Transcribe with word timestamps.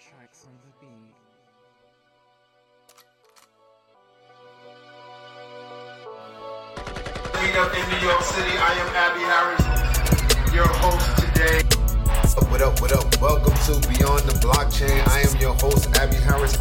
Traxx 0.00 0.46
on 0.46 0.56
the 0.64 0.72
beat. 0.80 1.12
Meet 7.42 7.56
up 7.56 7.68
in 7.76 7.84
New 7.90 8.00
York 8.08 8.22
City. 8.22 8.56
I 8.56 8.72
am 8.80 8.88
Abby 8.96 9.20
Harris, 9.28 9.60
your 10.54 10.68
host 10.80 11.04
today. 11.20 11.60
What 12.48 12.62
up, 12.62 12.80
what 12.80 12.92
up? 12.92 13.20
Welcome 13.20 13.52
to 13.52 13.88
Beyond 13.88 14.22
the 14.24 14.32
Blockchain. 14.40 15.06
I 15.06 15.20
am 15.20 15.36
your 15.38 15.52
host, 15.56 15.94
Abby 15.98 16.16
Harris. 16.16 16.56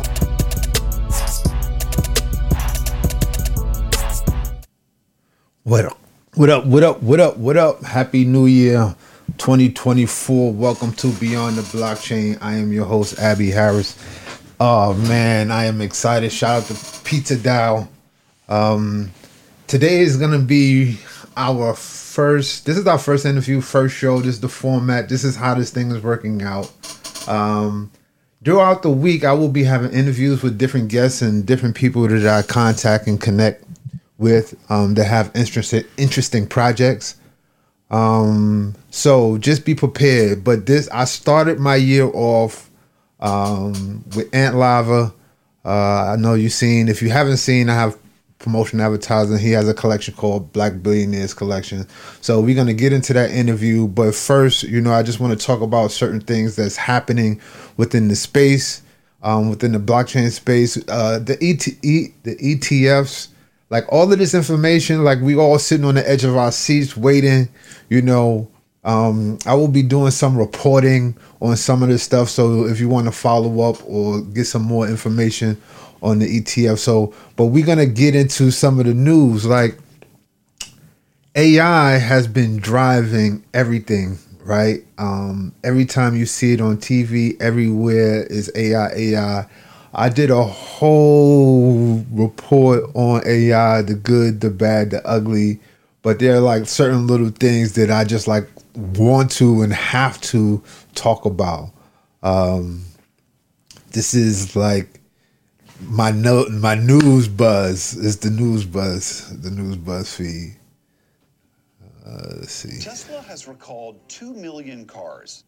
What 5.63 5.85
up? 5.85 5.97
What 6.33 6.49
up? 6.49 6.65
What 6.65 6.83
up? 6.83 7.01
What 7.01 7.19
up? 7.21 7.37
What 7.37 7.55
up? 7.55 7.83
Happy 7.83 8.25
New 8.25 8.47
Year 8.47 8.95
2024. 9.49 10.53
Welcome 10.53 10.93
to 10.93 11.11
Beyond 11.13 11.55
the 11.55 11.63
Blockchain. 11.63 12.37
I 12.39 12.53
am 12.57 12.71
your 12.71 12.85
host, 12.85 13.17
Abby 13.17 13.49
Harris. 13.49 13.97
Oh 14.59 14.93
man, 14.93 15.49
I 15.49 15.65
am 15.65 15.81
excited. 15.81 16.31
Shout 16.31 16.61
out 16.61 16.67
to 16.67 17.03
Pizza 17.03 17.35
DAO. 17.35 17.87
Um, 18.47 19.09
today 19.65 20.01
is 20.01 20.17
gonna 20.17 20.37
be 20.37 20.99
our 21.35 21.73
first. 21.73 22.67
This 22.67 22.77
is 22.77 22.85
our 22.85 22.99
first 22.99 23.25
interview, 23.25 23.59
first 23.59 23.95
show. 23.95 24.19
This 24.19 24.35
is 24.35 24.41
the 24.41 24.49
format. 24.49 25.09
This 25.09 25.23
is 25.23 25.35
how 25.35 25.55
this 25.55 25.71
thing 25.71 25.89
is 25.89 26.03
working 26.03 26.43
out. 26.43 26.71
Um, 27.27 27.89
throughout 28.45 28.83
the 28.83 28.91
week, 28.91 29.23
I 29.23 29.33
will 29.33 29.49
be 29.49 29.63
having 29.63 29.91
interviews 29.93 30.43
with 30.43 30.59
different 30.59 30.89
guests 30.89 31.23
and 31.23 31.43
different 31.43 31.75
people 31.75 32.07
that 32.07 32.23
I 32.23 32.43
contact 32.43 33.07
and 33.07 33.19
connect 33.19 33.63
with 34.19 34.53
um, 34.69 34.93
that 34.93 35.05
have 35.05 35.31
interesting 35.33 35.85
interesting 35.97 36.45
projects. 36.45 37.15
Um, 37.89 38.75
so 38.91 39.37
just 39.37 39.65
be 39.65 39.75
prepared. 39.75 40.43
But 40.43 40.65
this, 40.65 40.89
I 40.89 41.05
started 41.05 41.59
my 41.59 41.75
year 41.75 42.09
off 42.13 42.69
um, 43.19 44.03
with 44.15 44.33
Ant 44.33 44.55
Lava. 44.55 45.13
Uh, 45.65 46.13
I 46.13 46.15
know 46.17 46.33
you've 46.33 46.53
seen. 46.53 46.87
If 46.87 47.01
you 47.01 47.09
haven't 47.09 47.37
seen, 47.37 47.69
I 47.69 47.75
have 47.75 47.97
promotion 48.39 48.79
advertising. 48.79 49.37
He 49.37 49.51
has 49.51 49.67
a 49.67 49.73
collection 49.73 50.13
called 50.13 50.51
Black 50.53 50.81
Billionaires 50.81 51.33
Collection. 51.33 51.85
So 52.21 52.39
we're 52.39 52.55
gonna 52.55 52.73
get 52.73 52.93
into 52.93 53.13
that 53.13 53.31
interview. 53.31 53.87
But 53.87 54.15
first, 54.15 54.63
you 54.63 54.81
know, 54.81 54.93
I 54.93 55.03
just 55.03 55.19
want 55.19 55.37
to 55.37 55.45
talk 55.45 55.61
about 55.61 55.91
certain 55.91 56.21
things 56.21 56.55
that's 56.55 56.77
happening 56.77 57.41
within 57.77 58.07
the 58.07 58.15
space, 58.15 58.81
um, 59.21 59.49
within 59.49 59.73
the 59.73 59.79
blockchain 59.79 60.31
space. 60.31 60.77
Uh, 60.87 61.19
the 61.19 61.37
ET, 61.41 61.65
the 62.23 62.35
ETFs, 62.37 63.27
like 63.69 63.85
all 63.91 64.11
of 64.11 64.17
this 64.17 64.33
information, 64.33 65.03
like 65.03 65.19
we 65.21 65.35
all 65.35 65.59
sitting 65.59 65.85
on 65.85 65.95
the 65.95 66.09
edge 66.09 66.23
of 66.23 66.35
our 66.35 66.51
seats 66.51 66.97
waiting. 66.97 67.49
You 67.89 68.01
know, 68.01 68.49
um, 68.83 69.37
I 69.45 69.53
will 69.55 69.67
be 69.67 69.83
doing 69.83 70.11
some 70.11 70.37
reporting 70.37 71.15
on 71.41 71.55
some 71.57 71.83
of 71.83 71.89
this 71.89 72.03
stuff. 72.03 72.29
So 72.29 72.65
if 72.65 72.79
you 72.79 72.89
want 72.89 73.05
to 73.05 73.11
follow 73.11 73.69
up 73.69 73.77
or 73.87 74.21
get 74.21 74.45
some 74.45 74.63
more 74.63 74.87
information 74.87 75.61
on 76.01 76.19
the 76.19 76.41
ETF. 76.41 76.79
So, 76.79 77.13
but 77.35 77.45
we're 77.47 77.65
gonna 77.65 77.85
get 77.85 78.15
into 78.15 78.51
some 78.51 78.79
of 78.79 78.85
the 78.85 78.93
news. 78.93 79.45
Like 79.45 79.77
AI 81.35 81.91
has 81.97 82.27
been 82.27 82.57
driving 82.57 83.43
everything, 83.53 84.17
right? 84.43 84.83
Um, 84.97 85.53
every 85.63 85.85
time 85.85 86.15
you 86.15 86.25
see 86.25 86.53
it 86.53 86.61
on 86.61 86.77
TV, 86.77 87.39
everywhere 87.41 88.23
is 88.23 88.51
AI, 88.55 88.89
AI. 88.95 89.45
I 89.93 90.09
did 90.09 90.29
a 90.29 90.43
whole 90.43 92.05
report 92.11 92.83
on 92.93 93.21
AI, 93.25 93.81
the 93.81 93.95
good, 93.95 94.41
the 94.41 94.49
bad, 94.49 94.91
the 94.91 95.05
ugly. 95.07 95.59
But 96.01 96.19
there 96.19 96.35
are 96.35 96.39
like 96.39 96.67
certain 96.67 97.07
little 97.07 97.29
things 97.29 97.73
that 97.73 97.89
I 97.91 98.03
just 98.03 98.27
like 98.27 98.47
want 98.75 99.31
to 99.31 99.61
and 99.61 99.73
have 99.73 100.21
to 100.21 100.63
talk 100.95 101.25
about. 101.25 101.71
Um, 102.21 102.83
this 103.91 104.13
is 104.13 104.55
like 104.55 105.01
my 105.81 106.11
note, 106.11 106.51
my 106.51 106.75
news 106.75 107.27
buzz 107.27 107.95
is 107.95 108.17
the 108.19 108.29
news 108.29 108.65
buzz, 108.65 109.41
the 109.41 109.49
news 109.49 109.77
buzz 109.77 110.13
feed. 110.15 110.55
Uh, 112.05 112.35
let's 112.39 112.51
see. 112.53 112.79
Tesla 112.79 113.21
has 113.21 113.47
recalled 113.47 113.97
2 114.09 114.33
million 114.33 114.85
cars. 114.85 115.43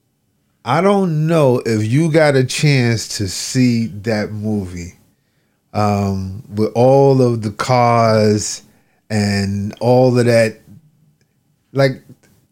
I 0.63 0.81
don't 0.81 1.25
know 1.25 1.61
if 1.65 1.83
you 1.91 2.11
got 2.11 2.35
a 2.35 2.43
chance 2.43 3.17
to 3.17 3.27
see 3.27 3.87
that 3.87 4.31
movie 4.31 4.93
um, 5.73 6.43
with 6.53 6.71
all 6.75 7.21
of 7.21 7.41
the 7.41 7.49
cars 7.51 8.61
and 9.09 9.75
all 9.79 10.17
of 10.17 10.25
that. 10.25 10.59
Like, 11.73 12.03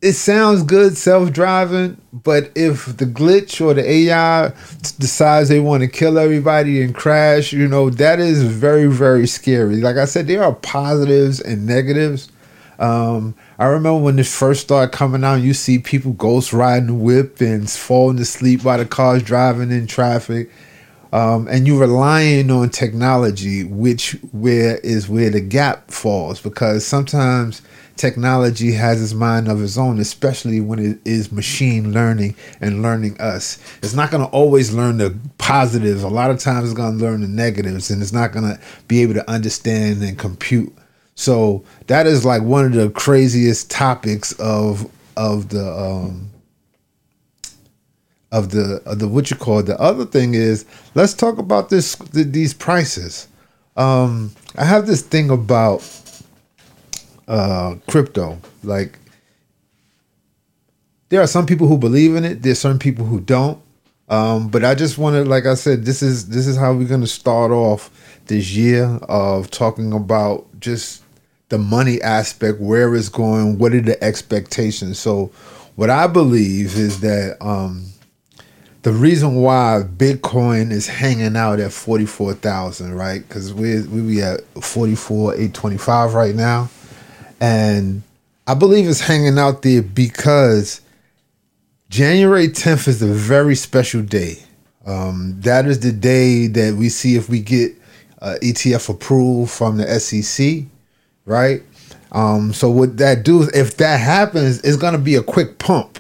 it 0.02 0.14
sounds 0.14 0.64
good 0.64 0.98
self 0.98 1.32
driving, 1.32 2.02
but 2.12 2.52
if 2.56 2.86
the 2.98 3.06
glitch 3.06 3.64
or 3.64 3.76
the 3.76 3.88
AI 3.88 4.50
decides 4.98 5.50
they 5.50 5.60
want 5.60 5.82
to 5.82 5.88
kill 5.88 6.18
everybody 6.18 6.82
and 6.82 6.96
crash, 6.96 7.54
you 7.54 7.68
know, 7.68 7.92
that 7.92 8.20
is 8.20 8.42
very, 8.42 8.88
very 8.88 9.28
scary. 9.28 9.82
Like 9.82 9.98
I 9.98 10.06
said, 10.06 10.26
there 10.26 10.44
are 10.44 10.56
positives 10.56 11.42
and 11.42 11.68
negatives. 11.68 12.30
Um, 12.80 13.36
I 13.58 13.66
remember 13.66 14.00
when 14.00 14.16
this 14.16 14.34
first 14.36 14.62
started 14.62 14.96
coming 14.96 15.24
out, 15.24 15.42
you 15.42 15.54
see 15.54 15.80
people 15.80 16.14
ghost 16.14 16.54
riding 16.54 17.02
whip 17.02 17.42
and 17.42 17.70
falling 17.70 18.20
asleep 18.20 18.64
while 18.64 18.78
the 18.78 18.86
car's 18.86 19.22
driving 19.22 19.72
in 19.72 19.86
traffic. 19.86 20.50
Um, 21.12 21.48
and 21.48 21.68
you're 21.68 21.82
relying 21.82 22.52
on 22.52 22.70
technology, 22.70 23.64
which 23.64 24.12
where 24.32 24.78
is 24.78 25.10
where 25.10 25.30
the 25.30 25.42
gap 25.42 25.90
falls 25.92 26.40
because 26.40 26.86
sometimes 26.86 27.64
technology 28.00 28.72
has 28.74 29.02
its 29.02 29.14
mind 29.14 29.50
of 29.50 29.62
its 29.62 29.78
own, 29.78 30.00
especially 30.00 30.62
when 30.62 30.80
it 30.80 31.00
is 31.04 31.32
machine 31.32 31.92
learning 31.92 32.36
and 32.62 32.82
learning 32.82 33.20
us. 33.20 33.60
It's 33.84 33.94
not 33.94 34.12
going 34.12 34.24
to 34.24 34.30
always 34.30 34.74
learn 34.74 34.98
the 34.98 35.18
positives. 35.38 36.04
A 36.04 36.08
lot 36.08 36.32
of 36.32 36.40
times 36.40 36.66
it's 36.70 36.78
going 36.78 36.98
to 36.98 37.04
learn 37.04 37.22
the 37.22 37.28
negatives, 37.28 37.90
and 37.90 38.02
it's 38.02 38.14
not 38.14 38.32
going 38.32 38.46
to 38.46 38.60
be 38.88 39.02
able 39.02 39.16
to 39.16 39.30
understand 39.30 40.02
and 40.02 40.18
compute. 40.18 40.74
So 41.20 41.66
that 41.88 42.08
is 42.08 42.24
like 42.24 42.44
one 42.44 42.64
of 42.64 42.72
the 42.72 42.90
craziest 42.92 43.70
topics 43.70 44.32
of 44.40 44.90
of 45.18 45.50
the 45.50 45.70
um, 45.70 46.30
of 48.32 48.52
the 48.52 48.82
of 48.86 49.00
the 49.00 49.08
what 49.10 49.30
you 49.30 49.36
call 49.36 49.60
it. 49.60 49.66
the 49.66 49.78
other 49.82 50.06
thing 50.06 50.34
is 50.34 50.66
let's 50.96 51.14
talk 51.14 51.38
about 51.38 51.70
this 51.70 51.98
th- 51.98 52.28
these 52.28 52.54
prices. 52.54 53.28
Um, 53.76 54.32
I 54.58 54.64
have 54.64 54.88
this 54.88 55.02
thing 55.02 55.30
about 55.30 55.84
uh, 57.28 57.76
crypto. 57.90 58.38
Like 58.64 58.98
there 61.10 61.20
are 61.20 61.28
some 61.28 61.46
people 61.46 61.68
who 61.68 61.78
believe 61.78 62.16
in 62.16 62.24
it. 62.24 62.44
There's 62.44 62.60
some 62.60 62.80
people 62.80 63.06
who 63.06 63.20
don't. 63.20 63.62
Um, 64.08 64.48
but 64.48 64.64
I 64.64 64.74
just 64.74 64.98
wanted, 64.98 65.28
like 65.28 65.46
I 65.46 65.56
said, 65.56 65.84
this 65.84 66.02
is 66.02 66.30
this 66.30 66.48
is 66.48 66.56
how 66.56 66.72
we're 66.72 66.88
gonna 66.88 67.08
start 67.08 67.52
off 67.52 67.92
this 68.28 68.52
year 68.54 68.86
of 69.10 69.52
talking 69.52 69.92
about 69.92 70.48
just 70.62 71.04
the 71.50 71.58
money 71.58 72.02
aspect, 72.02 72.60
where 72.60 72.96
it's 72.96 73.10
going, 73.10 73.58
what 73.58 73.74
are 73.74 73.82
the 73.82 74.02
expectations. 74.04 75.00
So, 75.00 75.32
what 75.76 75.90
I 75.90 76.08
believe 76.08 76.76
is 76.76 77.02
that 77.02 77.38
um, 77.42 77.86
the 78.84 78.92
reason 78.92 79.36
why 79.36 79.84
Bitcoin 79.98 80.72
is 80.72 80.88
hanging 80.88 81.36
out 81.36 81.60
at 81.60 81.72
forty 81.72 82.06
four 82.06 82.34
thousand, 82.34 82.96
right? 82.96 83.28
Because 83.28 83.54
we 83.54 83.82
we 83.84 84.02
be 84.02 84.22
at 84.22 84.42
forty 84.62 84.96
four 84.96 85.36
eight 85.36 85.54
twenty 85.54 85.78
five 85.78 86.14
right 86.14 86.36
now, 86.36 86.70
and 87.42 88.04
I 88.50 88.56
believe 88.56 88.88
it's 88.88 89.00
hanging 89.00 89.38
out 89.38 89.62
there 89.62 89.84
because 89.84 90.82
January 91.90 92.48
10th 92.48 92.88
is 92.88 93.02
a 93.02 93.08
very 93.08 93.54
special 93.54 94.02
day. 94.02 94.38
Um, 94.88 95.36
that 95.42 95.68
is 95.68 95.80
the 95.80 95.92
day 95.92 96.48
that 96.48 96.76
we 96.76 96.90
see 96.90 97.16
if 97.16 97.30
we 97.30 97.42
get 97.42 97.74
uh, 98.22 98.36
ETF 98.42 98.90
approved 98.90 99.52
from 99.52 99.78
the 99.78 100.00
SEC, 100.00 100.64
right? 101.30 101.64
Um, 102.12 102.52
so 102.54 102.70
what 102.70 102.98
that 102.98 103.24
do 103.24 103.44
is 103.44 103.50
if 103.50 103.78
that 103.78 103.98
happens, 104.00 104.62
it's 104.62 104.78
gonna 104.78 104.98
be 104.98 105.16
a 105.16 105.24
quick 105.24 105.60
pump. 105.60 106.00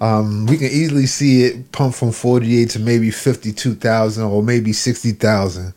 Um, 0.00 0.46
we 0.46 0.56
can 0.56 0.66
easily 0.66 1.06
see 1.06 1.44
it 1.44 1.70
pump 1.70 1.94
from 1.94 2.10
48 2.10 2.70
to 2.70 2.80
maybe 2.80 3.10
52,000 3.12 4.24
or 4.24 4.42
maybe 4.42 4.72
60,000. 4.72 5.72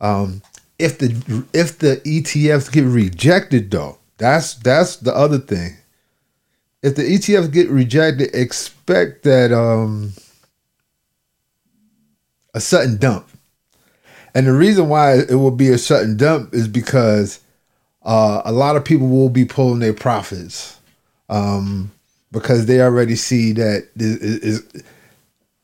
Um, 0.00 0.40
if 0.78 0.98
the 0.98 1.44
if 1.52 1.78
the 1.78 1.96
ETFs 2.06 2.72
get 2.72 2.84
rejected 2.84 3.70
though, 3.70 3.98
that's 4.16 4.54
that's 4.54 4.96
the 4.96 5.14
other 5.14 5.38
thing. 5.38 5.76
If 6.82 6.94
the 6.94 7.02
ETFs 7.02 7.52
get 7.52 7.68
rejected, 7.68 8.30
expect 8.32 9.24
that 9.24 9.52
um 9.52 10.12
a 12.54 12.60
sudden 12.60 12.96
dump. 12.96 13.28
And 14.34 14.46
the 14.46 14.52
reason 14.52 14.88
why 14.88 15.18
it 15.18 15.34
will 15.34 15.50
be 15.50 15.68
a 15.68 15.78
sudden 15.78 16.16
dump 16.16 16.54
is 16.54 16.68
because 16.68 17.40
uh, 18.08 18.40
a 18.46 18.52
lot 18.52 18.74
of 18.74 18.84
people 18.86 19.06
will 19.06 19.28
be 19.28 19.44
pulling 19.44 19.80
their 19.80 19.92
profits 19.92 20.80
um, 21.28 21.92
because 22.32 22.64
they 22.64 22.80
already 22.80 23.14
see 23.14 23.52
that 23.52 23.86
is, 23.96 24.16
is 24.16 24.82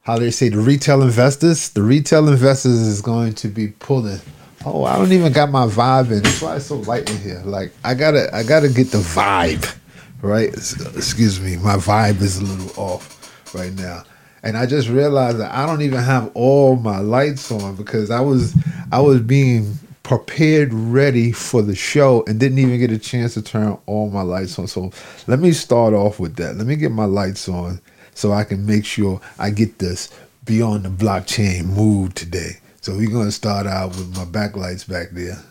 how 0.03 0.19
they 0.19 0.31
say 0.31 0.51
the 0.51 0.59
retail 0.59 1.01
investors. 1.03 1.71
The 1.71 1.83
retail 1.83 2.29
investors 2.29 2.79
is 2.81 3.01
going 3.01 3.33
to 3.37 3.49
be 3.49 3.69
pulling. 3.69 4.21
Oh, 4.67 4.85
I 4.85 4.99
don't 4.99 5.13
even 5.13 5.33
got 5.33 5.51
my 5.51 5.65
vibe 5.65 6.13
in. 6.13 6.23
That's 6.23 6.43
why 6.43 6.57
it's 6.57 6.67
so 6.67 6.77
light 6.77 7.11
in 7.11 7.19
here. 7.19 7.41
Like 7.47 7.73
I 7.83 7.95
gotta, 7.95 8.29
I 8.37 8.43
gotta 8.43 8.69
get 8.69 8.91
the 8.91 8.99
vibe, 8.99 9.75
right? 10.21 10.53
Excuse 10.53 11.41
me, 11.41 11.57
my 11.57 11.77
vibe 11.77 12.21
is 12.21 12.37
a 12.37 12.45
little 12.45 12.79
off 12.79 13.55
right 13.55 13.73
now 13.73 14.05
and 14.45 14.59
I 14.59 14.67
just 14.67 14.89
realized 14.91 15.39
that 15.39 15.53
I 15.53 15.65
don't 15.65 15.81
even 15.81 16.01
have 16.01 16.31
all 16.35 16.77
my 16.77 16.99
lights 16.99 17.51
on 17.51 17.77
because 17.77 18.11
I 18.11 18.21
was 18.21 18.55
I 18.93 19.01
was 19.01 19.23
being 19.23 19.79
prepared 20.05 20.73
ready 20.73 21.33
for 21.33 21.63
the 21.63 21.75
show 21.75 22.23
and 22.29 22.39
didn't 22.39 22.59
even 22.59 22.79
get 22.79 22.93
a 22.93 22.99
chance 22.99 23.35
to 23.35 23.43
turn 23.43 23.77
all 23.87 24.11
my 24.11 24.23
lights 24.23 24.57
on. 24.59 24.69
So 24.69 24.93
let 25.27 25.41
me 25.41 25.51
start 25.51 25.95
off 25.95 26.21
with 26.21 26.37
that. 26.37 26.57
Let 26.57 26.67
me 26.67 26.77
get 26.77 26.93
my 26.93 27.07
lights 27.07 27.49
on 27.49 27.81
so 28.15 28.31
I 28.31 28.45
can 28.45 28.65
make 28.65 28.85
sure 28.85 29.21
I 29.39 29.51
get 29.51 29.79
this 29.81 30.15
beyond 30.45 30.85
the 30.85 30.91
blockchain 30.91 31.65
mood 31.65 32.15
today. 32.15 32.59
So 32.83 32.95
we're 32.95 33.11
gonna 33.11 33.33
start 33.33 33.67
out 33.67 33.89
with 33.97 34.15
my 34.15 34.25
backlights 34.27 34.89
back 34.89 35.11
there. 35.11 35.43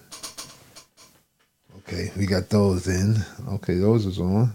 Okay, 1.79 2.11
we 2.15 2.25
got 2.25 2.49
those 2.49 2.87
in. 2.87 3.17
Okay, 3.55 3.75
those 3.75 4.05
is 4.05 4.19
on. 4.19 4.53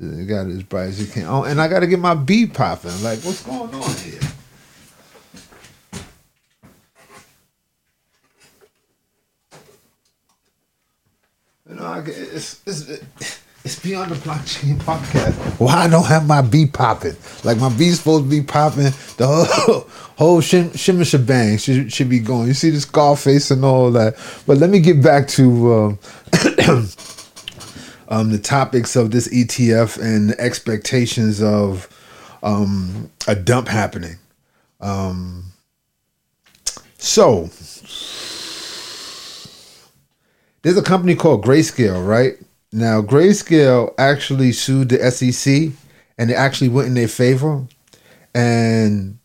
You 0.00 0.24
got 0.24 0.46
it 0.46 0.52
as 0.52 0.62
bright 0.62 0.88
as 0.88 1.00
you 1.00 1.06
can. 1.06 1.26
Oh, 1.26 1.44
and 1.44 1.60
I 1.60 1.68
got 1.68 1.80
to 1.80 1.86
get 1.86 1.98
my 1.98 2.14
beat 2.14 2.54
popping. 2.54 3.02
Like, 3.02 3.18
what's 3.20 3.42
going 3.42 3.74
on 3.74 3.96
here? 3.96 4.20
You 11.72 11.78
know, 11.78 12.04
it's, 12.06 12.60
it's 12.66 13.02
it's 13.64 13.78
Beyond 13.78 14.10
the 14.10 14.16
Blockchain 14.16 14.76
podcast. 14.82 15.32
Why 15.58 15.84
I 15.84 15.88
don't 15.88 16.04
have 16.04 16.26
my 16.26 16.42
beat 16.42 16.74
popping? 16.74 17.16
Like 17.44 17.56
my 17.56 17.74
beat's 17.74 17.96
supposed 17.96 18.24
to 18.24 18.30
be 18.30 18.42
popping. 18.42 18.90
The 19.16 19.26
whole 19.26 19.80
whole 20.18 20.40
shim, 20.42 20.78
shimmer 20.78 21.06
shebang 21.06 21.56
should, 21.56 21.90
should 21.90 22.10
be 22.10 22.18
going. 22.18 22.48
You 22.48 22.52
see 22.52 22.68
the 22.68 22.80
Scarface 22.80 23.50
and 23.50 23.64
all 23.64 23.90
that. 23.92 24.16
But 24.46 24.58
let 24.58 24.68
me 24.68 24.80
get 24.80 25.02
back 25.02 25.28
to 25.28 25.72
um, 25.72 25.98
um, 28.08 28.30
the 28.30 28.40
topics 28.42 28.94
of 28.94 29.10
this 29.10 29.28
ETF 29.28 29.98
and 29.98 30.28
the 30.28 30.38
expectations 30.38 31.42
of 31.42 31.88
um, 32.42 33.10
a 33.26 33.34
dump 33.34 33.68
happening. 33.68 34.18
Um, 34.82 35.44
so 36.98 37.48
there's 40.62 40.76
a 40.76 40.82
company 40.82 41.14
called 41.14 41.44
Grayscale, 41.44 42.06
right? 42.06 42.34
Now, 42.72 43.02
Grayscale 43.02 43.92
actually 43.98 44.52
sued 44.52 44.88
the 44.88 45.10
SEC 45.10 45.72
and 46.18 46.30
it 46.30 46.34
actually 46.34 46.68
went 46.68 46.88
in 46.88 46.94
their 46.94 47.08
favor. 47.08 47.66
And 48.34 49.18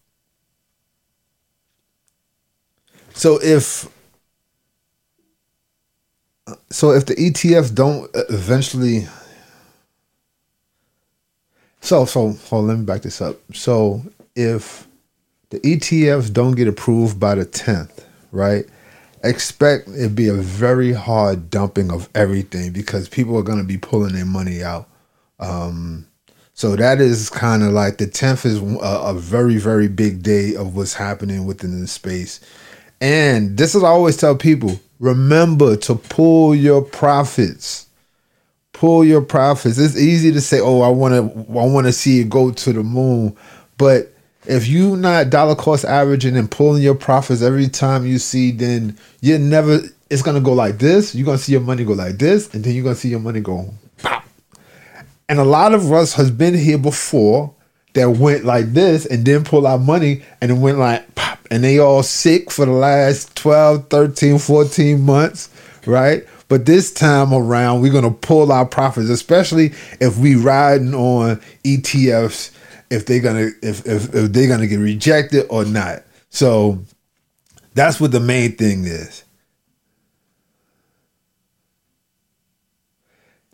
so 3.13 3.39
if 3.41 3.87
so 6.69 6.91
if 6.91 7.05
the 7.05 7.15
ETFs 7.15 7.73
don't 7.73 8.09
eventually 8.29 9.07
so 11.81 12.05
so 12.05 12.31
hold 12.31 12.63
on, 12.63 12.67
let 12.67 12.77
me 12.79 12.85
back 12.85 13.01
this 13.01 13.21
up. 13.21 13.37
So 13.53 14.03
if 14.35 14.87
the 15.49 15.59
ETFs 15.59 16.31
don't 16.31 16.55
get 16.55 16.67
approved 16.67 17.19
by 17.19 17.35
the 17.35 17.45
10th, 17.45 18.03
right? 18.31 18.65
Expect 19.23 19.87
it 19.89 20.15
be 20.15 20.27
a 20.27 20.33
very 20.33 20.93
hard 20.93 21.49
dumping 21.49 21.91
of 21.91 22.09
everything 22.15 22.71
because 22.71 23.09
people 23.09 23.37
are 23.37 23.43
going 23.43 23.59
to 23.59 23.63
be 23.63 23.77
pulling 23.77 24.13
their 24.13 24.25
money 24.25 24.63
out. 24.63 24.87
Um, 25.39 26.07
so 26.53 26.75
that 26.75 26.99
is 26.99 27.29
kind 27.29 27.61
of 27.61 27.71
like 27.71 27.97
the 27.97 28.07
10th 28.07 28.45
is 28.45 28.61
a, 28.61 29.11
a, 29.11 29.13
very, 29.13 29.57
very 29.57 29.87
big 29.87 30.23
day 30.23 30.55
of 30.55 30.75
what's 30.75 30.95
happening 30.95 31.45
within 31.45 31.79
the 31.81 31.87
space. 31.87 32.39
And 32.99 33.57
this 33.57 33.75
is 33.75 33.83
I 33.83 33.89
always 33.89 34.17
tell 34.17 34.35
people 34.35 34.79
remember 34.99 35.75
to 35.77 35.95
pull 35.95 36.55
your 36.55 36.81
profits. 36.81 37.87
Pull 38.73 39.05
your 39.05 39.21
profits. 39.21 39.77
It's 39.77 39.97
easy 39.97 40.31
to 40.31 40.41
say, 40.41 40.59
oh, 40.59 40.81
I 40.81 40.89
want 40.89 41.13
to 41.13 41.39
I 41.51 41.65
want 41.65 41.87
to 41.87 41.93
see 41.93 42.21
it 42.21 42.29
go 42.29 42.51
to 42.51 42.73
the 42.73 42.83
moon. 42.83 43.35
But 43.77 44.11
if 44.47 44.67
you 44.67 44.95
not 44.95 45.29
dollar 45.29 45.55
cost 45.55 45.85
averaging 45.85 46.37
and 46.37 46.49
pulling 46.49 46.81
your 46.81 46.95
profits 46.95 47.41
every 47.41 47.67
time 47.67 48.05
you 48.05 48.17
see, 48.17 48.51
then 48.51 48.97
you're 49.21 49.39
never. 49.39 49.79
It's 50.09 50.21
gonna 50.21 50.41
go 50.41 50.53
like 50.53 50.77
this. 50.79 51.13
You're 51.13 51.25
gonna 51.25 51.37
see 51.37 51.51
your 51.51 51.61
money 51.61 51.83
go 51.83 51.93
like 51.93 52.17
this, 52.17 52.53
and 52.53 52.63
then 52.63 52.73
you're 52.73 52.83
gonna 52.83 52.95
see 52.95 53.09
your 53.09 53.19
money 53.19 53.41
go 53.41 53.73
pop. 54.01 54.25
And 55.29 55.39
a 55.39 55.43
lot 55.43 55.73
of 55.73 55.91
us 55.91 56.13
has 56.13 56.31
been 56.31 56.53
here 56.53 56.77
before 56.77 57.53
that 57.93 58.11
went 58.11 58.45
like 58.45 58.73
this 58.73 59.05
and 59.05 59.25
then 59.25 59.43
pull 59.43 59.65
our 59.65 59.79
money 59.79 60.23
and 60.39 60.51
it 60.51 60.53
went 60.53 60.77
like 60.77 61.15
pop 61.15 61.39
and 61.49 61.63
they 61.63 61.79
all 61.79 62.03
sick 62.03 62.51
for 62.51 62.65
the 62.65 62.71
last 62.71 63.35
12 63.35 63.89
13 63.89 64.37
14 64.37 65.01
months 65.01 65.49
right 65.87 66.23
but 66.47 66.67
this 66.67 66.93
time 66.93 67.33
around 67.33 67.81
we're 67.81 67.91
going 67.91 68.03
to 68.03 68.11
pull 68.11 68.51
our 68.51 68.67
profits 68.67 69.09
especially 69.09 69.73
if 69.99 70.15
we 70.19 70.35
riding 70.35 70.93
on 70.93 71.37
etfs 71.63 72.51
if 72.89 73.05
they're 73.05 73.21
gonna 73.21 73.49
if, 73.61 73.85
if, 73.85 74.13
if 74.13 74.31
they're 74.33 74.47
gonna 74.47 74.67
get 74.67 74.77
rejected 74.79 75.45
or 75.49 75.65
not. 75.65 76.03
So 76.29 76.79
that's 77.73 77.99
what 77.99 78.11
the 78.11 78.19
main 78.19 78.55
thing 78.55 78.85
is. 78.85 79.23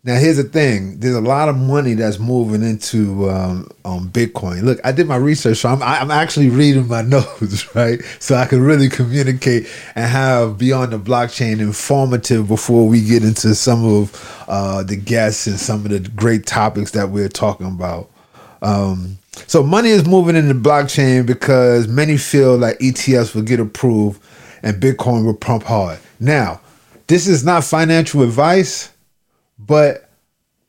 Now 0.06 0.16
here's 0.16 0.36
the 0.36 0.44
thing: 0.44 1.00
there's 1.00 1.14
a 1.14 1.20
lot 1.22 1.48
of 1.48 1.56
money 1.56 1.94
that's 1.94 2.18
moving 2.18 2.62
into 2.62 3.30
um, 3.30 3.70
Bitcoin. 4.10 4.62
Look, 4.62 4.78
I 4.84 4.92
did 4.92 5.08
my 5.08 5.16
research, 5.16 5.58
so 5.58 5.70
I'm 5.70 5.82
I'm 5.82 6.10
actually 6.10 6.50
reading 6.50 6.88
my 6.88 7.00
notes, 7.02 7.74
right? 7.74 8.00
So 8.18 8.34
I 8.34 8.44
can 8.44 8.60
really 8.60 8.90
communicate 8.90 9.66
and 9.94 10.04
have 10.04 10.58
beyond 10.58 10.92
the 10.92 10.98
blockchain 10.98 11.58
informative 11.58 12.48
before 12.48 12.86
we 12.86 13.02
get 13.02 13.24
into 13.24 13.54
some 13.54 13.82
of 13.82 14.44
uh, 14.46 14.82
the 14.82 14.96
guests 14.96 15.46
and 15.46 15.58
some 15.58 15.86
of 15.86 15.90
the 15.90 16.00
great 16.00 16.44
topics 16.44 16.90
that 16.90 17.08
we're 17.08 17.30
talking 17.30 17.68
about. 17.68 18.10
Um, 18.60 19.16
so 19.46 19.62
money 19.62 19.90
is 19.90 20.06
moving 20.06 20.36
in 20.36 20.48
the 20.48 20.54
blockchain 20.54 21.26
because 21.26 21.88
many 21.88 22.16
feel 22.16 22.56
like 22.56 22.78
ETFs 22.78 23.34
will 23.34 23.42
get 23.42 23.60
approved 23.60 24.22
and 24.62 24.80
Bitcoin 24.82 25.24
will 25.24 25.36
pump 25.36 25.64
hard. 25.64 25.98
Now, 26.20 26.60
this 27.06 27.26
is 27.26 27.44
not 27.44 27.64
financial 27.64 28.22
advice, 28.22 28.90
but 29.58 30.08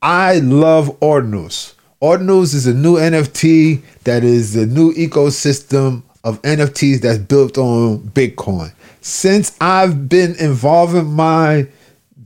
I 0.02 0.40
love 0.40 0.98
Ordinals. 1.00 1.74
Ordinals 2.02 2.54
is 2.54 2.66
a 2.66 2.74
new 2.74 2.96
NFT 2.96 3.82
that 4.04 4.22
is 4.22 4.52
the 4.52 4.66
new 4.66 4.92
ecosystem 4.94 6.02
of 6.24 6.42
NFTs 6.42 7.00
that's 7.00 7.18
built 7.18 7.56
on 7.56 8.00
Bitcoin. 8.10 8.72
Since 9.00 9.56
I've 9.60 10.08
been 10.08 10.34
involving 10.36 11.06
my 11.06 11.68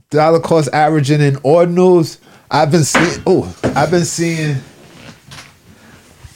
dollar 0.09 0.39
cost 0.39 0.69
averaging 0.73 1.21
in 1.21 1.35
Ordinals, 1.35 2.17
I've 2.49 2.71
been 2.71 2.83
seeing 2.83 3.23
oh, 3.25 3.55
I've 3.75 3.91
been 3.91 4.05
seeing 4.05 4.57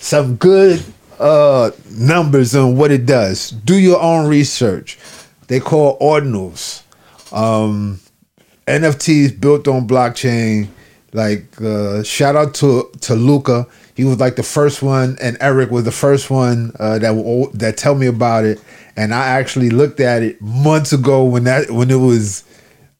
some 0.05 0.35
good 0.35 0.83
uh, 1.19 1.71
numbers 1.89 2.55
on 2.55 2.77
what 2.77 2.91
it 2.91 3.07
does. 3.07 3.50
Do 3.50 3.75
your 3.75 4.00
own 4.00 4.27
research. 4.27 5.00
They 5.47 5.59
call 5.59 5.97
ordinals. 5.97 6.83
Um, 7.33 8.00
NFTs 8.67 9.39
built 9.39 9.67
on 9.67 9.88
blockchain. 9.88 10.67
Like 11.12 11.59
uh, 11.59 12.03
shout 12.03 12.35
out 12.35 12.53
to 12.55 12.91
to 13.01 13.15
Luca. 13.15 13.65
He 13.95 14.03
was 14.03 14.19
like 14.19 14.35
the 14.35 14.43
first 14.43 14.83
one, 14.83 15.17
and 15.19 15.38
Eric 15.39 15.71
was 15.71 15.85
the 15.85 15.91
first 15.91 16.29
one 16.29 16.74
uh, 16.79 17.00
that 17.00 17.50
that 17.55 17.77
tell 17.77 17.95
me 17.95 18.05
about 18.05 18.45
it. 18.45 18.62
And 18.95 19.12
I 19.12 19.27
actually 19.27 19.71
looked 19.71 20.00
at 20.00 20.21
it 20.21 20.39
months 20.39 20.93
ago 20.93 21.24
when 21.24 21.45
that 21.45 21.71
when 21.71 21.89
it 21.89 21.95
was 21.95 22.43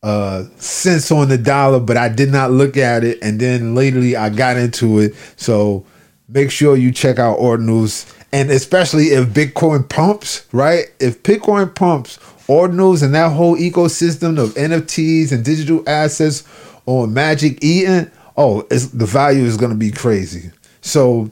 uh, 0.02 0.46
cents 0.56 1.12
on 1.12 1.30
the 1.30 1.38
dollar, 1.38 1.80
but 1.80 1.98
I 1.98 2.10
did 2.10 2.32
not 2.32 2.50
look 2.52 2.78
at 2.78 3.04
it. 3.04 3.20
And 3.22 3.40
then 3.40 3.76
lately 3.76 4.16
I 4.16 4.30
got 4.30 4.58
into 4.58 5.00
it. 5.00 5.14
So 5.36 5.86
make 6.28 6.52
sure 6.52 6.76
you 6.76 6.92
check 6.92 7.20
out 7.20 7.40
Ordinals. 7.40 8.12
And 8.32 8.52
especially 8.52 9.06
if 9.06 9.30
Bitcoin 9.30 9.88
pumps, 9.88 10.46
right? 10.52 10.86
If 11.00 11.24
Bitcoin 11.24 11.74
pumps, 11.74 12.18
Ordinals 12.48 13.02
and 13.02 13.16
that 13.16 13.32
whole 13.32 13.56
ecosystem 13.56 14.38
of 14.38 14.54
NFTs 14.56 15.32
and 15.32 15.44
digital 15.44 15.88
assets 15.88 16.44
on 16.86 17.14
Magic 17.14 17.64
Eden, 17.64 18.12
oh, 18.38 18.62
the 18.64 19.06
value 19.06 19.44
is 19.44 19.58
going 19.58 19.72
to 19.72 19.78
be 19.78 19.92
crazy. 19.92 20.52
So, 20.82 21.32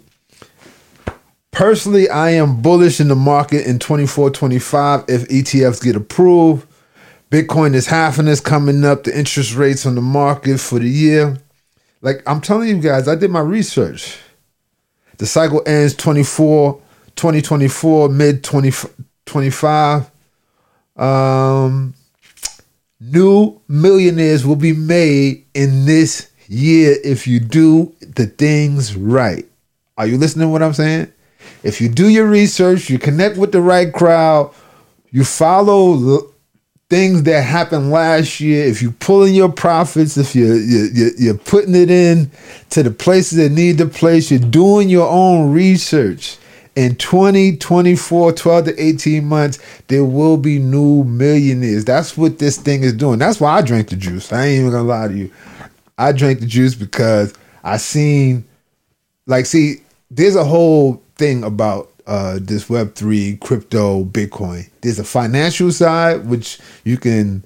personally, 1.51 2.09
I 2.09 2.31
am 2.31 2.61
bullish 2.61 2.99
in 2.99 3.09
the 3.09 3.15
market 3.15 3.67
in 3.67 3.79
24 3.79 4.31
25 4.31 5.05
if 5.07 5.27
ETFs 5.27 5.83
get 5.83 5.95
approved. 5.95 6.67
Bitcoin 7.29 7.73
is 7.73 7.87
half 7.87 8.19
of 8.19 8.25
this 8.25 8.39
coming 8.39 8.85
up, 8.85 9.03
the 9.03 9.17
interest 9.17 9.55
rates 9.55 9.85
on 9.85 9.95
the 9.95 10.01
market 10.01 10.59
for 10.59 10.79
the 10.79 10.89
year. 10.89 11.37
Like 12.01 12.21
I'm 12.27 12.41
telling 12.41 12.69
you 12.69 12.79
guys, 12.79 13.07
I 13.07 13.15
did 13.15 13.31
my 13.31 13.39
research. 13.39 14.19
The 15.17 15.25
cycle 15.25 15.61
ends 15.65 15.93
24, 15.95 16.81
2024, 17.15 18.09
mid 18.09 18.43
2025. 18.43 20.09
Um, 20.95 21.93
new 22.99 23.61
millionaires 23.67 24.45
will 24.45 24.55
be 24.55 24.73
made 24.73 25.45
in 25.53 25.85
this 25.85 26.29
year 26.47 26.95
if 27.03 27.27
you 27.27 27.39
do 27.39 27.93
the 28.01 28.27
things 28.27 28.95
right. 28.95 29.45
Are 29.97 30.07
you 30.07 30.17
listening 30.17 30.47
to 30.47 30.51
what 30.51 30.63
I'm 30.63 30.73
saying? 30.73 31.11
If 31.63 31.79
you 31.79 31.89
do 31.89 32.09
your 32.09 32.27
research, 32.27 32.89
you 32.89 32.99
connect 32.99 33.37
with 33.37 33.51
the 33.51 33.61
right 33.61 33.93
crowd, 33.93 34.53
you 35.11 35.23
follow 35.23 36.32
things 36.93 37.23
that 37.23 37.41
happened 37.41 37.89
last 37.89 38.39
year, 38.39 38.67
if 38.67 38.79
you're 38.79 38.91
pulling 38.91 39.33
your 39.33 39.51
profits, 39.51 40.15
if 40.15 40.35
you're, 40.35 40.59
you're, 40.59 41.09
you're 41.17 41.33
putting 41.33 41.73
it 41.73 41.89
in 41.89 42.29
to 42.69 42.83
the 42.83 42.91
places 42.91 43.39
that 43.39 43.49
need 43.49 43.79
the 43.79 43.87
place, 43.87 44.29
you're 44.29 44.39
doing 44.39 44.89
your 44.89 45.09
own 45.09 45.51
research. 45.51 46.37
In 46.75 46.95
2024, 46.97 48.33
12 48.33 48.65
to 48.65 48.79
18 48.79 49.25
months, 49.25 49.57
there 49.87 50.05
will 50.05 50.37
be 50.37 50.59
new 50.59 51.03
millionaires. 51.03 51.83
That's 51.83 52.15
what 52.15 52.37
this 52.37 52.57
thing 52.57 52.83
is 52.83 52.93
doing. 52.93 53.17
That's 53.17 53.39
why 53.39 53.57
I 53.57 53.63
drank 53.63 53.89
the 53.89 53.95
juice. 53.95 54.31
I 54.31 54.45
ain't 54.45 54.59
even 54.59 54.71
gonna 54.71 54.83
lie 54.83 55.07
to 55.07 55.17
you. 55.17 55.31
I 55.97 56.11
drank 56.11 56.41
the 56.41 56.45
juice 56.45 56.75
because 56.75 57.33
I 57.63 57.77
seen, 57.77 58.45
like, 59.25 59.47
see, 59.47 59.77
there's 60.11 60.35
a 60.35 60.45
whole 60.45 61.01
thing 61.15 61.43
about 61.43 61.89
uh, 62.05 62.37
this 62.39 62.69
Web 62.69 62.93
three 62.93 63.37
crypto 63.37 64.03
Bitcoin. 64.03 64.69
There's 64.83 64.99
a 64.99 65.03
financial 65.03 65.71
side 65.71 66.27
which 66.27 66.59
you 66.83 66.97
can 66.97 67.43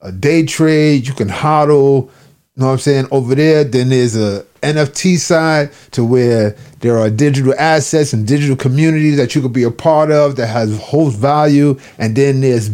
a 0.00 0.12
day 0.12 0.44
trade, 0.46 1.06
you 1.06 1.14
can 1.14 1.28
hodl. 1.28 2.04
You 2.04 2.62
know 2.62 2.66
what 2.66 2.72
I'm 2.72 2.78
saying? 2.78 3.08
Over 3.10 3.34
there, 3.34 3.64
then 3.64 3.88
there's 3.88 4.16
a 4.16 4.44
NFT 4.62 5.18
side 5.18 5.70
to 5.92 6.04
where 6.04 6.56
there 6.80 6.98
are 6.98 7.10
digital 7.10 7.54
assets 7.58 8.12
and 8.12 8.26
digital 8.26 8.56
communities 8.56 9.16
that 9.16 9.34
you 9.34 9.42
could 9.42 9.52
be 9.52 9.62
a 9.62 9.70
part 9.70 10.10
of 10.10 10.36
that 10.36 10.48
has 10.48 10.78
whole 10.80 11.10
value, 11.10 11.78
and 11.98 12.16
then 12.16 12.40
there's 12.40 12.70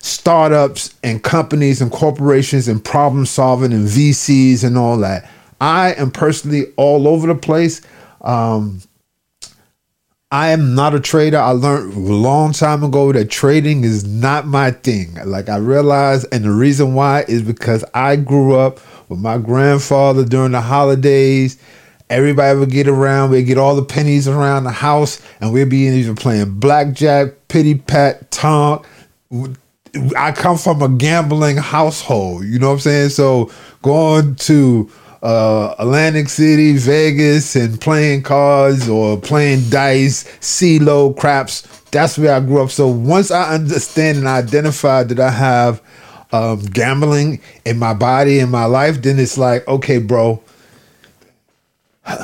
startups 0.00 0.94
and 1.02 1.22
companies 1.22 1.80
and 1.80 1.90
corporations 1.90 2.68
and 2.68 2.84
problem 2.84 3.26
solving 3.26 3.72
and 3.72 3.86
VCs 3.86 4.64
and 4.64 4.78
all 4.78 4.96
that. 4.98 5.28
I 5.60 5.92
am 5.94 6.10
personally 6.10 6.66
all 6.76 7.08
over 7.08 7.26
the 7.26 7.34
place. 7.34 7.82
Um, 8.22 8.80
I 10.30 10.50
am 10.50 10.74
not 10.74 10.94
a 10.94 11.00
trader. 11.00 11.38
I 11.38 11.52
learned 11.52 11.94
a 11.94 11.98
long 11.98 12.52
time 12.52 12.84
ago 12.84 13.12
that 13.12 13.30
trading 13.30 13.84
is 13.84 14.04
not 14.06 14.46
my 14.46 14.72
thing. 14.72 15.14
Like 15.24 15.48
I 15.48 15.56
realized, 15.56 16.26
and 16.30 16.44
the 16.44 16.50
reason 16.50 16.92
why 16.92 17.24
is 17.28 17.40
because 17.40 17.82
I 17.94 18.16
grew 18.16 18.54
up 18.54 18.78
with 19.08 19.20
my 19.20 19.38
grandfather 19.38 20.26
during 20.26 20.52
the 20.52 20.60
holidays. 20.60 21.58
Everybody 22.10 22.58
would 22.58 22.70
get 22.70 22.88
around, 22.88 23.30
we'd 23.30 23.44
get 23.44 23.56
all 23.56 23.74
the 23.74 23.84
pennies 23.84 24.28
around 24.28 24.64
the 24.64 24.70
house, 24.70 25.20
and 25.40 25.50
we'd 25.52 25.70
be 25.70 25.88
either 25.88 26.14
playing 26.14 26.58
blackjack, 26.58 27.48
pity 27.48 27.76
pat, 27.76 28.30
tonk. 28.30 28.86
I 30.14 30.32
come 30.32 30.58
from 30.58 30.82
a 30.82 30.90
gambling 30.90 31.56
household, 31.56 32.44
you 32.44 32.58
know 32.58 32.68
what 32.68 32.74
I'm 32.74 32.80
saying? 32.80 33.08
So 33.10 33.50
going 33.80 34.36
to 34.36 34.90
uh, 35.22 35.74
Atlantic 35.78 36.28
City, 36.28 36.76
Vegas, 36.76 37.56
and 37.56 37.80
playing 37.80 38.22
cards 38.22 38.88
or 38.88 39.18
playing 39.20 39.68
dice, 39.70 40.24
CeeLo, 40.40 41.16
craps. 41.16 41.62
That's 41.90 42.18
where 42.18 42.34
I 42.34 42.40
grew 42.40 42.62
up. 42.62 42.70
So 42.70 42.88
once 42.88 43.30
I 43.30 43.54
understand 43.54 44.18
and 44.18 44.26
identify 44.26 45.02
that 45.04 45.18
I 45.18 45.30
have 45.30 45.82
um, 46.32 46.60
gambling 46.66 47.40
in 47.64 47.78
my 47.78 47.94
body 47.94 48.38
in 48.38 48.50
my 48.50 48.66
life, 48.66 49.02
then 49.02 49.18
it's 49.18 49.38
like, 49.38 49.66
okay, 49.66 49.98
bro, 49.98 50.42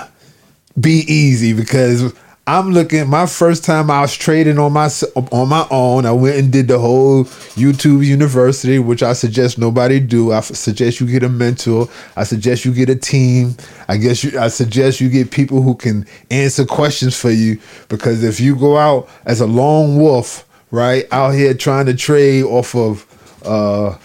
be 0.80 1.04
easy 1.06 1.52
because 1.52 2.12
I'm 2.46 2.72
looking. 2.72 3.08
My 3.08 3.24
first 3.24 3.64
time 3.64 3.90
I 3.90 4.02
was 4.02 4.14
trading 4.14 4.58
on 4.58 4.74
my 4.74 4.90
on 5.16 5.48
my 5.48 5.66
own. 5.70 6.04
I 6.04 6.12
went 6.12 6.36
and 6.36 6.52
did 6.52 6.68
the 6.68 6.78
whole 6.78 7.24
YouTube 7.24 8.04
University, 8.04 8.78
which 8.78 9.02
I 9.02 9.14
suggest 9.14 9.56
nobody 9.56 9.98
do. 9.98 10.30
I 10.30 10.40
suggest 10.40 11.00
you 11.00 11.06
get 11.06 11.22
a 11.22 11.30
mentor. 11.30 11.88
I 12.16 12.24
suggest 12.24 12.66
you 12.66 12.74
get 12.74 12.90
a 12.90 12.96
team. 12.96 13.56
I 13.88 13.96
guess 13.96 14.22
you, 14.22 14.38
I 14.38 14.48
suggest 14.48 15.00
you 15.00 15.08
get 15.08 15.30
people 15.30 15.62
who 15.62 15.74
can 15.74 16.06
answer 16.30 16.66
questions 16.66 17.18
for 17.18 17.30
you. 17.30 17.58
Because 17.88 18.22
if 18.22 18.40
you 18.40 18.56
go 18.56 18.76
out 18.76 19.08
as 19.24 19.40
a 19.40 19.46
lone 19.46 19.96
wolf, 19.96 20.46
right 20.70 21.06
out 21.12 21.30
here 21.30 21.54
trying 21.54 21.86
to 21.86 21.94
trade 21.94 22.44
off 22.44 22.74
of 22.74 23.06
uh, 23.42 23.96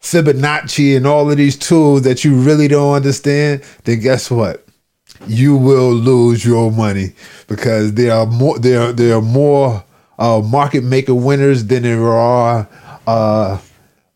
Fibonacci 0.00 0.96
and 0.96 1.06
all 1.06 1.30
of 1.30 1.36
these 1.36 1.56
tools 1.56 2.02
that 2.02 2.24
you 2.24 2.34
really 2.34 2.66
don't 2.66 2.94
understand, 2.94 3.62
then 3.84 4.00
guess 4.00 4.28
what? 4.28 4.65
You 5.26 5.56
will 5.56 5.92
lose 5.92 6.44
your 6.44 6.70
money 6.70 7.12
because 7.48 7.94
there 7.94 8.12
are 8.12 8.26
more 8.26 8.58
there 8.58 8.92
there 8.92 9.16
are 9.16 9.22
more 9.22 9.84
uh, 10.18 10.40
market 10.40 10.82
maker 10.82 11.14
winners 11.14 11.64
than 11.66 11.82
there 11.82 12.08
are 12.08 12.68
uh, 13.06 13.58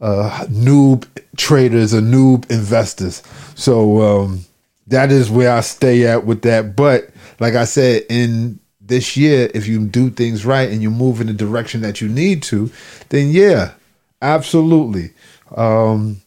uh, 0.01 0.47
noob 0.49 1.07
traders 1.37 1.95
or 1.95 2.01
noob 2.01 2.51
investors. 2.51 3.23
So 3.55 4.01
um, 4.03 4.45
that 4.87 5.13
is 5.13 5.31
where 5.31 5.53
I 5.53 5.61
stay 5.61 6.07
at 6.07 6.25
with 6.25 6.43
that. 6.43 6.77
But 6.77 7.11
like 7.39 7.55
I 7.55 7.65
said, 7.65 8.05
in 8.09 8.59
this 8.81 9.17
year, 9.17 9.51
if 9.55 9.67
you 9.67 9.87
do 9.87 10.11
things 10.11 10.45
right 10.45 10.71
and 10.71 10.83
you 10.83 10.91
move 10.91 11.21
in 11.21 11.27
the 11.27 11.33
direction 11.33 11.81
that 11.83 12.01
you 12.01 12.09
need 12.09 12.43
to, 12.45 12.71
then 13.11 13.31
yeah, 13.31 13.73
absolutely. 14.21 15.13
Um, 15.55 16.23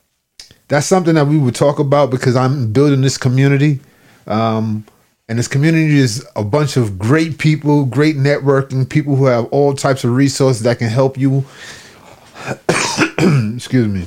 that's 0.68 0.88
something 0.88 1.16
that 1.16 1.28
we 1.28 1.38
would 1.38 1.56
talk 1.56 1.80
about 1.80 2.10
because 2.10 2.36
I'm 2.36 2.72
building 2.72 3.02
this 3.02 3.18
community. 3.18 3.80
Um, 4.28 4.86
and 5.30 5.40
this 5.40 5.48
community 5.48 5.98
is 5.98 6.26
a 6.36 6.44
bunch 6.44 6.76
of 6.78 7.00
great 7.00 7.38
people, 7.38 7.86
great 7.86 8.18
networking, 8.18 8.88
people 8.90 9.16
who 9.16 9.26
have 9.26 9.46
all 9.46 9.74
types 9.74 10.04
of 10.04 10.12
resources 10.12 10.64
that 10.64 10.80
can 10.80 10.90
help 10.90 11.18
you. 11.18 11.46
Excuse 13.56 13.88
me. 13.88 14.06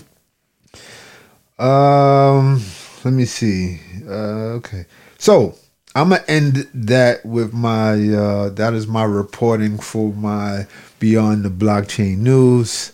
Um, 1.58 2.62
let 3.04 3.14
me 3.14 3.24
see. 3.24 3.80
Uh, 4.06 4.58
okay, 4.58 4.84
so 5.18 5.56
I'm 5.94 6.10
gonna 6.10 6.22
end 6.28 6.68
that 6.74 7.24
with 7.24 7.54
my. 7.54 7.92
Uh, 7.92 8.50
that 8.50 8.74
is 8.74 8.86
my 8.86 9.04
reporting 9.04 9.78
for 9.78 10.12
my 10.12 10.66
Beyond 10.98 11.44
the 11.44 11.48
Blockchain 11.48 12.18
news. 12.18 12.92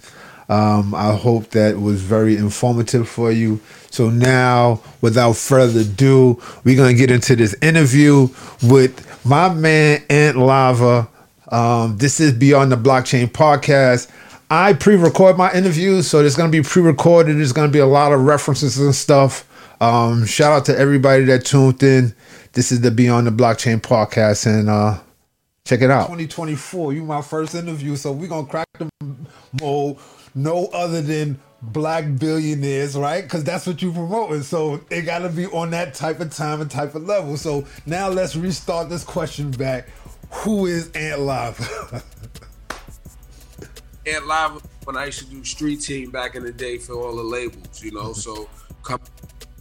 Um, 0.53 0.95
I 0.95 1.15
hope 1.15 1.49
that 1.53 1.81
was 1.81 2.03
very 2.03 2.37
informative 2.37 3.09
for 3.09 3.33
you. 3.33 3.59
So 3.89 4.11
now, 4.11 4.83
without 5.01 5.37
further 5.37 5.81
ado, 5.81 6.43
we're 6.63 6.77
gonna 6.77 6.93
get 6.93 7.11
into 7.11 7.35
this 7.37 7.57
interview 7.63 8.29
with 8.63 9.25
my 9.25 9.49
man 9.49 10.03
Ant 10.11 10.37
Lava. 10.37 11.09
Um, 11.51 11.97
this 11.97 12.21
is 12.21 12.35
Beyond 12.35 12.71
the 12.71 12.77
Blockchain 12.77 13.29
podcast. 13.29 14.11
I 14.51 14.75
pre-record 14.75 15.39
my 15.39 15.51
interviews, 15.55 16.07
so 16.07 16.23
it's 16.23 16.37
gonna 16.37 16.51
be 16.51 16.61
pre-recorded. 16.61 17.39
There's 17.39 17.55
gonna 17.55 17.73
be 17.73 17.79
a 17.79 17.87
lot 17.87 18.13
of 18.13 18.21
references 18.21 18.79
and 18.79 18.95
stuff. 18.95 19.49
Um, 19.81 20.27
shout 20.27 20.53
out 20.53 20.67
to 20.67 20.79
everybody 20.79 21.25
that 21.25 21.47
tuned 21.47 21.83
in. 21.83 22.15
This 22.53 22.73
is 22.73 22.83
the 22.83 22.91
Beyond 22.91 23.27
the 23.27 23.31
Blockchain 23.31 23.81
podcast, 23.81 24.45
and 24.45 24.69
uh, 24.69 24.99
check 25.65 25.81
it 25.81 25.91
out. 25.91 26.09
2024, 26.09 26.93
you 26.93 27.05
my 27.05 27.23
first 27.23 27.55
interview, 27.55 27.97
so 27.97 28.13
we're 28.13 28.29
gonna 28.29 28.47
crack 28.47 28.69
the 28.79 28.91
mold 29.59 29.99
no 30.35 30.67
other 30.67 31.03
than 31.03 31.39
black 31.63 32.05
billionaires, 32.19 32.97
right? 32.97 33.23
Because 33.23 33.45
that's 33.45 33.67
what 33.67 33.81
you're 33.83 33.93
promoting. 33.93 34.43
So 34.43 34.81
it 34.91 35.03
got 35.03 35.21
to 35.21 35.29
be 35.29 35.47
on 35.47 35.71
that 35.71 35.95
type 35.95 36.21
of 36.21 36.35
time 36.35 36.61
and 36.61 36.71
type 36.71 36.95
of 36.95 37.05
level. 37.05 37.37
So 37.37 37.67
now 37.87 38.09
let's 38.09 38.35
restart 38.35 38.89
this 38.89 39.05
question 39.05 39.51
back. 39.51 39.89
Who 40.31 40.67
is 40.67 40.91
Ant 40.93 41.21
Live? 41.21 41.59
Ant 44.07 44.27
Live, 44.27 44.63
when 44.85 44.97
I 44.97 45.07
used 45.07 45.21
to 45.21 45.27
do 45.27 45.45
street 45.45 45.81
team 45.81 46.11
back 46.11 46.35
in 46.35 46.43
the 46.43 46.53
day 46.53 46.79
for 46.79 46.95
all 46.95 47.15
the 47.15 47.23
labels, 47.23 47.83
you 47.83 47.93
know, 47.93 48.13
so 48.13 48.49
come 48.83 48.99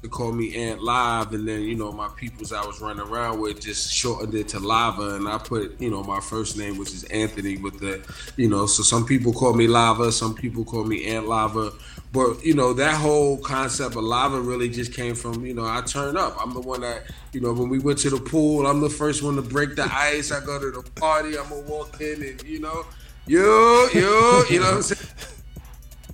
to 0.02 0.10
call 0.10 0.32
me 0.32 0.56
Ant 0.56 0.82
Live, 0.82 1.34
and 1.34 1.48
then 1.48 1.62
you 1.62 1.76
know 1.76 1.92
my 1.92 2.08
peoples 2.16 2.52
I 2.52 2.66
was 2.66 2.82
running 2.82 3.06
around 3.08 3.40
with 3.40 3.62
just 3.62 3.94
shortened 3.94 4.34
it 4.34 4.48
to 4.50 4.60
Lava, 4.60 5.16
and 5.16 5.28
I 5.28 5.38
put 5.38 5.80
you 5.80 5.92
know 5.92 6.04
my 6.04 6.20
first 6.20 6.58
name 6.58 6.78
which 6.78 6.90
is 6.90 7.04
Anthony 7.06 7.58
with 7.58 7.80
the 7.80 8.04
you 8.36 8.50
know 8.50 8.66
so 8.66 8.82
some 8.82 9.06
people 9.06 9.32
call 9.32 9.54
me 9.54 9.68
Lava, 9.68 10.12
some 10.12 10.34
people 10.34 10.66
call 10.66 10.86
me 10.86 11.06
Ant 11.06 11.28
Lava, 11.28 11.72
but 12.12 12.44
you 12.44 12.56
know 12.56 12.74
that 12.74 12.96
whole 12.96 13.38
concept 13.38 13.96
of 13.96 14.04
Lava 14.04 14.42
really 14.42 14.70
just 14.70 14.94
came 14.94 15.14
from 15.14 15.46
you 15.46 15.54
know 15.54 15.66
I 15.66 15.82
turn 15.82 16.18
up. 16.18 16.36
I'm 16.42 16.54
the 16.54 16.62
one 16.62 16.82
that 16.82 17.04
you 17.32 17.42
know 17.42 17.54
when 17.54 17.70
we 17.70 17.78
went 17.78 18.00
to 18.00 18.10
the 18.10 18.20
pool, 18.20 18.66
I'm 18.66 18.82
the 18.82 18.90
first 18.90 19.22
one 19.22 19.36
to 19.36 19.44
break 19.44 19.76
the 19.76 19.84
ice. 19.84 20.32
I 20.32 20.44
go 20.44 20.60
to 20.60 20.72
the 20.72 20.90
party, 21.00 21.38
I'm 21.38 21.48
gonna 21.50 21.62
walk 21.62 22.02
in 22.02 22.24
and 22.24 22.42
you 22.44 22.60
know 22.60 22.86
yo 23.28 23.88
yo 23.94 24.44
you 24.50 24.60
know 24.60 24.66
what 24.66 24.76
I'm 24.76 24.82
saying. 24.82 25.12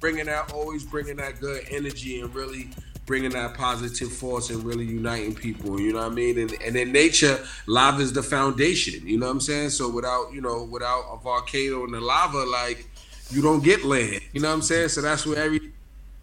Bringing 0.01 0.29
out 0.29 0.53
always 0.53 0.83
bringing 0.83 1.15
that 1.15 1.39
good 1.39 1.65
energy 1.71 2.21
and 2.21 2.33
really 2.35 2.69
bringing 3.07 3.31
that 3.31 3.55
positive 3.55 4.11
force 4.11 4.51
and 4.51 4.63
really 4.63 4.85
uniting 4.85 5.33
people. 5.33 5.79
You 5.79 5.93
know 5.93 5.99
what 6.03 6.11
I 6.11 6.15
mean? 6.15 6.37
And, 6.37 6.53
and 6.61 6.75
in 6.75 6.91
nature, 6.91 7.39
lava 7.65 8.01
is 8.03 8.13
the 8.13 8.21
foundation. 8.21 9.07
You 9.07 9.17
know 9.17 9.25
what 9.25 9.31
I'm 9.31 9.41
saying? 9.41 9.71
So 9.71 9.89
without 9.89 10.31
you 10.31 10.41
know 10.41 10.63
without 10.65 11.05
a 11.11 11.17
volcano 11.17 11.85
and 11.85 11.93
the 11.93 12.01
lava, 12.01 12.45
like 12.45 12.87
you 13.31 13.41
don't 13.41 13.63
get 13.63 13.83
land. 13.83 14.21
You 14.33 14.41
know 14.41 14.49
what 14.49 14.55
I'm 14.55 14.61
saying? 14.61 14.89
So 14.89 15.01
that's 15.01 15.25
where 15.25 15.37
every 15.37 15.71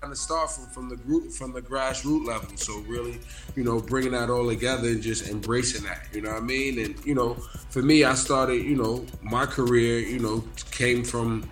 kind 0.01 0.13
of 0.13 0.19
start 0.19 0.51
from 0.51 0.67
from 0.67 0.89
the 0.91 0.97
group 0.97 1.33
from 1.33 1.53
the 1.53 1.63
grassroots 1.63 2.27
level. 2.27 2.57
So 2.57 2.79
really, 2.81 3.19
you 3.57 3.65
know, 3.65 3.81
bringing 3.81 4.13
that 4.13 4.29
all 4.29 4.47
together 4.47 4.89
and 4.89 5.03
just 5.03 5.29
embracing 5.29 5.85
that. 5.85 6.07
You 6.13 6.21
know 6.21 6.33
what 6.33 6.43
I 6.43 6.45
mean? 6.45 6.79
And 6.79 7.07
you 7.07 7.15
know, 7.15 7.35
for 7.71 7.83
me, 7.83 8.05
I 8.05 8.15
started. 8.15 8.63
You 8.63 8.77
know, 8.77 9.07
my 9.23 9.47
career. 9.47 10.01
You 10.01 10.19
know, 10.19 10.45
came 10.71 11.03
from 11.03 11.49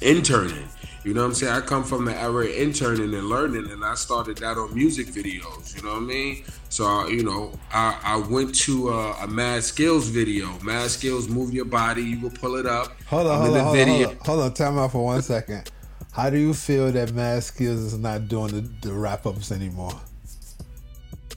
interning. 0.00 0.68
You 1.08 1.14
know 1.14 1.22
what 1.22 1.28
I'm 1.28 1.34
saying? 1.36 1.52
I 1.54 1.60
come 1.62 1.84
from 1.84 2.04
the 2.04 2.14
era 2.14 2.44
of 2.44 2.50
interning 2.50 3.14
and 3.14 3.30
learning, 3.30 3.70
and 3.70 3.82
I 3.82 3.94
started 3.94 4.36
that 4.36 4.58
on 4.58 4.74
music 4.74 5.06
videos. 5.06 5.74
You 5.74 5.80
know 5.80 5.94
what 5.94 6.02
I 6.02 6.04
mean? 6.04 6.44
So 6.68 7.08
you 7.08 7.22
know, 7.22 7.58
I, 7.72 7.98
I 8.04 8.16
went 8.18 8.54
to 8.56 8.90
a, 8.90 9.12
a 9.22 9.26
Mad 9.26 9.64
Skills 9.64 10.08
video. 10.08 10.58
Mad 10.58 10.90
Skills, 10.90 11.26
move 11.26 11.54
your 11.54 11.64
body. 11.64 12.02
You 12.02 12.20
will 12.20 12.30
pull 12.30 12.56
it 12.56 12.66
up. 12.66 12.92
Hold 13.06 13.26
on, 13.26 13.40
hold 13.40 13.56
on, 13.56 13.64
hold 13.64 13.78
on, 13.78 13.88
hold 13.88 14.06
on, 14.06 14.16
hold 14.22 14.40
on. 14.40 14.52
Time 14.52 14.76
out 14.76 14.92
for 14.92 15.02
one 15.02 15.22
second. 15.22 15.70
How 16.12 16.28
do 16.28 16.36
you 16.36 16.52
feel 16.52 16.92
that 16.92 17.14
Mad 17.14 17.42
Skills 17.42 17.78
is 17.78 17.96
not 17.96 18.28
doing 18.28 18.48
the, 18.48 18.88
the 18.88 18.92
wrap 18.92 19.24
ups 19.24 19.50
anymore? 19.50 19.98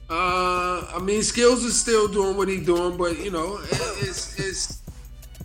Uh, 0.09 0.83
I 0.93 0.99
mean, 1.01 1.23
Skills 1.23 1.63
is 1.63 1.79
still 1.79 2.09
doing 2.09 2.35
what 2.35 2.49
he's 2.49 2.65
doing, 2.65 2.97
but 2.97 3.17
you 3.19 3.31
know, 3.31 3.55
it, 3.55 3.69
it's 4.01 4.37
it's 4.37 4.81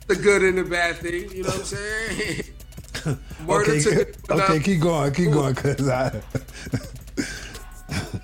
the 0.08 0.16
good 0.16 0.42
and 0.42 0.58
the 0.58 0.64
bad 0.64 0.96
thing. 0.96 1.30
You 1.30 1.44
know 1.44 1.50
what 1.50 1.58
I'm 1.58 1.64
saying? 1.64 2.42
okay, 3.48 4.06
okay, 4.30 4.61
keep 4.61 4.80
going, 4.80 5.12
keep 5.12 5.30
going, 5.30 5.54
cause 5.54 5.88
I. 5.88 6.22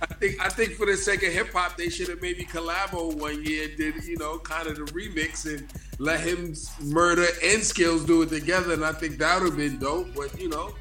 I 0.00 0.06
think 0.06 0.44
I 0.44 0.48
think 0.48 0.72
for 0.72 0.86
the 0.86 0.96
sake 0.96 1.22
of 1.22 1.32
hip 1.32 1.52
hop, 1.52 1.76
they 1.76 1.88
should 1.88 2.08
have 2.08 2.22
maybe 2.22 2.44
collabo 2.44 3.14
one 3.16 3.44
year, 3.44 3.68
did 3.76 4.04
you 4.04 4.16
know, 4.16 4.38
kind 4.38 4.68
of 4.68 4.76
the 4.76 4.82
remix 4.92 5.46
and 5.46 5.68
let 5.98 6.20
him 6.20 6.54
murder 6.92 7.26
and 7.44 7.62
skills 7.62 8.04
do 8.04 8.22
it 8.22 8.28
together, 8.28 8.72
and 8.72 8.84
I 8.84 8.92
think 8.92 9.18
that 9.18 9.40
would 9.40 9.50
have 9.50 9.56
been 9.56 9.78
dope. 9.78 10.14
But 10.14 10.40
you 10.40 10.48
know, 10.48 10.74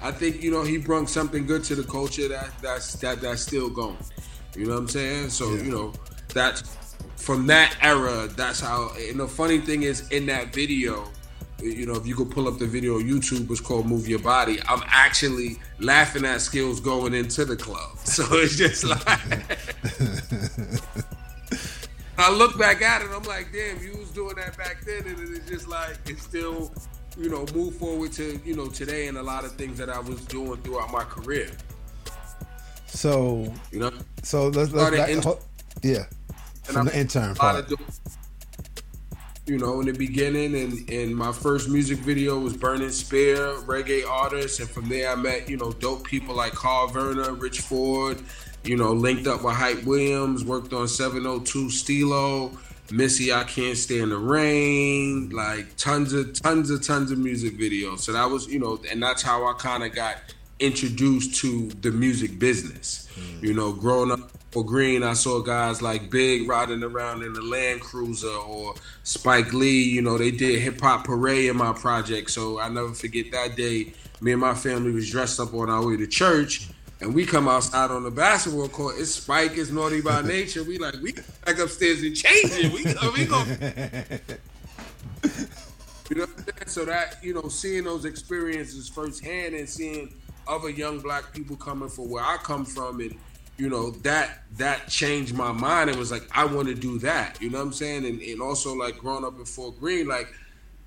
I 0.00 0.12
think 0.12 0.42
you 0.42 0.50
know 0.50 0.62
he 0.62 0.78
brought 0.78 1.08
something 1.08 1.46
good 1.46 1.64
to 1.64 1.74
the 1.74 1.84
culture 1.84 2.28
that 2.28 2.50
that's 2.62 2.94
that 2.96 3.20
that's 3.20 3.42
still 3.42 3.70
going. 3.70 3.98
You 4.56 4.66
know 4.66 4.74
what 4.74 4.80
I'm 4.80 4.88
saying? 4.88 5.30
So 5.30 5.54
yeah. 5.54 5.62
you 5.62 5.70
know 5.70 5.92
that 6.34 6.62
from 7.16 7.46
that 7.48 7.76
era, 7.82 8.28
that's 8.28 8.60
how. 8.60 8.92
And 8.96 9.20
the 9.20 9.28
funny 9.28 9.58
thing 9.58 9.82
is, 9.82 10.08
in 10.08 10.26
that 10.26 10.52
video, 10.52 11.08
you 11.62 11.86
know, 11.86 11.94
if 11.94 12.06
you 12.06 12.14
could 12.14 12.30
pull 12.30 12.48
up 12.48 12.58
the 12.58 12.66
video 12.66 12.96
on 12.96 13.02
YouTube, 13.04 13.50
it's 13.50 13.60
called 13.60 13.86
"Move 13.86 14.08
Your 14.08 14.18
Body." 14.18 14.58
I'm 14.68 14.82
actually 14.86 15.58
laughing 15.78 16.24
at 16.24 16.40
skills 16.40 16.80
going 16.80 17.14
into 17.14 17.44
the 17.44 17.56
club, 17.56 17.98
so 18.04 18.24
it's 18.32 18.56
just 18.56 18.84
like. 18.84 19.06
I 22.18 22.30
look 22.32 22.58
back 22.58 22.82
at 22.82 23.00
it, 23.02 23.08
I'm 23.14 23.22
like, 23.22 23.50
damn, 23.52 23.82
you 23.82 23.96
was 23.96 24.10
doing 24.10 24.36
that 24.36 24.56
back 24.58 24.82
then, 24.84 25.06
and 25.06 25.18
it's 25.36 25.48
just 25.48 25.68
like 25.68 25.96
it's 26.06 26.22
still, 26.22 26.70
you 27.18 27.30
know, 27.30 27.46
move 27.54 27.76
forward 27.76 28.12
to 28.12 28.38
you 28.44 28.54
know 28.54 28.66
today 28.68 29.08
and 29.08 29.16
a 29.16 29.22
lot 29.22 29.44
of 29.44 29.52
things 29.52 29.78
that 29.78 29.88
I 29.88 29.98
was 30.00 30.20
doing 30.26 30.58
throughout 30.58 30.92
my 30.92 31.02
career. 31.04 31.50
So 32.86 33.50
You 33.72 33.78
know, 33.80 33.90
so 34.22 34.48
let's, 34.48 34.72
let's 34.72 34.90
back, 34.96 35.08
yeah 35.82 36.04
And 36.34 36.46
from 36.66 36.76
I'm- 36.76 36.86
the 36.86 36.98
intern 36.98 37.34
part. 37.36 37.66
You 39.46 39.58
know, 39.58 39.80
in 39.80 39.86
the 39.86 39.92
beginning, 39.92 40.54
and 40.54 40.88
and 40.90 41.16
my 41.16 41.32
first 41.32 41.68
music 41.68 41.98
video 41.98 42.38
was 42.38 42.56
Burning 42.56 42.90
Spear, 42.90 43.54
reggae 43.66 44.06
artist, 44.08 44.60
and 44.60 44.68
from 44.68 44.88
there 44.88 45.10
I 45.10 45.16
met 45.16 45.48
you 45.48 45.56
know 45.56 45.72
dope 45.72 46.04
people 46.04 46.34
like 46.34 46.52
Carl 46.52 46.88
Verner, 46.88 47.32
Rich 47.32 47.60
Ford, 47.60 48.22
you 48.64 48.76
know, 48.76 48.92
linked 48.92 49.26
up 49.26 49.42
with 49.42 49.54
Hype 49.54 49.84
Williams, 49.84 50.44
worked 50.44 50.72
on 50.72 50.86
702 50.86 51.66
Steelo, 51.66 52.56
Missy, 52.92 53.32
I 53.32 53.44
Can't 53.44 53.76
Stand 53.76 54.12
the 54.12 54.18
Rain, 54.18 55.30
like 55.30 55.76
tons 55.76 56.12
of 56.12 56.34
tons 56.40 56.70
of 56.70 56.84
tons 56.86 57.10
of 57.10 57.18
music 57.18 57.58
videos. 57.58 58.00
So 58.00 58.12
that 58.12 58.28
was 58.28 58.46
you 58.46 58.58
know, 58.58 58.78
and 58.90 59.02
that's 59.02 59.22
how 59.22 59.46
I 59.46 59.54
kind 59.54 59.82
of 59.82 59.94
got 59.94 60.16
introduced 60.58 61.36
to 61.36 61.68
the 61.80 61.90
music 61.90 62.38
business. 62.38 63.08
Mm. 63.18 63.42
You 63.42 63.54
know, 63.54 63.72
growing 63.72 64.12
up 64.12 64.30
Fort 64.50 64.66
Greene, 64.66 65.04
I 65.04 65.12
saw 65.12 65.40
guys 65.40 65.80
like 65.80 66.10
Big 66.10 66.48
riding 66.48 66.82
around 66.82 67.22
in 67.22 67.32
the 67.32 67.42
Land 67.42 67.80
Cruiser 67.82 68.26
or 68.26 68.74
Spike 69.04 69.52
Lee. 69.52 69.82
You 69.82 70.02
know, 70.02 70.18
they 70.18 70.32
did 70.32 70.60
Hip 70.60 70.80
Hop 70.80 71.04
Parade 71.04 71.50
in 71.50 71.56
my 71.56 71.72
project. 71.72 72.30
So 72.30 72.60
I 72.60 72.68
never 72.68 72.92
forget 72.92 73.30
that 73.30 73.56
day. 73.56 73.92
Me 74.20 74.32
and 74.32 74.40
my 74.40 74.54
family 74.54 74.90
was 74.90 75.08
dressed 75.08 75.38
up 75.38 75.54
on 75.54 75.70
our 75.70 75.86
way 75.86 75.96
to 75.96 76.06
church. 76.06 76.68
And 77.00 77.14
we 77.14 77.24
come 77.24 77.48
outside 77.48 77.90
on 77.92 78.02
the 78.02 78.10
basketball 78.10 78.68
court. 78.68 78.96
It's 78.98 79.12
Spike. 79.12 79.52
It's 79.54 79.70
Naughty 79.70 80.00
by 80.00 80.20
Nature. 80.26 80.64
We 80.64 80.78
like 80.78 80.94
we 81.00 81.12
back 81.12 81.58
upstairs 81.58 82.02
and 82.02 82.14
change 82.14 82.50
it. 82.52 82.72
We 82.72 82.84
we 82.84 83.26
gonna 83.26 84.20
you 86.10 86.16
know 86.16 86.22
what 86.22 86.30
I'm 86.30 86.44
saying? 86.44 86.66
So 86.66 86.84
that, 86.86 87.22
you 87.22 87.34
know, 87.34 87.48
seeing 87.48 87.84
those 87.84 88.04
experiences 88.04 88.88
firsthand 88.88 89.54
and 89.54 89.68
seeing 89.68 90.12
other 90.48 90.70
young 90.70 90.98
black 90.98 91.32
people 91.32 91.56
coming 91.56 91.88
from 91.88 92.10
where 92.10 92.24
I 92.24 92.36
come 92.38 92.64
from 92.64 93.00
and 93.00 93.16
you 93.60 93.68
know, 93.68 93.90
that 93.90 94.44
that 94.56 94.88
changed 94.88 95.34
my 95.34 95.52
mind 95.52 95.90
and 95.90 95.98
was 95.98 96.10
like, 96.10 96.26
I 96.34 96.46
want 96.46 96.68
to 96.68 96.74
do 96.74 96.98
that. 97.00 97.40
You 97.42 97.50
know 97.50 97.58
what 97.58 97.66
I'm 97.66 97.72
saying? 97.74 98.06
And 98.06 98.20
and 98.22 98.40
also 98.40 98.74
like 98.74 98.96
growing 98.96 99.22
up 99.24 99.38
in 99.38 99.44
Fort 99.44 99.78
Greene, 99.78 100.08
like 100.08 100.32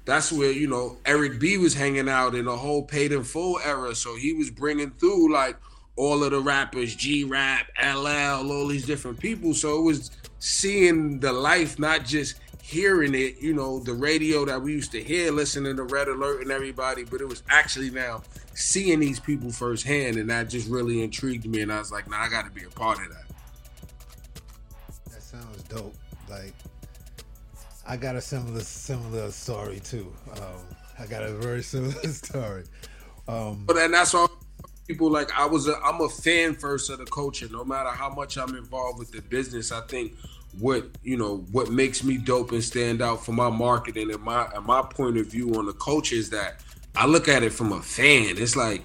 that's 0.06 0.32
where, 0.32 0.52
you 0.52 0.68
know, 0.68 0.98
Eric 1.06 1.40
B 1.40 1.58
was 1.58 1.76
hanging 1.76 2.10
out 2.10 2.34
in 2.34 2.46
the 2.46 2.58
whole 2.58 2.84
paid 2.84 3.12
in 3.12 3.24
full 3.24 3.60
era. 3.64 3.94
So 3.94 4.16
he 4.16 4.34
was 4.34 4.50
bringing 4.50 4.90
through 4.92 5.32
like 5.32 5.56
all 5.96 6.24
of 6.24 6.32
the 6.32 6.40
rappers, 6.40 6.96
G 6.96 7.24
Rap, 7.26 7.68
LL, 7.82 8.52
all 8.52 8.68
these 8.68 8.88
different 8.88 9.20
people. 9.20 9.54
So 9.54 9.78
it 9.78 9.84
was 9.84 10.10
seeing 10.40 11.20
the 11.20 11.32
life, 11.32 11.78
not 11.78 12.06
just 12.06 12.40
hearing 12.64 13.14
it, 13.14 13.42
you 13.42 13.54
know, 13.54 13.80
the 13.80 13.94
radio 13.94 14.46
that 14.46 14.62
we 14.62 14.72
used 14.72 14.94
to 14.94 15.04
hear, 15.04 15.34
listening 15.34 15.76
to 15.76 15.84
Red 15.84 16.08
Alert 16.08 16.44
and 16.44 16.50
everybody, 16.50 17.04
but 17.04 17.20
it 17.20 17.28
was 17.28 17.44
actually 17.50 17.90
now 17.90 18.24
seeing 18.56 19.02
these 19.02 19.20
people 19.20 19.52
firsthand, 19.52 20.16
and 20.16 20.30
that 20.30 20.50
just 20.50 20.70
really 20.70 21.04
intrigued 21.04 21.46
me. 21.46 21.62
And 21.62 21.74
I 21.74 21.80
was 21.80 21.92
like, 21.92 22.10
nah, 22.10 22.22
I 22.22 22.30
got 22.30 22.46
to 22.46 22.52
be 22.52 22.64
a 22.64 22.70
part 22.70 23.00
of 23.00 23.10
that. 23.10 23.26
That 25.12 25.22
sounds 25.22 25.62
dope. 25.64 25.94
Like 26.30 26.54
I 27.86 27.98
got 27.98 28.16
a 28.16 28.22
similar 28.22 28.62
similar 28.62 29.30
story 29.32 29.82
too. 29.82 30.14
Um, 30.38 30.66
I 30.98 31.06
got 31.06 31.24
a 31.24 31.34
very 31.34 31.64
similar 31.74 32.08
story. 32.08 32.64
Um, 33.28 33.66
But 33.66 33.76
and 33.76 33.94
that's 33.94 34.14
all 34.14 34.32
people 34.88 35.12
like. 35.12 35.38
I 35.38 35.46
was 35.46 35.68
a, 35.68 35.78
I'm 35.84 36.00
a 36.00 36.08
fan 36.08 36.56
first 36.56 36.90
of 36.90 37.00
the 37.00 37.06
culture. 37.06 37.50
No 37.52 37.66
matter 37.66 37.90
how 37.90 38.10
much 38.10 38.38
I'm 38.38 38.56
involved 38.56 39.00
with 39.00 39.12
the 39.12 39.22
business, 39.22 39.74
I 39.74 39.82
think 39.82 40.14
what 40.60 40.86
you 41.04 41.18
know 41.18 41.38
what 41.52 41.70
makes 41.70 42.04
me 42.04 42.18
dope 42.18 42.52
and 42.52 42.64
stand 42.64 43.02
out 43.02 43.26
for 43.26 43.32
my 43.32 43.50
marketing 43.50 44.12
and 44.12 44.22
my 44.22 44.46
and 44.54 44.66
my 44.66 44.82
point 44.82 45.18
of 45.18 45.28
view 45.28 45.54
on 45.56 45.66
the 45.66 45.74
culture 45.74 46.16
is 46.16 46.30
that 46.30 46.62
I 46.96 47.08
look 47.08 47.28
at 47.28 47.44
it 47.44 47.52
from 47.52 47.72
a 47.72 47.82
fan. 47.82 48.38
It's 48.38 48.56
like 48.56 48.84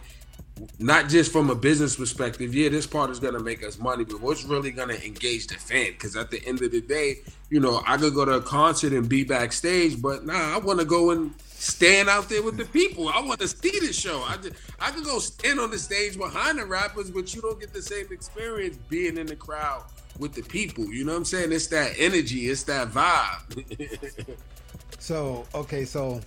not 0.78 1.08
just 1.08 1.30
from 1.30 1.50
a 1.50 1.54
business 1.54 1.96
perspective. 1.96 2.54
Yeah, 2.54 2.68
this 2.70 2.86
part 2.86 3.10
is 3.10 3.20
gonna 3.20 3.40
make 3.40 3.64
us 3.64 3.78
money, 3.78 4.04
but 4.04 4.20
what's 4.20 4.44
really 4.44 4.70
gonna 4.70 4.94
engage 4.94 5.46
the 5.46 5.54
fan? 5.54 5.92
Because 5.92 6.16
at 6.16 6.30
the 6.30 6.44
end 6.46 6.62
of 6.62 6.72
the 6.72 6.80
day, 6.80 7.18
you 7.50 7.60
know, 7.60 7.82
I 7.86 7.96
could 7.96 8.14
go 8.14 8.24
to 8.24 8.32
a 8.32 8.42
concert 8.42 8.92
and 8.92 9.08
be 9.08 9.24
backstage, 9.24 10.00
but 10.00 10.24
nah, 10.24 10.54
I 10.54 10.58
want 10.58 10.80
to 10.80 10.84
go 10.84 11.10
and 11.10 11.34
stand 11.40 12.08
out 12.08 12.28
there 12.28 12.42
with 12.42 12.56
the 12.56 12.64
people. 12.64 13.08
I 13.08 13.20
want 13.20 13.40
to 13.40 13.48
see 13.48 13.78
the 13.80 13.92
show. 13.92 14.22
I 14.22 14.36
just, 14.36 14.54
I 14.80 14.90
could 14.90 15.04
go 15.04 15.18
stand 15.18 15.60
on 15.60 15.70
the 15.70 15.78
stage 15.78 16.16
behind 16.16 16.58
the 16.58 16.66
rappers, 16.66 17.10
but 17.10 17.34
you 17.34 17.42
don't 17.42 17.60
get 17.60 17.72
the 17.72 17.82
same 17.82 18.06
experience 18.10 18.78
being 18.88 19.16
in 19.16 19.26
the 19.26 19.36
crowd 19.36 19.84
with 20.18 20.34
the 20.34 20.42
people. 20.42 20.84
You 20.92 21.04
know 21.04 21.12
what 21.12 21.18
I'm 21.18 21.24
saying? 21.24 21.52
It's 21.52 21.68
that 21.68 21.92
energy. 21.98 22.48
It's 22.48 22.64
that 22.64 22.88
vibe. 22.88 24.36
so 24.98 25.46
okay, 25.54 25.84
so 25.84 26.20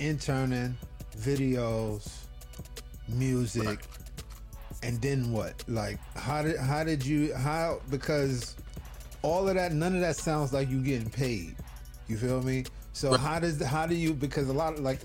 interning, 0.00 0.76
videos, 1.18 2.10
music, 3.08 3.80
and 4.82 5.00
then 5.00 5.32
what? 5.32 5.64
Like 5.68 5.98
how 6.16 6.42
did 6.42 6.56
how 6.58 6.84
did 6.84 7.04
you 7.04 7.34
how 7.34 7.80
because 7.90 8.56
all 9.22 9.48
of 9.48 9.54
that 9.56 9.72
none 9.72 9.94
of 9.94 10.00
that 10.00 10.16
sounds 10.16 10.52
like 10.52 10.70
you 10.70 10.82
getting 10.82 11.10
paid. 11.10 11.56
You 12.06 12.16
feel 12.16 12.42
me? 12.42 12.64
So 12.92 13.16
how 13.16 13.38
does 13.38 13.62
how 13.62 13.86
do 13.86 13.94
you 13.94 14.14
because 14.14 14.48
a 14.48 14.52
lot 14.52 14.74
of 14.74 14.80
like 14.80 15.00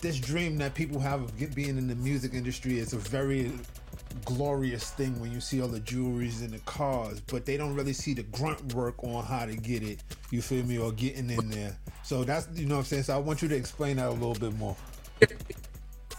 this 0.00 0.18
dream 0.18 0.58
that 0.58 0.74
people 0.74 1.00
have 1.00 1.22
of 1.22 1.38
get, 1.38 1.54
being 1.54 1.78
in 1.78 1.86
the 1.86 1.94
music 1.94 2.34
industry 2.34 2.78
is 2.78 2.92
a 2.92 2.98
very 2.98 3.52
glorious 4.24 4.90
thing 4.90 5.18
when 5.20 5.32
you 5.32 5.40
see 5.40 5.60
all 5.60 5.68
the 5.68 5.80
jewelries 5.80 6.40
and 6.40 6.50
the 6.50 6.58
cars, 6.60 7.20
but 7.20 7.46
they 7.46 7.56
don't 7.56 7.74
really 7.74 7.92
see 7.92 8.14
the 8.14 8.22
grunt 8.24 8.74
work 8.74 9.02
on 9.02 9.24
how 9.24 9.46
to 9.46 9.56
get 9.56 9.82
it. 9.82 10.02
You 10.30 10.42
feel 10.42 10.64
me? 10.64 10.78
Or 10.78 10.92
getting 10.92 11.30
in 11.30 11.50
there. 11.50 11.76
So 12.02 12.24
that's 12.24 12.48
you 12.54 12.66
know 12.66 12.76
what 12.76 12.80
I'm 12.80 12.86
saying. 12.86 13.02
So 13.04 13.14
I 13.14 13.18
want 13.18 13.42
you 13.42 13.48
to 13.48 13.56
explain 13.56 13.96
that 13.96 14.08
a 14.08 14.12
little 14.12 14.34
bit 14.34 14.54
more. 14.54 14.76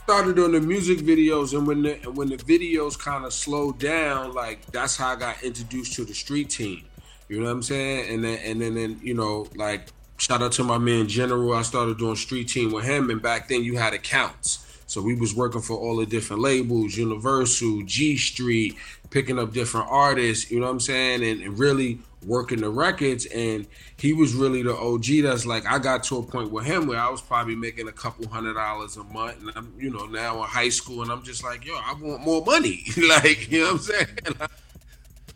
started 0.04 0.38
on 0.38 0.52
the 0.52 0.60
music 0.60 1.00
videos 1.00 1.58
and 1.58 1.66
when 1.66 1.82
the 1.82 1.94
when 2.12 2.28
the 2.28 2.36
videos 2.36 3.00
kind 3.00 3.24
of 3.24 3.34
slowed 3.34 3.80
down 3.80 4.34
like 4.34 4.66
that's 4.74 4.98
how 4.98 5.08
i 5.08 5.16
got 5.16 5.42
introduced 5.44 5.94
to 5.94 6.04
the 6.04 6.14
street 6.14 6.50
team 6.50 6.84
you 7.30 7.40
know 7.40 7.46
what 7.46 7.52
i'm 7.52 7.64
saying 7.64 8.14
and 8.14 8.22
then 8.22 8.38
and 8.44 8.62
then, 8.62 8.76
then 8.76 9.00
you 9.02 9.14
know 9.14 9.48
like 9.56 9.88
shout 10.18 10.42
out 10.42 10.52
to 10.52 10.62
my 10.62 10.78
man 10.78 11.08
general 11.08 11.54
i 11.54 11.62
started 11.62 11.98
doing 11.98 12.18
street 12.18 12.50
team 12.50 12.74
with 12.74 12.84
him 12.84 13.10
and 13.10 13.22
back 13.22 13.48
then 13.48 13.64
you 13.64 13.78
had 13.78 13.94
accounts 13.94 14.63
so 14.86 15.02
we 15.02 15.16
was 15.16 15.36
working 15.36 15.62
for 15.62 15.78
all 15.78 15.98
the 15.98 16.06
different 16.06 16.42
labels 16.42 16.96
universal 16.96 17.82
g 17.84 18.18
street 18.18 18.76
picking 19.10 19.40
up 19.40 19.54
different 19.54 19.88
artists 19.90 20.50
you 20.52 20.60
know 20.60 20.66
what 20.66 20.72
i'm 20.72 20.80
saying? 20.80 21.24
And, 21.24 21.42
and 21.42 21.60
really 21.60 22.00
working 22.26 22.62
the 22.62 22.70
records. 22.70 23.26
And 23.28 23.68
he 23.98 24.14
was 24.14 24.34
really 24.34 24.64
the 24.64 24.76
OG 24.76 25.06
that's 25.24 25.46
like 25.46 25.66
I 25.66 25.80
got 25.80 26.04
to 26.06 26.18
a 26.18 26.24
point 26.24 26.52
with 26.52 26.66
him 26.66 26.88
where 26.88 27.00
I 27.00 27.10
was 27.10 27.22
probably 27.22 27.56
making 27.56 27.88
a 27.88 27.92
couple 27.92 28.28
hundred 28.28 28.56
dollars 28.56 28.98
a 28.98 29.04
month. 29.04 29.42
And 29.42 29.52
I'm 29.56 29.74
you 29.78 29.90
know 29.90 30.06
now 30.06 30.42
in 30.44 30.50
high 30.50 30.70
school 30.70 31.02
and 31.02 31.12
I'm 31.12 31.24
just 31.24 31.44
like 31.44 31.66
yo 31.66 31.76
I 31.76 31.94
want 32.00 32.22
more 32.24 32.44
money. 32.44 32.84
Like 33.04 33.52
you 33.52 33.60
know 33.60 33.66
what 33.66 33.74
I'm 33.74 33.80
saying? 33.80 34.08
I 34.40 34.48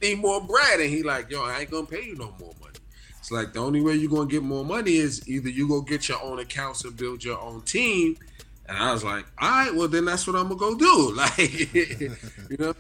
need 0.02 0.20
more 0.20 0.42
bread. 0.42 0.80
And 0.80 0.90
he 0.90 1.04
like 1.04 1.30
yo 1.30 1.44
I 1.44 1.60
ain't 1.60 1.72
gonna 1.72 1.86
pay 1.86 2.04
you 2.04 2.16
no 2.16 2.34
more 2.40 2.54
money. 2.62 2.80
It's 3.20 3.32
like 3.32 3.54
the 3.54 3.60
only 3.60 3.82
way 3.82 3.96
you're 3.96 4.10
gonna 4.10 4.30
get 4.30 4.44
more 4.44 4.66
money 4.66 4.96
is 4.96 5.28
either 5.28 5.50
you 5.50 5.68
go 5.68 5.82
get 5.82 6.08
your 6.08 6.22
own 6.24 6.40
accounts 6.40 6.86
and 6.86 6.96
build 6.96 7.24
your 7.24 7.40
own 7.40 7.62
team 7.64 8.18
and 8.68 8.78
I 8.78 8.92
was 8.92 9.04
like 9.04 9.26
all 9.40 9.50
right 9.50 9.76
well 9.76 9.88
then 9.88 10.06
that's 10.06 10.28
what 10.28 10.36
I'm 10.36 10.50
gonna 10.50 10.56
go 10.56 10.76
do 10.76 11.14
like 11.16 11.74
you 11.74 12.58
know 12.60 12.74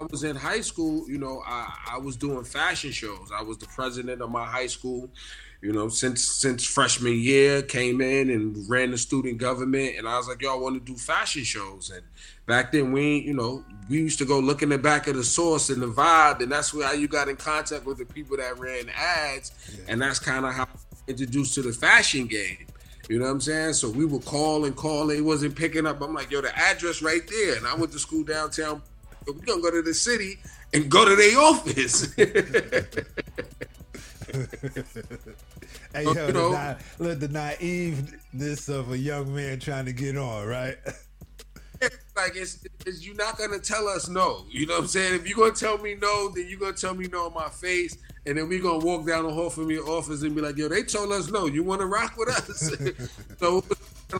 I 0.00 0.04
was 0.10 0.22
in 0.22 0.36
high 0.36 0.60
school, 0.60 1.08
you 1.08 1.18
know, 1.18 1.42
I, 1.44 1.74
I 1.92 1.98
was 1.98 2.16
doing 2.16 2.44
fashion 2.44 2.92
shows. 2.92 3.30
I 3.34 3.42
was 3.42 3.58
the 3.58 3.66
president 3.66 4.22
of 4.22 4.30
my 4.30 4.44
high 4.44 4.68
school, 4.68 5.10
you 5.60 5.72
know, 5.72 5.88
since 5.88 6.24
since 6.24 6.64
freshman 6.64 7.18
year, 7.18 7.62
came 7.62 8.00
in 8.00 8.30
and 8.30 8.56
ran 8.68 8.92
the 8.92 8.98
student 8.98 9.38
government. 9.38 9.96
And 9.98 10.08
I 10.08 10.16
was 10.16 10.28
like, 10.28 10.40
y'all 10.40 10.60
want 10.60 10.74
to 10.76 10.92
do 10.92 10.96
fashion 10.96 11.42
shows. 11.42 11.90
And 11.90 12.02
back 12.46 12.70
then, 12.70 12.92
we, 12.92 13.18
you 13.18 13.34
know, 13.34 13.64
we 13.90 13.98
used 13.98 14.18
to 14.20 14.24
go 14.24 14.38
look 14.38 14.62
in 14.62 14.68
the 14.68 14.78
back 14.78 15.08
of 15.08 15.16
the 15.16 15.24
source 15.24 15.68
and 15.68 15.82
the 15.82 15.88
vibe. 15.88 16.40
And 16.40 16.52
that's 16.52 16.72
where 16.72 16.94
you 16.94 17.08
got 17.08 17.28
in 17.28 17.36
contact 17.36 17.84
with 17.84 17.98
the 17.98 18.06
people 18.06 18.36
that 18.36 18.58
ran 18.58 18.88
ads. 18.94 19.52
And 19.88 20.00
that's 20.00 20.20
kind 20.20 20.46
of 20.46 20.54
how 20.54 20.64
I 20.64 21.10
introduced 21.10 21.54
to 21.54 21.62
the 21.62 21.72
fashion 21.72 22.26
game. 22.26 22.66
You 23.08 23.18
know 23.18 23.24
what 23.24 23.30
I'm 23.32 23.40
saying? 23.40 23.72
So 23.74 23.88
we 23.90 24.04
would 24.04 24.24
call 24.24 24.64
and 24.66 24.76
call. 24.76 25.06
They 25.06 25.20
wasn't 25.22 25.56
picking 25.56 25.86
up. 25.86 26.00
I'm 26.02 26.12
like, 26.14 26.30
yo, 26.30 26.40
the 26.42 26.56
address 26.56 27.00
right 27.02 27.22
there. 27.28 27.56
And 27.56 27.66
I 27.66 27.74
went 27.74 27.92
to 27.92 27.98
school 27.98 28.22
downtown 28.24 28.82
we're 29.26 29.34
gonna 29.44 29.60
go 29.60 29.70
to 29.70 29.82
the 29.82 29.92
city 29.92 30.38
and 30.72 30.90
go 30.90 31.04
to 31.04 31.14
their 31.16 31.38
office. 31.38 32.14
Hey, 35.94 36.04
yo, 36.04 36.10
you 36.10 36.14
the, 36.14 36.32
know- 36.34 36.52
na- 36.52 36.74
look, 36.98 37.18
the 37.18 37.28
naiveness 37.28 38.68
of 38.68 38.92
a 38.92 38.98
young 38.98 39.34
man 39.34 39.58
trying 39.58 39.86
to 39.86 39.92
get 39.92 40.18
on, 40.18 40.46
right? 40.46 40.76
like 42.16 42.36
it's, 42.36 42.64
it's 42.86 43.06
you're 43.06 43.14
not 43.14 43.38
gonna 43.38 43.58
tell 43.58 43.88
us 43.88 44.08
no. 44.08 44.44
You 44.50 44.66
know 44.66 44.74
what 44.74 44.82
I'm 44.82 44.88
saying? 44.88 45.14
If 45.14 45.28
you're 45.28 45.38
gonna 45.38 45.52
tell 45.52 45.78
me 45.78 45.94
no, 45.94 46.30
then 46.30 46.46
you're 46.48 46.58
gonna 46.58 46.72
tell 46.72 46.94
me 46.94 47.06
no 47.06 47.28
in 47.28 47.34
my 47.34 47.48
face, 47.48 47.98
and 48.26 48.36
then 48.36 48.48
we're 48.48 48.62
gonna 48.62 48.84
walk 48.84 49.06
down 49.06 49.24
the 49.24 49.32
hall 49.32 49.50
from 49.50 49.70
your 49.70 49.88
office 49.88 50.22
and 50.22 50.34
be 50.34 50.40
like, 50.40 50.56
yo, 50.56 50.68
they 50.68 50.82
told 50.82 51.12
us 51.12 51.30
no. 51.30 51.46
You 51.46 51.62
wanna 51.62 51.86
rock 51.86 52.16
with 52.16 52.28
us? 52.28 52.74
so 53.38 53.64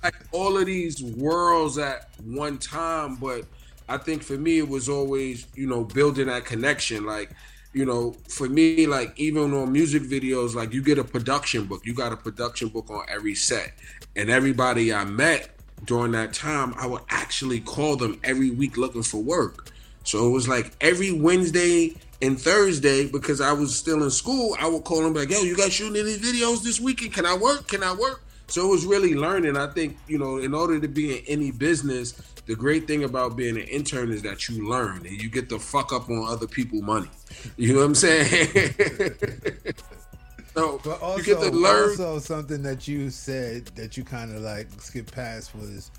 like 0.02 0.14
all 0.32 0.58
of 0.58 0.66
these 0.66 1.02
worlds 1.02 1.78
at 1.78 2.08
one 2.24 2.58
time, 2.58 3.16
but 3.16 3.44
I 3.88 3.96
think 3.96 4.22
for 4.22 4.36
me 4.36 4.58
it 4.58 4.68
was 4.68 4.88
always, 4.88 5.46
you 5.54 5.66
know, 5.66 5.84
building 5.84 6.26
that 6.26 6.44
connection. 6.44 7.06
Like, 7.06 7.30
you 7.72 7.86
know, 7.86 8.14
for 8.28 8.48
me, 8.48 8.86
like 8.86 9.18
even 9.18 9.54
on 9.54 9.72
music 9.72 10.02
videos, 10.02 10.54
like 10.54 10.72
you 10.72 10.82
get 10.82 10.98
a 10.98 11.04
production 11.04 11.64
book. 11.64 11.86
You 11.86 11.94
got 11.94 12.12
a 12.12 12.16
production 12.16 12.68
book 12.68 12.90
on 12.90 13.04
every 13.08 13.34
set. 13.34 13.72
And 14.14 14.30
everybody 14.30 14.92
I 14.92 15.04
met 15.04 15.57
during 15.84 16.12
that 16.12 16.32
time, 16.32 16.74
I 16.76 16.86
would 16.86 17.02
actually 17.08 17.60
call 17.60 17.96
them 17.96 18.20
every 18.24 18.50
week 18.50 18.76
looking 18.76 19.02
for 19.02 19.22
work. 19.22 19.70
So 20.04 20.26
it 20.26 20.30
was 20.30 20.48
like 20.48 20.72
every 20.80 21.12
Wednesday 21.12 21.94
and 22.20 22.40
Thursday, 22.40 23.08
because 23.08 23.40
I 23.40 23.52
was 23.52 23.76
still 23.76 24.02
in 24.02 24.10
school, 24.10 24.56
I 24.58 24.66
would 24.66 24.84
call 24.84 25.02
them 25.02 25.14
like, 25.14 25.30
yo, 25.30 25.40
you 25.42 25.56
guys 25.56 25.72
shooting 25.72 26.00
any 26.00 26.16
videos 26.16 26.62
this 26.62 26.80
weekend? 26.80 27.12
Can 27.12 27.26
I 27.26 27.36
work? 27.36 27.68
Can 27.68 27.82
I 27.82 27.94
work? 27.94 28.22
So 28.48 28.66
it 28.66 28.70
was 28.70 28.86
really 28.86 29.14
learning. 29.14 29.56
I 29.56 29.66
think, 29.68 29.98
you 30.08 30.18
know, 30.18 30.38
in 30.38 30.54
order 30.54 30.80
to 30.80 30.88
be 30.88 31.18
in 31.18 31.24
any 31.26 31.50
business, 31.50 32.12
the 32.46 32.56
great 32.56 32.86
thing 32.86 33.04
about 33.04 33.36
being 33.36 33.58
an 33.58 33.64
intern 33.64 34.10
is 34.10 34.22
that 34.22 34.48
you 34.48 34.66
learn 34.66 35.06
and 35.06 35.22
you 35.22 35.28
get 35.28 35.50
to 35.50 35.58
fuck 35.58 35.92
up 35.92 36.08
on 36.08 36.26
other 36.26 36.46
people' 36.46 36.80
money. 36.80 37.10
You 37.58 37.74
know 37.74 37.80
what 37.80 37.86
I'm 37.86 37.94
saying? 37.94 39.14
But 40.84 41.00
also, 41.00 41.18
you 41.18 41.24
get 41.24 41.40
to 41.40 41.50
learn. 41.50 41.90
also 41.90 42.18
something 42.18 42.62
that 42.62 42.88
you 42.88 43.10
said 43.10 43.66
that 43.76 43.96
you 43.96 44.04
kind 44.04 44.34
of 44.34 44.42
like 44.42 44.68
skip 44.80 45.10
past 45.10 45.54
was 45.54 45.90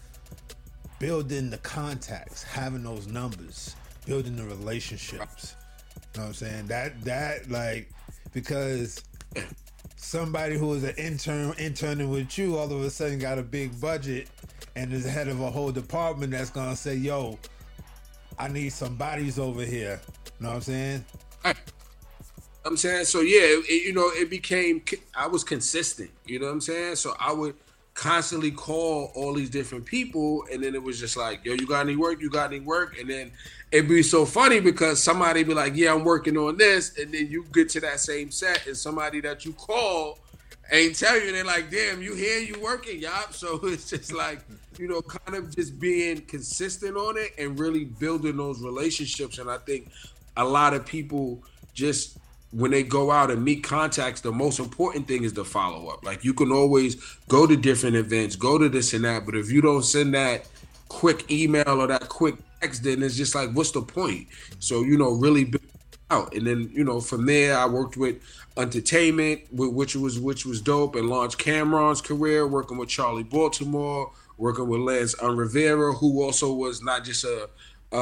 building 1.00 1.50
the 1.50 1.58
contacts, 1.60 2.44
having 2.44 2.84
those 2.84 3.08
numbers, 3.08 3.76
building 4.06 4.36
the 4.36 4.44
relationships. 4.44 5.56
You 5.96 6.22
know 6.22 6.22
what 6.22 6.28
I'm 6.28 6.34
saying? 6.34 6.68
That 6.68 7.02
that 7.04 7.50
like 7.50 7.90
because 8.34 9.04
somebody 9.96 10.58
who 10.58 10.74
is 10.74 10.84
an 10.84 10.96
intern 10.98 11.54
interning 11.58 12.10
with 12.10 12.38
you 12.38 12.58
all 12.58 12.72
of 12.72 12.82
a 12.82 12.90
sudden 12.90 13.20
got 13.20 13.38
a 13.38 13.44
big 13.44 13.80
budget 13.80 14.30
and 14.76 14.94
is 14.94 15.06
head 15.06 15.28
of 15.28 15.42
a 15.42 15.50
whole 15.52 15.72
department 15.72 16.32
that's 16.32 16.50
gonna 16.50 16.76
say, 16.76 16.96
yo, 16.96 17.38
I 18.38 18.48
need 18.48 18.70
some 18.70 18.96
bodies 18.96 19.38
over 19.38 19.64
here. 19.64 20.00
You 20.40 20.44
know 20.44 20.50
what 20.50 20.56
I'm 20.56 20.62
saying? 20.62 21.06
I'm 22.66 22.78
saying 22.78 23.06
so. 23.06 23.22
Yeah, 23.22 23.40
it, 23.42 23.86
you 23.86 23.94
know, 23.94 24.10
it 24.14 24.30
became. 24.30 24.84
I 25.16 25.28
was 25.28 25.44
consistent. 25.44 26.12
You 26.26 26.40
know 26.40 26.48
what 26.48 26.54
I'm 26.54 26.62
saying? 26.62 26.96
So 26.96 27.16
I 27.20 27.32
would 27.32 27.56
constantly 27.94 28.52
call 28.52 29.12
all 29.16 29.34
these 29.34 29.50
different 29.50 29.86
people, 29.86 30.46
and 30.52 30.64
then 30.64 30.76
it 30.76 30.84
was 30.84 31.00
just 31.00 31.18
like, 31.18 31.44
"Yo, 31.46 31.54
you 31.54 31.66
got 31.66 31.82
any 31.82 31.96
work? 31.96 32.22
You 32.22 32.30
got 32.30 32.52
any 32.52 32.60
work?" 32.60 32.98
And 33.00 33.10
then 33.10 33.32
it'd 33.72 33.90
be 33.90 34.04
so 34.04 34.26
funny 34.26 34.60
because 34.60 35.02
somebody 35.02 35.44
be 35.44 35.54
like, 35.54 35.76
"Yeah, 35.76 35.94
I'm 35.94 36.04
working 36.04 36.38
on 36.38 36.58
this," 36.58 36.98
and 36.98 37.14
then 37.14 37.28
you 37.28 37.46
get 37.54 37.70
to 37.70 37.80
that 37.82 38.00
same 38.00 38.30
set, 38.32 38.68
and 38.68 38.76
somebody 38.76 39.22
that 39.22 39.46
you 39.46 39.54
call 39.54 40.20
ain't 40.72 40.98
tell 40.98 41.20
you, 41.20 41.32
they're 41.32 41.46
like, 41.46 41.72
"Damn, 41.72 42.02
you 42.02 42.14
here? 42.14 42.40
You 42.40 42.60
working, 42.62 43.00
y'all?" 43.00 43.28
So 43.32 43.60
it's 43.64 43.90
just 43.90 44.14
like, 44.14 44.42
you 44.78 44.88
know, 44.88 45.02
kind 45.02 45.38
of 45.38 45.56
just 45.56 45.80
being 45.80 46.22
consistent 46.22 46.98
on 46.98 47.18
it 47.18 47.32
and 47.38 47.58
really 47.58 47.86
building 47.86 48.38
those 48.38 48.62
relationships. 48.62 49.38
And 49.38 49.50
I 49.50 49.58
think 49.60 49.92
a 50.36 50.44
lot 50.44 50.74
of 50.74 50.86
people 50.86 51.42
just 51.74 52.18
when 52.52 52.72
they 52.72 52.84
go 52.84 53.12
out 53.12 53.30
and 53.30 53.44
meet 53.44 53.64
contacts, 53.64 54.22
the 54.22 54.32
most 54.32 54.60
important 54.60 55.08
thing 55.08 55.24
is 55.24 55.34
the 55.34 55.46
follow 55.46 55.88
up. 55.90 56.04
Like 56.04 56.24
you 56.24 56.34
can 56.34 56.52
always 56.52 56.96
go 57.28 57.46
to 57.46 57.56
different 57.56 57.96
events, 57.96 58.36
go 58.36 58.58
to 58.58 58.70
this 58.70 58.94
and 58.94 59.06
that, 59.06 59.26
but 59.26 59.36
if 59.36 59.52
you 59.52 59.62
don't 59.62 59.84
send 59.84 60.14
that 60.16 60.48
quick 60.88 61.30
email 61.32 61.82
or 61.82 61.88
that 61.88 62.10
quick 62.10 62.36
text, 62.62 62.84
then 62.84 63.04
it's 63.04 63.16
just 63.16 63.36
like, 63.36 63.52
what's 63.52 63.72
the 63.72 63.82
point? 63.82 64.28
So 64.60 64.82
you 64.82 64.98
know, 64.98 65.12
really 65.12 65.46
build 65.46 65.64
out, 66.10 66.34
and 66.34 66.48
then 66.48 66.72
you 66.74 66.84
know, 66.84 67.00
from 67.00 67.26
there, 67.26 67.58
I 67.58 67.68
worked 67.68 67.98
with 67.98 68.18
Untertainment, 68.58 69.44
which 69.52 69.96
was 69.96 70.20
which 70.20 70.46
was 70.46 70.60
dope, 70.60 70.96
and 70.96 71.08
launched 71.08 71.38
Cam'ron's 71.38 72.02
career, 72.02 72.48
working 72.48 72.78
with 72.78 72.90
Charlie 72.90 73.24
Baltimore, 73.24 74.12
working 74.38 74.68
with 74.68 74.82
Lance 74.82 75.16
Rivera, 75.22 75.94
who 75.94 76.24
also 76.24 76.52
was 76.52 76.82
not 76.82 77.06
just 77.06 77.24
a 77.24 77.48
a, 77.92 77.98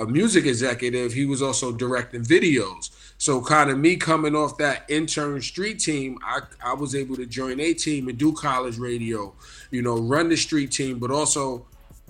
a 0.00 0.06
music 0.06 0.46
executive, 0.46 1.12
he 1.12 1.26
was 1.26 1.42
also 1.42 1.72
directing 1.72 2.22
videos. 2.22 2.90
So 3.18 3.40
kind 3.40 3.70
of 3.70 3.78
me 3.78 3.96
coming 3.96 4.34
off 4.34 4.58
that 4.58 4.84
intern 4.88 5.40
street 5.40 5.78
team, 5.78 6.18
I, 6.22 6.40
I 6.64 6.74
was 6.74 6.94
able 6.94 7.16
to 7.16 7.26
join 7.26 7.60
a 7.60 7.72
team 7.72 8.08
and 8.08 8.18
do 8.18 8.32
college 8.32 8.76
radio, 8.78 9.34
you 9.70 9.82
know, 9.82 9.96
run 9.98 10.28
the 10.28 10.36
street 10.36 10.72
team, 10.72 10.98
but 10.98 11.10
also 11.10 11.66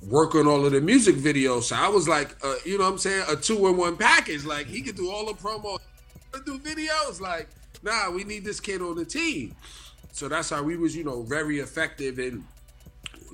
work 0.08 0.34
on 0.34 0.46
all 0.46 0.64
of 0.66 0.72
the 0.72 0.80
music 0.80 1.16
videos. 1.16 1.64
So 1.64 1.76
I 1.76 1.88
was 1.88 2.08
like, 2.08 2.34
uh, 2.44 2.54
you 2.64 2.78
know 2.78 2.84
what 2.84 2.92
I'm 2.92 2.98
saying, 2.98 3.24
a 3.28 3.36
two 3.36 3.66
in 3.68 3.76
one 3.76 3.96
package. 3.96 4.44
Like 4.44 4.66
he 4.66 4.82
could 4.82 4.96
do 4.96 5.10
all 5.10 5.26
the 5.26 5.34
promo, 5.34 5.78
do 6.44 6.58
videos. 6.58 7.20
Like, 7.20 7.48
nah, 7.82 8.10
we 8.10 8.24
need 8.24 8.44
this 8.44 8.60
kid 8.60 8.82
on 8.82 8.96
the 8.96 9.04
team. 9.04 9.54
So 10.12 10.28
that's 10.28 10.50
how 10.50 10.62
we 10.62 10.76
was, 10.76 10.96
you 10.96 11.04
know, 11.04 11.22
very 11.22 11.58
effective 11.58 12.18
in 12.18 12.44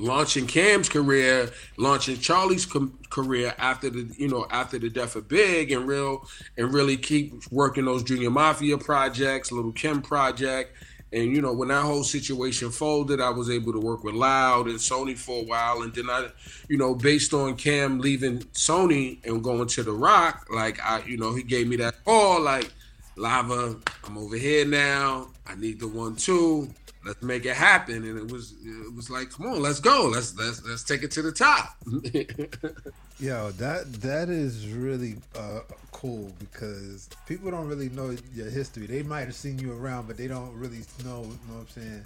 launching 0.01 0.47
Cam's 0.47 0.89
career, 0.89 1.51
launching 1.77 2.17
Charlie's 2.17 2.67
com- 2.67 2.99
career 3.11 3.55
after 3.59 3.91
the 3.91 4.13
you 4.17 4.29
know 4.29 4.47
after 4.51 4.79
the 4.79 4.89
death 4.89 5.17
of 5.17 5.29
Big, 5.29 5.71
and 5.71 5.87
real 5.87 6.29
and 6.57 6.73
really 6.73 6.97
keep 6.97 7.35
working 7.51 7.85
those 7.85 8.03
Junior 8.03 8.31
Mafia 8.31 8.79
projects, 8.79 9.53
Little 9.53 9.73
Kim 9.73 10.03
project, 10.03 10.75
and 11.13 11.35
you 11.35 11.41
know 11.43 11.53
when 11.53 11.69
that 11.69 11.83
whole 11.83 12.05
situation 12.05 12.71
folded, 12.71 13.21
I 13.21 13.31
was 13.31 13.51
able 13.51 13.73
to 13.73 13.81
work 13.81 14.03
with 14.03 14.15
Loud 14.15 14.67
and 14.67 14.79
Sony 14.79 15.17
for 15.17 15.43
a 15.43 15.45
while, 15.45 15.83
and 15.83 15.95
then 15.95 16.09
I, 16.09 16.29
you 16.69 16.79
know, 16.79 16.95
based 16.95 17.35
on 17.35 17.57
Cam 17.57 18.01
leaving 18.01 18.41
Sony 18.55 19.25
and 19.25 19.45
going 19.45 19.69
to 19.69 19.83
The 19.83 19.93
Roc, 19.93 20.47
like 20.51 20.81
I, 20.83 21.03
you 21.05 21.19
know, 21.19 21.35
he 21.35 21.43
gave 21.43 21.69
me 21.69 21.77
that 21.77 22.05
call, 22.05 22.41
like 22.41 22.73
Lava, 23.17 23.77
I'm 24.05 24.17
over 24.17 24.37
here 24.37 24.65
now. 24.65 25.29
I 25.47 25.55
need 25.57 25.81
the 25.81 25.89
one 25.89 26.17
two 26.17 26.71
let's 27.05 27.23
make 27.23 27.47
it 27.47 27.57
happen 27.57 27.97
and 27.97 28.19
it 28.19 28.31
was 28.31 28.55
it 28.63 28.95
was 28.95 29.09
like 29.11 29.31
come 29.31 29.47
on 29.47 29.63
let's 29.63 29.81
go 29.81 30.11
let's 30.13 30.37
let's 30.37 30.63
let's 30.67 30.85
take 30.85 31.03
it 31.03 31.11
to 31.11 31.23
the 31.23 31.33
top 31.33 31.77
Yo, 33.21 33.51
that 33.51 33.93
that 34.01 34.31
is 34.31 34.67
really 34.67 35.17
uh, 35.39 35.61
cool 35.93 36.33
because 36.39 37.07
people 37.27 37.51
don't 37.51 37.69
really 37.69 37.91
know 37.91 38.17
your 38.35 38.49
history. 38.49 38.87
They 38.87 39.03
might 39.03 39.27
have 39.27 39.35
seen 39.35 39.59
you 39.59 39.75
around, 39.75 40.07
but 40.07 40.17
they 40.17 40.27
don't 40.27 40.55
really 40.55 40.81
know. 41.05 41.21
You 41.21 41.29
know 41.49 41.59
what 41.59 41.61
I'm 41.61 41.69
saying? 41.69 42.05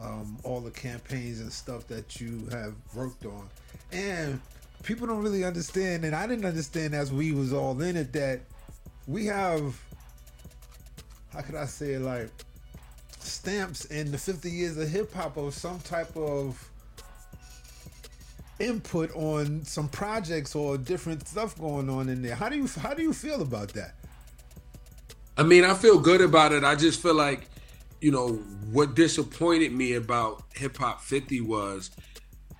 Um, 0.00 0.38
all 0.44 0.60
the 0.60 0.70
campaigns 0.70 1.40
and 1.40 1.52
stuff 1.52 1.86
that 1.88 2.18
you 2.18 2.48
have 2.50 2.72
worked 2.94 3.26
on, 3.26 3.46
and 3.92 4.40
people 4.84 5.06
don't 5.06 5.22
really 5.22 5.44
understand. 5.44 6.06
And 6.06 6.16
I 6.16 6.26
didn't 6.26 6.46
understand 6.46 6.94
as 6.94 7.12
we 7.12 7.32
was 7.32 7.52
all 7.52 7.78
in 7.82 7.98
it 7.98 8.14
that 8.14 8.40
we 9.06 9.26
have. 9.26 9.78
How 11.30 11.42
could 11.42 11.56
I 11.56 11.66
say 11.66 11.92
it? 11.92 12.00
Like 12.00 12.30
stamps 13.20 13.84
in 13.86 14.10
the 14.10 14.18
50 14.18 14.50
years 14.50 14.76
of 14.76 14.88
hip 14.88 15.12
hop 15.12 15.36
of 15.36 15.54
some 15.54 15.78
type 15.80 16.16
of 16.16 16.70
input 18.58 19.14
on 19.14 19.64
some 19.64 19.88
projects 19.88 20.54
or 20.54 20.76
different 20.76 21.26
stuff 21.26 21.56
going 21.58 21.88
on 21.88 22.08
in 22.08 22.22
there. 22.22 22.34
How 22.34 22.48
do 22.48 22.56
you 22.56 22.66
how 22.66 22.94
do 22.94 23.02
you 23.02 23.12
feel 23.12 23.42
about 23.42 23.72
that? 23.74 23.94
I 25.36 25.44
mean, 25.44 25.64
I 25.64 25.74
feel 25.74 26.00
good 26.00 26.20
about 26.20 26.52
it. 26.52 26.64
I 26.64 26.74
just 26.74 27.00
feel 27.00 27.14
like, 27.14 27.48
you 28.00 28.10
know, 28.10 28.30
what 28.72 28.96
disappointed 28.96 29.72
me 29.72 29.94
about 29.94 30.42
Hip 30.54 30.76
Hop 30.78 31.00
50 31.00 31.42
was 31.42 31.92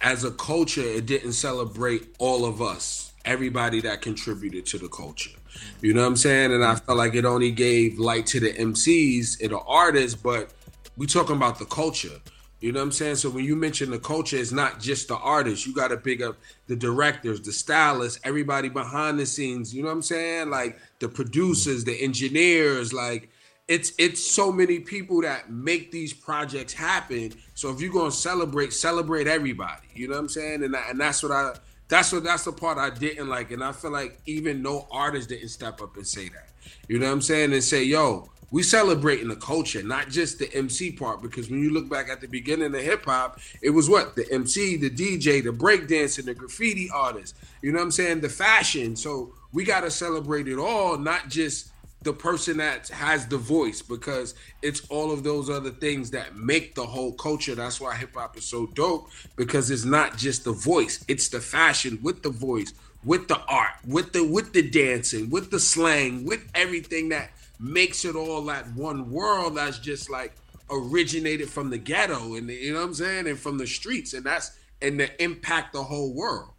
as 0.01 0.25
a 0.25 0.31
culture, 0.31 0.83
it 0.83 1.07
didn't 1.07 1.33
celebrate 1.33 2.15
all 2.19 2.45
of 2.45 2.63
us, 2.63 3.13
everybody 3.25 3.81
that 3.81 4.01
contributed 4.01 4.65
to 4.67 4.79
the 4.79 4.89
culture. 4.89 5.38
You 5.81 5.95
know 5.95 6.03
what 6.03 6.09
I'm 6.09 6.17
saying? 6.17 6.53
And 6.53 6.65
I 6.65 6.75
felt 6.75 6.99
like 6.99 7.15
it 7.15 7.25
only 7.25 7.51
gave 7.51 7.99
light 7.99 8.27
to 8.27 8.41
the 8.41 8.53
MCs 8.53 9.41
and 9.41 9.51
the 9.51 9.59
artists, 9.61 10.21
but 10.21 10.53
we 10.97 11.07
talking 11.07 11.37
about 11.37 11.59
the 11.59 11.65
culture. 11.67 12.21
You 12.61 12.73
know 12.73 12.81
what 12.81 12.87
I'm 12.87 12.93
saying? 12.93 13.17
So 13.17 13.31
when 13.31 13.45
you 13.45 13.55
mention 13.55 13.91
the 13.91 14.01
culture, 14.01 14.37
it's 14.37 14.51
not 14.51 14.81
just 14.81 15.09
the 15.09 15.17
artists. 15.17 15.65
You 15.65 15.73
got 15.73 15.89
to 15.89 15.97
pick 15.97 16.21
up 16.21 16.37
the 16.67 16.75
directors, 16.75 17.41
the 17.41 17.53
stylists, 17.53 18.19
everybody 18.25 18.69
behind 18.69 19.19
the 19.19 19.27
scenes. 19.27 19.73
You 19.73 19.83
know 19.83 19.89
what 19.89 19.95
I'm 19.95 20.03
saying? 20.03 20.51
Like 20.51 20.79
the 20.99 21.09
producers, 21.09 21.85
the 21.85 21.95
engineers. 22.03 22.93
Like 22.93 23.31
it's 23.69 23.93
it's 23.97 24.21
so 24.21 24.51
many 24.51 24.81
people 24.81 25.23
that 25.23 25.53
make 25.53 25.93
these 25.93 26.13
projects 26.13 26.73
happen. 26.73 27.33
So 27.55 27.71
if 27.71 27.81
you're 27.81 27.93
gonna 27.93 28.11
celebrate, 28.11 28.73
celebrate 28.73 29.29
everybody. 29.29 29.87
You 29.95 30.09
know 30.09 30.15
what 30.15 30.23
I'm 30.23 30.29
saying? 30.29 30.65
And 30.65 30.75
and 30.75 30.99
that's 30.99 31.23
what 31.23 31.31
I 31.31 31.53
that's 31.89 32.13
what 32.13 32.25
that's 32.25 32.45
the 32.45 32.53
part 32.53 32.79
I 32.79 32.91
didn't 32.91 33.29
like. 33.29 33.51
And 33.51 33.65
I 33.65 33.73
feel 33.73 33.91
like 33.91 34.21
even 34.27 34.63
no 34.63 34.87
artist 34.91 35.31
didn't 35.31 35.49
step 35.49 35.81
up 35.81 35.97
and 35.97 36.07
say 36.07 36.29
that. 36.29 36.51
You 36.87 36.99
know 36.99 37.07
what 37.07 37.13
I'm 37.13 37.23
saying? 37.23 37.53
And 37.53 37.65
say, 37.65 37.83
yo, 37.83 38.29
we 38.51 38.63
celebrating 38.63 39.29
the 39.29 39.37
culture, 39.37 39.83
not 39.83 40.09
just 40.09 40.39
the 40.39 40.53
MC 40.55 40.93
part. 40.93 41.23
Because 41.23 41.51
when 41.51 41.63
you 41.63 41.71
look 41.71 41.89
back 41.89 42.09
at 42.09 42.21
the 42.21 42.29
beginning 42.29 42.75
of 42.75 42.81
hip 42.81 43.05
hop, 43.05 43.41
it 43.63 43.71
was 43.71 43.89
what 43.89 44.17
the 44.17 44.31
MC, 44.31 44.77
the 44.77 44.91
DJ, 44.91 45.43
the 45.43 45.51
breakdancing, 45.51 46.27
the 46.27 46.35
graffiti 46.35 46.91
artist. 46.91 47.37
You 47.63 47.73
know 47.73 47.79
what 47.79 47.85
I'm 47.85 47.91
saying? 47.91 48.21
The 48.21 48.29
fashion. 48.29 48.95
So 48.97 49.33
we 49.53 49.65
got 49.65 49.81
to 49.81 49.91
celebrate 49.91 50.49
it 50.49 50.59
all, 50.59 50.99
not 50.99 51.29
just 51.29 51.73
the 52.03 52.13
person 52.13 52.59
that 52.59 52.89
has 52.89 53.27
the 53.27 53.39
voice 53.39 53.83
because 53.83 54.35
it's 54.63 54.87
all 54.89 55.11
of 55.11 55.25
those 55.25 55.51
other 55.51 55.71
things 55.71 56.11
that 56.13 56.37
make 56.37 56.75
the 56.75 56.87
whole 56.87 57.13
culture. 57.13 57.55
That's 57.55 57.81
why 57.81 57.97
hip 57.97 58.15
hop 58.15 58.37
is 58.37 58.45
so 58.45 58.67
dope 58.67 59.09
because 59.37 59.71
it's 59.71 59.85
not 59.85 60.17
just 60.17 60.45
the 60.45 60.53
voice, 60.53 61.05
it's 61.09 61.29
the 61.29 61.41
fashion 61.41 61.99
with 62.03 62.23
the 62.23 62.31
voice, 62.31 62.73
with 63.05 63.27
the 63.29 63.41
art, 63.47 63.75
with 63.87 64.13
the 64.13 64.25
with 64.25 64.53
the 64.53 64.69
dancing, 64.69 65.29
with 65.31 65.51
the 65.51 65.61
slang, 65.61 66.25
with 66.25 66.49
everything 66.55 67.09
that 67.09 67.31
makes 67.59 68.05
it 68.05 68.15
all 68.15 68.45
that 68.45 68.73
one 68.75 69.11
world 69.11 69.57
that's 69.57 69.79
just 69.79 70.09
like 70.09 70.33
originated 70.71 71.49
from 71.49 71.71
the 71.71 71.79
ghetto 71.79 72.35
and 72.35 72.49
the, 72.49 72.55
you 72.55 72.73
know 72.73 72.81
what 72.81 72.87
I'm 72.87 72.95
saying 72.95 73.27
and 73.27 73.39
from 73.39 73.59
the 73.59 73.67
streets 73.67 74.15
and 74.15 74.25
that's 74.25 74.57
and 74.81 74.99
to 74.99 75.23
impact 75.23 75.73
the 75.73 75.83
whole 75.83 76.13
world 76.13 76.51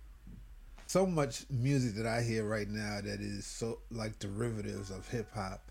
so 0.89 1.05
much 1.05 1.45
music 1.51 1.93
that 1.93 2.07
I 2.07 2.23
hear 2.23 2.43
right 2.43 2.67
now 2.67 2.99
that 3.03 3.19
is 3.21 3.45
so 3.45 3.77
like 3.91 4.17
derivatives 4.17 4.89
of 4.89 5.07
hip 5.07 5.27
hop 5.35 5.61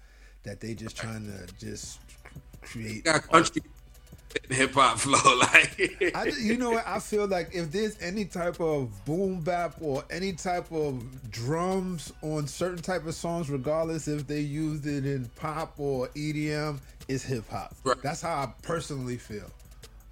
that 0.45 0.61
they 0.61 0.75
just 0.75 0.97
trying 0.97 1.27
to 1.27 1.55
just 1.59 1.99
create 2.63 3.05
got 3.05 3.29
country 3.29 3.63
hip 4.49 4.75
hop 4.75 4.99
flow 4.99 5.37
like. 5.39 6.15
I, 6.15 6.33
you 6.39 6.57
know 6.57 6.71
what? 6.71 6.87
I 6.87 7.01
feel 7.01 7.27
like 7.27 7.51
if 7.53 7.73
there's 7.73 8.01
any 8.01 8.27
type 8.27 8.61
of 8.61 9.05
boom 9.05 9.41
bap 9.41 9.75
or 9.81 10.05
any 10.09 10.35
type 10.35 10.71
of 10.71 11.03
drums 11.33 12.13
on 12.23 12.47
certain 12.47 12.81
type 12.81 13.05
of 13.05 13.15
songs 13.15 13.51
regardless 13.51 14.07
if 14.07 14.25
they 14.29 14.41
used 14.41 14.87
it 14.87 15.05
in 15.05 15.25
pop 15.35 15.75
or 15.79 16.07
EDM 16.11 16.79
it's 17.09 17.25
hip 17.25 17.49
hop. 17.51 17.75
Right. 17.83 18.01
that's 18.03 18.23
how 18.23 18.35
I 18.35 18.53
personally 18.63 19.17
feel. 19.17 19.51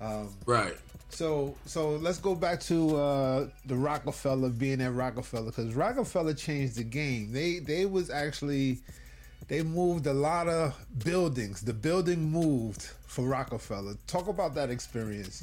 Um, 0.01 0.31
right 0.47 0.77
so 1.16 1.55
so 1.64 1.92
let's 1.92 2.18
go 2.18 2.35
back 2.35 2.61
to 2.61 2.94
uh, 2.94 3.48
the 3.64 3.74
Roc-A-Fella 3.74 4.50
being 4.50 4.83
at 4.83 4.92
Roc-A-Fella 4.92 5.46
because 5.46 5.74
Roc-A-Fella 5.74 6.35
changed 6.35 6.76
the 6.76 6.85
game. 6.85 7.33
They 7.33 7.59
they 7.59 7.87
was 7.87 8.11
actually 8.11 8.81
they 9.48 9.62
moved 9.62 10.07
a 10.07 10.12
lot 10.12 10.46
of 10.46 10.74
buildings. 11.05 11.62
The 11.62 11.72
building 11.72 12.31
moved 12.31 12.83
for 13.07 13.24
Roc-A-Fella. 13.24 13.94
Talk 14.07 14.29
about 14.29 14.55
that 14.57 14.68
experience. 14.68 15.42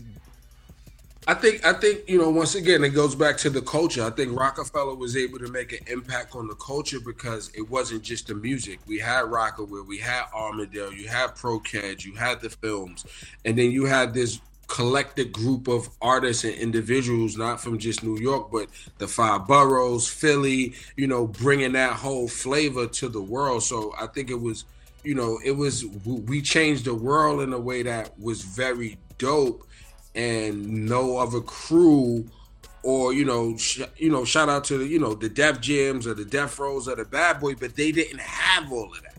I 1.25 1.33
think 1.33 1.65
I 1.65 1.73
think 1.73 2.07
you 2.07 2.19
know 2.19 2.29
once 2.29 2.53
again 2.53 2.83
it 2.83 2.89
goes 2.89 3.15
back 3.15 3.37
to 3.37 3.49
the 3.49 3.61
culture. 3.61 4.03
I 4.03 4.11
think 4.11 4.37
Roc-A-Fella 4.37 4.93
was 4.93 5.17
able 5.17 5.39
to 5.39 5.47
make 5.47 5.71
an 5.71 5.87
impact 5.87 6.35
on 6.35 6.47
the 6.47 6.55
culture 6.55 6.99
because 6.99 7.49
it 7.55 7.67
wasn't 7.67 8.03
just 8.03 8.27
the 8.27 8.35
music. 8.35 8.79
We 8.85 8.99
had 8.99 9.25
Rocawear, 9.25 9.87
we 9.87 9.97
had 9.97 10.25
Armadale, 10.35 10.93
you 10.93 11.07
had 11.07 11.33
Pro-Keds, 11.33 12.05
you 12.05 12.13
had 12.13 12.41
the 12.41 12.51
films, 12.51 13.07
and 13.43 13.57
then 13.57 13.71
you 13.71 13.85
had 13.85 14.13
this 14.13 14.39
collected 14.67 15.31
group 15.31 15.67
of 15.67 15.89
artists 16.01 16.43
and 16.43 16.55
individuals, 16.55 17.37
not 17.37 17.61
from 17.61 17.77
just 17.77 18.03
New 18.03 18.17
York, 18.17 18.49
but 18.51 18.67
the 18.97 19.07
five 19.07 19.47
boroughs, 19.47 20.07
Philly. 20.07 20.73
You 20.95 21.07
know, 21.07 21.27
bringing 21.27 21.73
that 21.73 21.93
whole 21.93 22.27
flavor 22.27 22.87
to 22.87 23.09
the 23.09 23.21
world. 23.21 23.63
So 23.63 23.93
I 23.99 24.07
think 24.07 24.29
it 24.29 24.41
was, 24.41 24.65
you 25.03 25.15
know, 25.15 25.39
it 25.43 25.51
was 25.51 25.85
we 26.05 26.41
changed 26.41 26.85
the 26.85 26.95
world 26.95 27.41
in 27.41 27.53
a 27.53 27.59
way 27.59 27.83
that 27.83 28.19
was 28.19 28.41
very 28.41 28.97
dope 29.17 29.67
and 30.15 30.85
no 30.85 31.17
other 31.17 31.41
crew 31.41 32.25
or 32.83 33.13
you 33.13 33.25
know 33.25 33.57
sh- 33.57 33.81
you 33.97 34.11
know 34.11 34.25
shout 34.25 34.49
out 34.49 34.63
to 34.65 34.77
the 34.77 34.85
you 34.85 34.99
know 34.99 35.13
the 35.13 35.29
Def 35.29 35.59
Jams 35.61 36.05
or 36.05 36.13
the 36.13 36.25
Death 36.25 36.59
Rows 36.59 36.87
or 36.87 36.95
the 36.95 37.05
Bad 37.05 37.39
Boy 37.39 37.55
but 37.55 37.75
they 37.75 37.91
didn't 37.91 38.19
have 38.19 38.71
all 38.71 38.91
of 38.91 39.01
that 39.01 39.15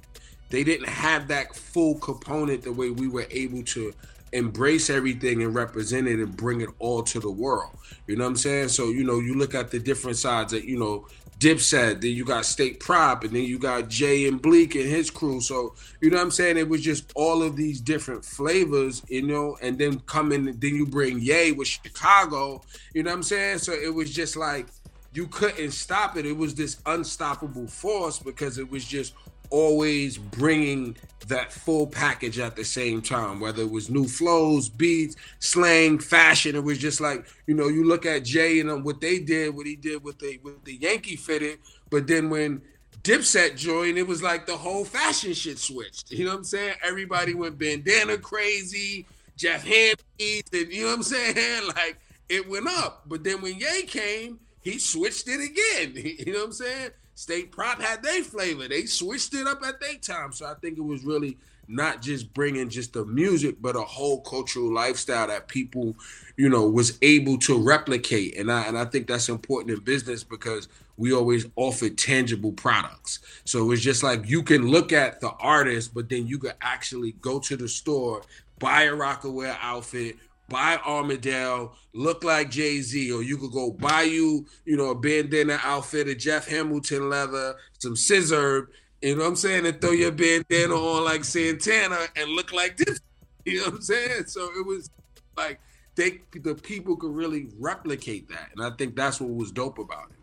they 0.51 0.63
didn't 0.63 0.89
have 0.89 1.29
that 1.29 1.55
full 1.57 1.99
component 1.99 2.63
the 2.63 2.73
way 2.73 2.91
we 2.91 3.09
were 3.09 3.27
able 3.31 3.63
to 3.65 3.93
embrace 4.35 4.91
everything 4.91 5.43
and 5.43 5.55
represent 5.55 6.07
it 6.07 6.19
and 6.19 6.37
bring 6.37 6.61
it 6.61 6.69
all 6.79 7.03
to 7.03 7.21
the 7.21 7.31
world 7.31 7.71
you 8.07 8.17
know 8.17 8.25
what 8.25 8.31
I'm 8.31 8.37
saying 8.37 8.69
so 8.69 8.89
you 8.89 9.05
know 9.05 9.19
you 9.19 9.35
look 9.35 9.55
at 9.55 9.71
the 9.71 9.79
different 9.79 10.17
sides 10.17 10.53
that 10.53 10.65
you 10.65 10.79
know 10.79 11.07
Dipset, 11.39 12.01
then 12.01 12.13
you 12.13 12.25
got 12.25 12.47
State 12.47 12.81
Prop, 12.81 13.25
and 13.25 13.33
then 13.35 13.43
you 13.43 13.59
got 13.59 13.89
Jay 13.89 14.27
and 14.29 14.41
Bleek 14.41 14.77
and 14.77 14.85
his 14.85 15.11
crew. 15.11 15.41
So 15.41 15.75
you 16.01 16.11
know 16.11 16.17
what 16.17 16.23
I'm 16.23 16.31
saying? 16.31 16.57
It 16.57 16.69
was 16.69 16.81
just 16.81 17.13
all 17.15 17.43
of 17.43 17.57
these 17.57 17.81
different 17.81 18.25
flavors, 18.25 19.03
you 19.09 19.23
know, 19.23 19.59
and 19.61 19.77
then 19.77 20.01
coming, 20.01 20.45
then 20.45 20.75
you 20.75 20.87
bring 20.87 21.21
Ye 21.21 21.53
with 21.53 21.69
Chicago, 21.69 22.63
you 22.95 23.03
know 23.03 23.11
what 23.11 23.17
I'm 23.17 23.23
saying? 23.23 23.59
So 23.59 23.73
it 23.73 23.93
was 23.93 24.15
just 24.15 24.37
like 24.37 24.69
you 25.13 25.27
couldn't 25.27 25.73
stop 25.73 26.17
it. 26.17 26.27
It 26.27 26.37
was 26.37 26.55
this 26.55 26.79
unstoppable 26.87 27.67
force 27.67 28.19
because 28.19 28.59
it 28.59 28.71
was 28.71 28.85
just 28.85 29.15
always 29.55 30.19
bringing 30.19 30.97
that 31.29 31.53
full 31.53 31.87
package 31.87 32.39
at 32.39 32.57
the 32.57 32.65
same 32.65 33.01
time, 33.01 33.41
whether 33.41 33.63
it 33.63 33.71
was 33.71 33.89
new 33.89 34.07
flows, 34.07 34.69
beats, 34.69 35.17
slang, 35.39 35.99
fashion. 35.99 36.57
It 36.57 36.65
was 36.65 36.79
just 36.79 37.01
like 37.01 37.27
you 37.47 37.55
know, 37.55 37.69
you 37.69 37.85
look 37.85 38.05
at 38.05 38.25
Jay 38.25 38.61
and 38.61 38.71
um, 38.71 38.83
what 38.83 39.01
they 39.01 39.21
did, 39.21 39.55
what 39.55 39.67
he 39.67 39.77
did 39.77 40.03
with 40.03 40.19
the 40.19 40.39
with 40.43 40.65
the 40.65 40.75
Yankee 40.75 41.17
fitted, 41.17 41.59
but 41.89 42.07
then 42.07 42.31
when 42.31 42.61
Dipset 43.03 43.57
joined, 43.57 43.97
it 43.97 44.07
was 44.07 44.23
like 44.23 44.47
the 44.47 44.57
whole 44.57 44.85
fashion 44.85 45.35
shit 45.35 45.59
switched. 45.59 46.11
You 46.11 46.25
know 46.25 46.33
what 46.33 46.39
I'm 46.39 46.45
saying? 46.45 46.75
Everybody 46.83 47.35
went 47.35 47.59
bandana 47.59 48.19
crazy, 48.19 49.07
Jeff 49.37 49.65
Hanneys, 49.65 50.53
and 50.53 50.73
you 50.73 50.83
know 50.83 50.89
what 50.89 50.97
I'm 50.97 51.03
saying? 51.03 51.63
Like 51.69 51.99
it 52.29 52.49
went 52.49 52.67
up. 52.69 53.03
But 53.07 53.23
then 53.23 53.41
when 53.41 53.59
Ye 53.59 53.83
came, 53.83 54.41
he 54.63 54.79
switched 54.79 55.29
it 55.29 55.41
again. 55.41 55.95
You 56.27 56.33
know 56.33 56.41
what 56.41 56.47
I'm 56.47 56.53
saying? 56.53 56.91
State 57.15 57.53
Prop 57.53 57.81
had 57.81 58.03
their 58.03 58.25
flavor. 58.25 58.69
They 58.69 58.87
switched 58.87 59.35
it 59.35 59.47
up 59.47 59.63
at 59.65 59.81
their 59.81 59.95
time. 59.95 60.33
So 60.33 60.47
I 60.47 60.55
think 60.55 60.79
it 60.79 60.85
was 60.85 61.05
really 61.05 61.37
not 61.69 62.03
just 62.03 62.33
bringing 62.35 62.69
just 62.69 62.93
the 62.93 63.05
music, 63.05 63.57
but 63.61 63.77
a 63.77 63.81
whole 63.81 64.21
cultural 64.21 64.73
lifestyle 64.73 65.29
that 65.29 65.49
people, 65.49 65.97
you 66.37 66.49
know, 66.49 66.69
was 66.69 66.99
able 67.03 67.39
to 67.39 67.59
replicate. 67.59 68.37
And 68.37 68.51
I 68.51 68.67
and 68.67 68.77
I 68.77 68.85
think 68.85 69.07
that's 69.07 69.29
important 69.29 69.77
in 69.77 69.85
business 69.85 70.25
because 70.25 70.69
we 70.97 71.13
always 71.13 71.47
offer 71.57 71.89
tangible 71.89 72.53
products. 72.53 73.21
So 73.45 73.71
it's 73.73 73.83
just 73.83 74.03
like 74.03 74.29
you 74.29 74.43
can 74.43 74.69
look 74.69 74.93
at 74.93 75.21
the 75.21 75.31
artist, 75.31 75.95
but 75.95 76.09
then 76.09 76.27
you 76.27 76.39
could 76.39 76.55
actually 76.61 77.13
go 77.13 77.41
to 77.41 77.57
the 77.57 77.69
store, 77.69 78.23
buy 78.59 78.83
a 78.83 78.93
Rocawear 78.93 79.57
outfit, 79.61 80.17
buy 80.49 80.79
Armadale, 80.87 81.75
look 81.93 82.25
like 82.25 82.51
Jay 82.51 82.81
Z, 82.81 83.11
or 83.13 83.23
you 83.23 83.37
could 83.39 83.53
go 83.53 83.71
buy 83.71 84.03
you, 84.03 84.47
you 84.65 84.77
know, 84.77 84.91
a 84.91 84.95
bandana 84.95 85.59
outfit, 85.63 86.09
a 86.09 86.15
Jeff 86.15 86.47
Hamilton 86.49 87.09
leather, 87.09 87.57
some 87.79 87.97
scissor, 87.97 88.71
you 89.03 89.15
know 89.17 89.23
what 89.23 89.29
I'm 89.29 89.37
saying, 89.37 89.67
and 89.67 89.81
throw 89.81 89.91
your 89.93 90.13
bandana 90.13 90.75
on 90.75 91.05
like 91.05 91.25
Santana 91.25 91.99
and 92.17 92.31
look 92.31 92.53
like 92.53 92.77
this. 92.77 93.01
You 93.47 93.59
know 93.59 93.65
what 93.65 93.75
I'm 93.75 93.83
saying? 93.83 94.25
So 94.29 94.49
it 94.59 94.65
was 94.65 94.89
like 95.37 95.61
they 95.97 96.23
the 96.33 96.55
people 96.55 96.97
could 96.97 97.15
really 97.15 97.49
replicate 97.59 98.27
that, 98.31 98.49
and 98.57 98.65
I 98.65 98.75
think 98.75 98.97
that's 98.97 99.21
what 99.21 99.29
was 99.35 99.53
dope 99.53 99.79
about 99.79 100.07
it. 100.11 100.17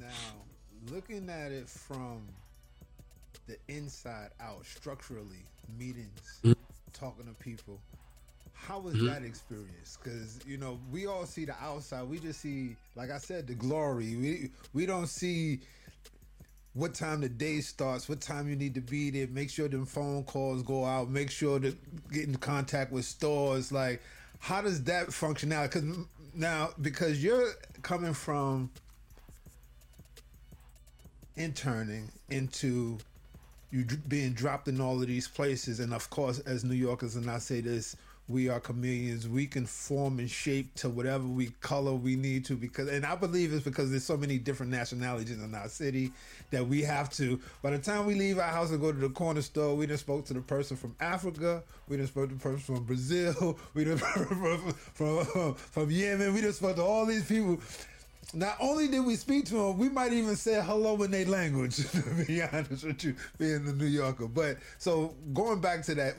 Now, 0.00 0.92
looking 0.94 1.28
at 1.28 1.50
it 1.50 1.68
from 1.68 2.22
the 3.48 3.56
inside 3.66 4.30
out, 4.38 4.64
structurally, 4.64 5.44
meetings, 5.76 6.40
Mhm. 6.44 6.54
talking 6.92 7.26
to 7.26 7.34
people, 7.34 7.80
how 8.66 8.78
was 8.80 8.94
Mhm. 8.94 9.06
that 9.06 9.22
experience? 9.22 9.98
Because 10.02 10.40
you 10.46 10.56
know, 10.56 10.80
we 10.90 11.06
all 11.06 11.26
see 11.26 11.44
the 11.44 11.54
outside. 11.62 12.08
We 12.08 12.18
just 12.18 12.40
see, 12.40 12.76
like 12.96 13.10
I 13.10 13.18
said, 13.18 13.46
the 13.46 13.54
glory. 13.54 14.16
We 14.16 14.50
we 14.72 14.86
don't 14.86 15.08
see 15.08 15.60
what 16.72 16.94
time 16.94 17.20
the 17.20 17.28
day 17.28 17.60
starts, 17.60 18.08
what 18.08 18.20
time 18.20 18.48
you 18.48 18.56
need 18.56 18.74
to 18.74 18.80
be 18.80 19.10
there. 19.10 19.28
Make 19.28 19.50
sure 19.50 19.68
them 19.68 19.86
phone 19.86 20.24
calls 20.24 20.62
go 20.62 20.84
out. 20.84 21.08
Make 21.08 21.30
sure 21.30 21.60
to 21.60 21.76
get 22.10 22.24
in 22.26 22.36
contact 22.36 22.90
with 22.90 23.04
stores. 23.04 23.70
Like, 23.70 24.02
how 24.40 24.60
does 24.62 24.82
that 24.84 25.12
function 25.12 25.50
now? 25.50 25.62
Because 25.64 25.84
now, 26.34 26.70
because 26.80 27.22
you're 27.22 27.52
coming 27.82 28.12
from 28.14 28.70
interning 31.36 32.10
into 32.30 32.98
you 33.70 33.84
being 34.08 34.32
dropped 34.32 34.68
in 34.68 34.80
all 34.80 35.00
of 35.00 35.08
these 35.08 35.26
places 35.26 35.80
and 35.80 35.92
of 35.92 36.08
course 36.08 36.38
as 36.40 36.62
new 36.62 36.74
yorkers 36.76 37.16
and 37.16 37.28
i 37.28 37.38
say 37.38 37.60
this 37.60 37.96
we 38.28 38.48
are 38.48 38.60
chameleons. 38.60 39.28
We 39.28 39.46
can 39.46 39.66
form 39.66 40.18
and 40.18 40.30
shape 40.30 40.74
to 40.76 40.88
whatever 40.88 41.24
we 41.24 41.48
color 41.60 41.92
we 41.92 42.16
need 42.16 42.44
to 42.46 42.54
because 42.56 42.88
and 42.88 43.04
i 43.04 43.14
believe 43.14 43.52
it's 43.52 43.64
because 43.64 43.90
there's 43.90 44.04
so 44.04 44.16
many 44.16 44.38
different 44.38 44.72
nationalities 44.72 45.42
in 45.42 45.54
our 45.54 45.68
city 45.68 46.12
that 46.50 46.66
we 46.66 46.82
have 46.82 47.10
to 47.10 47.38
by 47.62 47.70
the 47.70 47.78
time 47.78 48.06
we 48.06 48.14
leave 48.14 48.38
our 48.38 48.50
house 48.50 48.70
and 48.70 48.80
go 48.80 48.92
to 48.92 48.98
the 48.98 49.08
corner 49.10 49.42
store 49.42 49.74
we 49.74 49.86
just 49.86 50.04
spoke 50.04 50.24
to 50.24 50.34
the 50.34 50.40
person 50.40 50.76
from 50.76 50.94
africa. 51.00 51.62
We 51.88 51.96
just 51.96 52.12
spoke 52.12 52.28
to 52.30 52.34
the 52.34 52.40
person 52.40 52.76
from 52.76 52.84
brazil. 52.84 53.58
We 53.74 53.84
just 53.84 54.04
from, 54.04 54.72
from, 54.94 55.54
from 55.54 55.90
yemen. 55.90 56.32
We 56.32 56.40
just 56.40 56.58
spoke 56.58 56.76
to 56.76 56.82
all 56.82 57.06
these 57.06 57.26
people. 57.26 57.58
Not 58.32 58.56
only 58.60 58.88
did 58.88 59.04
we 59.04 59.16
speak 59.16 59.46
to 59.46 59.54
them, 59.54 59.78
we 59.78 59.88
might 59.88 60.12
even 60.12 60.36
say 60.36 60.60
hello 60.64 61.00
in 61.02 61.10
their 61.10 61.26
language, 61.26 61.76
to 61.90 62.24
be 62.26 62.42
honest 62.42 62.84
with 62.84 63.04
you, 63.04 63.14
being 63.38 63.64
the 63.64 63.72
New 63.72 63.86
Yorker. 63.86 64.28
But 64.28 64.58
so 64.78 65.14
going 65.32 65.60
back 65.60 65.82
to 65.84 65.94
that, 65.96 66.14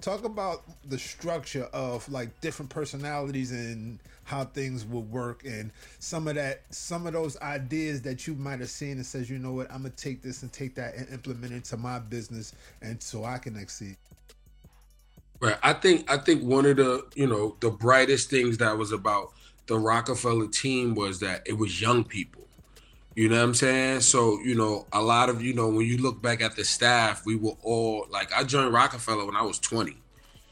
talk 0.00 0.24
about 0.24 0.62
the 0.88 0.98
structure 0.98 1.64
of 1.72 2.08
like 2.10 2.40
different 2.40 2.70
personalities 2.70 3.52
and 3.52 3.98
how 4.24 4.44
things 4.44 4.84
will 4.86 5.02
work 5.02 5.44
and 5.44 5.70
some 5.98 6.26
of 6.28 6.34
that 6.34 6.62
some 6.70 7.06
of 7.06 7.12
those 7.12 7.38
ideas 7.40 8.02
that 8.02 8.26
you 8.26 8.34
might 8.34 8.60
have 8.60 8.70
seen 8.70 8.92
and 8.92 9.06
says, 9.06 9.28
you 9.28 9.38
know 9.38 9.52
what, 9.52 9.70
I'm 9.70 9.82
gonna 9.82 9.90
take 9.90 10.22
this 10.22 10.42
and 10.42 10.52
take 10.52 10.74
that 10.76 10.94
and 10.94 11.08
implement 11.10 11.52
it 11.52 11.64
to 11.64 11.76
my 11.76 11.98
business 11.98 12.54
and 12.82 13.02
so 13.02 13.24
I 13.24 13.38
can 13.38 13.56
exceed. 13.56 13.96
Right. 15.40 15.58
I 15.62 15.74
think 15.74 16.10
I 16.10 16.16
think 16.16 16.42
one 16.42 16.64
of 16.64 16.76
the 16.76 17.06
you 17.14 17.26
know 17.26 17.56
the 17.60 17.70
brightest 17.70 18.30
things 18.30 18.58
that 18.58 18.78
was 18.78 18.92
about 18.92 19.32
the 19.66 19.78
Roc-A-Fella 19.78 20.48
team 20.50 20.94
was 20.94 21.20
that 21.20 21.42
it 21.46 21.54
was 21.54 21.80
young 21.80 22.04
people. 22.04 22.43
You 23.14 23.28
know 23.28 23.36
what 23.36 23.44
I'm 23.44 23.54
saying? 23.54 24.00
So, 24.00 24.40
you 24.40 24.56
know, 24.56 24.86
a 24.92 25.00
lot 25.00 25.28
of, 25.28 25.40
you 25.40 25.54
know, 25.54 25.68
when 25.68 25.86
you 25.86 25.98
look 25.98 26.20
back 26.20 26.40
at 26.40 26.56
the 26.56 26.64
staff, 26.64 27.24
we 27.24 27.36
were 27.36 27.54
all 27.62 28.06
like, 28.10 28.32
I 28.32 28.42
joined 28.42 28.72
Roc-A-Fella 28.72 29.24
when 29.24 29.36
I 29.36 29.42
was 29.42 29.60
20. 29.60 29.96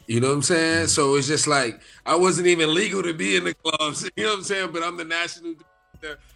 You 0.07 0.21
know 0.21 0.29
what 0.29 0.35
I'm 0.35 0.43
saying? 0.43 0.79
Mm-hmm. 0.83 0.87
So 0.89 1.17
it's 1.17 1.27
just 1.27 1.49
like, 1.49 1.81
I 2.07 2.15
wasn't 2.15 2.47
even 2.47 2.73
legal 2.73 3.03
to 3.03 3.15
be 3.15 3.37
in 3.37 3.45
the 3.45 3.55
clubs. 3.55 4.09
You 4.17 4.25
know 4.25 4.31
what 4.31 4.39
I'm 4.39 4.45
saying? 4.45 4.71
But 4.73 4.83
I'm 4.85 4.97
the 4.97 5.05
national. 5.05 5.55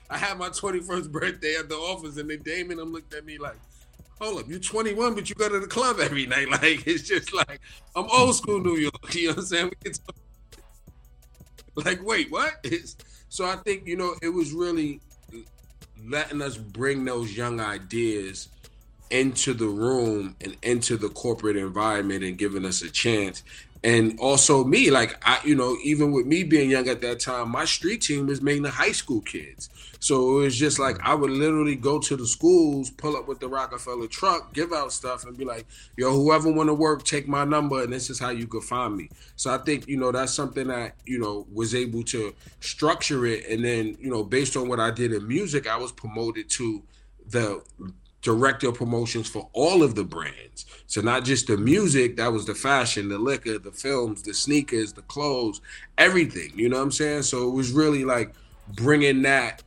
I 0.08 0.18
had 0.18 0.38
my 0.38 0.48
21st 0.48 1.10
birthday 1.10 1.56
at 1.56 1.68
the 1.68 1.74
office, 1.74 2.16
and 2.16 2.30
then 2.30 2.42
Damon 2.42 2.76
them 2.78 2.92
looked 2.92 3.12
at 3.14 3.24
me 3.24 3.38
like, 3.38 3.56
hold 4.20 4.40
up, 4.40 4.48
you're 4.48 4.60
21, 4.60 5.14
but 5.14 5.28
you 5.28 5.34
go 5.34 5.48
to 5.48 5.60
the 5.60 5.66
club 5.66 5.98
every 6.00 6.26
night. 6.26 6.48
Like, 6.50 6.86
it's 6.86 7.02
just 7.02 7.34
like, 7.34 7.60
I'm 7.94 8.06
old 8.10 8.34
school 8.34 8.60
New 8.60 8.76
York. 8.76 8.94
You 9.14 9.28
know 9.28 9.34
what 9.34 9.38
I'm 9.38 9.46
saying? 9.46 9.72
like, 11.76 12.04
wait, 12.04 12.30
what? 12.30 12.54
It's, 12.64 12.96
so 13.28 13.44
I 13.44 13.56
think, 13.56 13.86
you 13.86 13.96
know, 13.96 14.14
it 14.22 14.28
was 14.28 14.52
really 14.52 15.00
letting 16.04 16.42
us 16.42 16.56
bring 16.56 17.04
those 17.04 17.36
young 17.36 17.60
ideas 17.60 18.48
into 19.10 19.54
the 19.54 19.66
room 19.66 20.36
and 20.40 20.56
into 20.62 20.96
the 20.96 21.08
corporate 21.08 21.56
environment 21.56 22.24
and 22.24 22.38
giving 22.38 22.64
us 22.64 22.82
a 22.82 22.90
chance 22.90 23.42
and 23.86 24.18
also 24.18 24.64
me 24.64 24.90
like 24.90 25.16
i 25.24 25.38
you 25.44 25.54
know 25.54 25.76
even 25.84 26.10
with 26.10 26.26
me 26.26 26.42
being 26.42 26.68
young 26.68 26.88
at 26.88 27.00
that 27.00 27.20
time 27.20 27.48
my 27.48 27.64
street 27.64 28.02
team 28.02 28.26
was 28.26 28.42
mainly 28.42 28.68
high 28.68 28.92
school 28.92 29.20
kids. 29.20 29.70
So 30.00 30.40
it 30.40 30.42
was 30.42 30.58
just 30.58 30.78
like 30.80 30.98
i 31.04 31.14
would 31.14 31.30
literally 31.30 31.76
go 31.76 32.00
to 32.00 32.16
the 32.16 32.26
schools 32.26 32.90
pull 32.90 33.16
up 33.16 33.28
with 33.28 33.38
the 33.38 33.48
Roc-A-Fella 33.48 34.08
truck 34.08 34.52
give 34.52 34.72
out 34.72 34.92
stuff 34.92 35.24
and 35.24 35.38
be 35.38 35.44
like 35.44 35.66
yo 35.96 36.12
whoever 36.12 36.50
want 36.50 36.68
to 36.68 36.74
work 36.74 37.04
take 37.04 37.28
my 37.28 37.44
number 37.44 37.80
and 37.82 37.92
this 37.92 38.10
is 38.10 38.18
how 38.18 38.30
you 38.30 38.48
could 38.48 38.64
find 38.64 38.96
me. 38.96 39.08
So 39.36 39.54
i 39.54 39.58
think 39.58 39.86
you 39.86 39.96
know 39.96 40.10
that's 40.10 40.34
something 40.34 40.66
that 40.66 40.96
you 41.06 41.20
know 41.20 41.46
was 41.52 41.72
able 41.72 42.02
to 42.04 42.34
structure 42.58 43.24
it. 43.24 43.46
And 43.48 43.64
then 43.64 43.96
you 44.00 44.10
know 44.10 44.24
based 44.24 44.56
on 44.56 44.68
what 44.68 44.80
i 44.80 44.90
did 44.90 45.12
in 45.12 45.26
music 45.28 45.68
i 45.68 45.76
was 45.76 45.92
promoted 45.92 46.50
to 46.50 46.82
the 47.28 47.62
director 48.26 48.68
of 48.70 48.74
promotions 48.74 49.28
for 49.28 49.48
all 49.52 49.84
of 49.84 49.94
the 49.94 50.02
brands. 50.02 50.66
So 50.88 51.00
not 51.00 51.24
just 51.24 51.46
the 51.46 51.56
music, 51.56 52.16
that 52.16 52.32
was 52.32 52.44
the 52.44 52.56
fashion, 52.56 53.08
the 53.08 53.18
liquor, 53.18 53.58
the 53.58 53.70
films, 53.70 54.22
the 54.22 54.34
sneakers, 54.34 54.92
the 54.92 55.02
clothes, 55.02 55.60
everything. 55.96 56.50
You 56.56 56.68
know 56.68 56.78
what 56.78 56.82
I'm 56.82 56.90
saying? 56.90 57.22
So 57.22 57.48
it 57.48 57.52
was 57.52 57.70
really 57.70 58.04
like 58.04 58.34
bringing 58.74 59.22
that, 59.22 59.62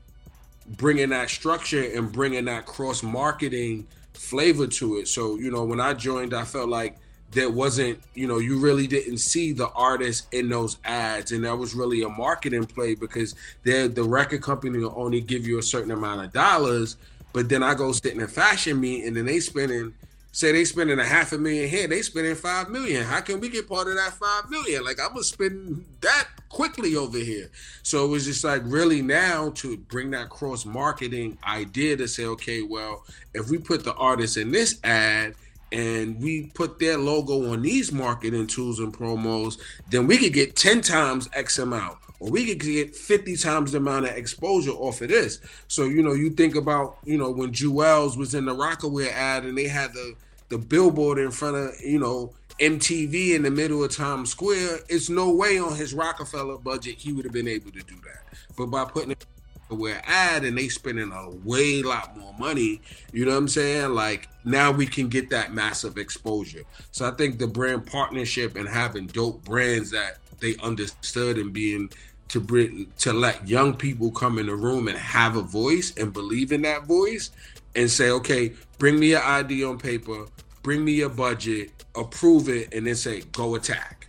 bringing 0.76 1.10
that 1.12 1.30
structure 1.30 1.84
and 1.96 2.12
bringing 2.12 2.46
that 2.46 2.66
cross 2.66 3.02
marketing 3.02 3.88
flavor 4.14 4.68
to 4.68 4.98
it. 4.98 5.08
So 5.08 5.38
you 5.38 5.52
know, 5.52 5.64
when 5.64 5.80
I 5.80 5.94
joined, 5.94 6.34
I 6.34 6.44
felt 6.44 6.68
like 6.68 6.98
there 7.32 7.50
wasn't, 7.50 8.00
you 8.16 8.28
know, 8.28 8.40
you 8.40 8.60
really 8.60 8.88
didn't 8.88 9.20
see 9.20 9.54
the 9.54 9.70
artists 9.70 10.28
in 10.32 10.50
those 10.50 10.80
ads, 10.84 11.32
and 11.32 11.46
that 11.46 11.56
was 11.56 11.76
really 11.76 12.02
a 12.02 12.10
marketing 12.10 12.66
play 12.66 12.96
because 12.96 13.36
the 13.64 14.06
record 14.06 14.42
company 14.42 14.80
will 14.80 14.94
only 14.98 15.22
give 15.22 15.48
you 15.48 15.60
a 15.60 15.64
certain 15.64 15.92
amount 15.92 16.26
of 16.26 16.34
dollars 16.34 16.98
but 17.34 17.50
then 17.50 17.64
I 17.64 17.74
go 17.74 17.92
sit 17.92 18.14
in 18.14 18.22
a 18.22 18.28
fashion 18.28 18.80
meet 18.80 19.06
and 19.06 19.16
then 19.16 19.26
they 19.26 19.40
spending, 19.40 19.94
say 20.32 20.52
they 20.52 20.66
spending 20.66 21.00
a 21.00 21.06
half 21.06 21.32
a 21.32 21.38
million 21.38 21.70
here, 21.70 21.88
they 21.88 22.02
spending 22.02 22.36
five 22.36 22.70
million. 22.70 23.04
How 23.04 23.22
can 23.22 23.40
we 23.40 23.50
get 23.50 23.70
part 23.70 23.88
of 23.88 23.96
that 23.96 24.14
five 24.14 24.50
million? 24.50 24.84
Like 24.84 25.00
I'm 25.00 25.10
gonna 25.10 25.24
spend 25.24 25.86
that 26.02 26.28
quickly 26.50 26.96
over 26.96 27.18
here. 27.18 27.50
So 27.84 28.06
it 28.06 28.10
was 28.10 28.26
just 28.26 28.44
like 28.44 28.62
really 28.66 29.02
now 29.02 29.52
to 29.56 29.78
bring 29.78 30.12
that 30.12 30.30
cross 30.30 30.66
marketing 30.66 31.38
idea 31.48 31.98
to 31.98 32.08
say, 32.08 32.26
okay, 32.26 32.64
well, 32.64 33.06
if 33.34 33.50
we 33.50 33.58
put 33.58 33.84
the 33.84 33.94
artist 33.94 34.38
in 34.38 34.52
this 34.52 34.80
ad 34.84 35.36
and 35.72 36.20
we 36.20 36.52
put 36.56 36.80
their 36.80 36.98
logo 36.98 37.52
on 37.52 37.62
these 37.62 37.92
marketing 37.92 38.48
tools 38.48 38.80
and 38.80 38.92
promos, 38.92 39.60
then 39.90 40.08
we 40.08 40.18
could 40.18 40.34
get 40.34 40.56
10 40.56 40.82
times 40.82 41.30
X 41.34 41.60
amount 41.60 41.98
or 42.20 42.30
we 42.30 42.46
could 42.46 42.60
get 42.60 42.96
50 42.96 43.36
times 43.38 43.72
the 43.72 43.78
amount 43.78 44.06
of 44.06 44.16
exposure 44.16 44.72
off 44.72 45.02
of 45.02 45.10
this. 45.10 45.40
So, 45.68 45.86
you 45.86 46.04
know, 46.04 46.14
you 46.14 46.32
think 46.32 46.56
about, 46.56 46.98
you 47.06 47.18
know, 47.18 47.32
when 47.32 47.52
Juelz 47.52 48.18
was 48.18 48.36
in 48.36 48.46
the 48.46 48.56
Rocawear 48.56 49.12
ad 49.12 49.46
and 49.46 49.58
they 49.58 49.68
had 49.68 49.94
the 49.94 50.16
the 50.50 50.58
billboard 50.58 51.20
in 51.20 51.32
front 51.32 51.56
of, 51.56 51.80
you 51.82 52.00
know, 52.00 52.34
MTV 52.60 53.36
in 53.36 53.44
the 53.44 53.52
middle 53.52 53.84
of 53.84 53.96
Times 53.96 54.32
Square, 54.32 54.80
it's 54.90 55.10
no 55.10 55.34
way 55.34 55.60
on 55.60 55.76
his 55.76 55.94
Roc-A-Fella 55.94 56.58
budget 56.58 56.96
he 56.98 57.14
would 57.14 57.24
have 57.24 57.34
been 57.34 57.48
able 57.48 57.72
to 57.72 57.82
do 57.84 57.96
that. 58.04 58.38
But 58.58 58.66
by 58.66 58.84
putting 58.86 59.12
it 59.12 59.26
where 59.70 60.02
ad 60.06 60.44
and 60.44 60.58
they 60.58 60.68
spending 60.68 61.12
a 61.12 61.30
way 61.48 61.84
lot 61.84 62.18
more 62.18 62.34
money, 62.40 62.82
you 63.14 63.24
know 63.24 63.32
what 63.32 63.38
I'm 63.38 63.48
saying? 63.48 63.94
Like 63.94 64.28
now 64.44 64.72
we 64.72 64.88
can 64.88 65.08
get 65.08 65.30
that 65.30 65.54
massive 65.54 65.98
exposure. 65.98 66.64
So 66.92 67.08
I 67.08 67.12
think 67.12 67.38
the 67.38 67.48
brand 67.48 67.86
partnership 67.86 68.56
and 68.56 68.68
having 68.68 69.06
dope 69.08 69.46
brands 69.46 69.92
that 69.92 70.18
they 70.40 70.56
understood 70.58 71.38
and 71.38 71.54
being 71.54 71.90
to 72.30 72.40
bring 72.40 72.92
to 73.00 73.12
let 73.12 73.48
young 73.48 73.76
people 73.76 74.12
come 74.12 74.40
in 74.40 74.46
the 74.46 74.56
room 74.56 74.88
and 74.88 74.98
have 74.98 75.36
a 75.36 75.42
voice 75.42 75.94
and 75.98 76.14
believe 76.14 76.52
in 76.52 76.62
that 76.62 76.86
voice 76.86 77.32
and 77.76 77.90
say, 77.90 78.10
okay, 78.10 78.54
bring 78.78 79.00
me 79.00 79.08
your 79.08 79.24
ID 79.24 79.64
on 79.64 79.78
paper, 79.78 80.26
bring 80.64 80.84
me 80.84 80.94
your 80.94 81.10
budget, 81.10 81.72
approve 81.96 82.50
it, 82.50 82.74
and 82.74 82.88
then 82.88 82.96
say, 82.96 83.22
go 83.32 83.56
attack. 83.56 84.08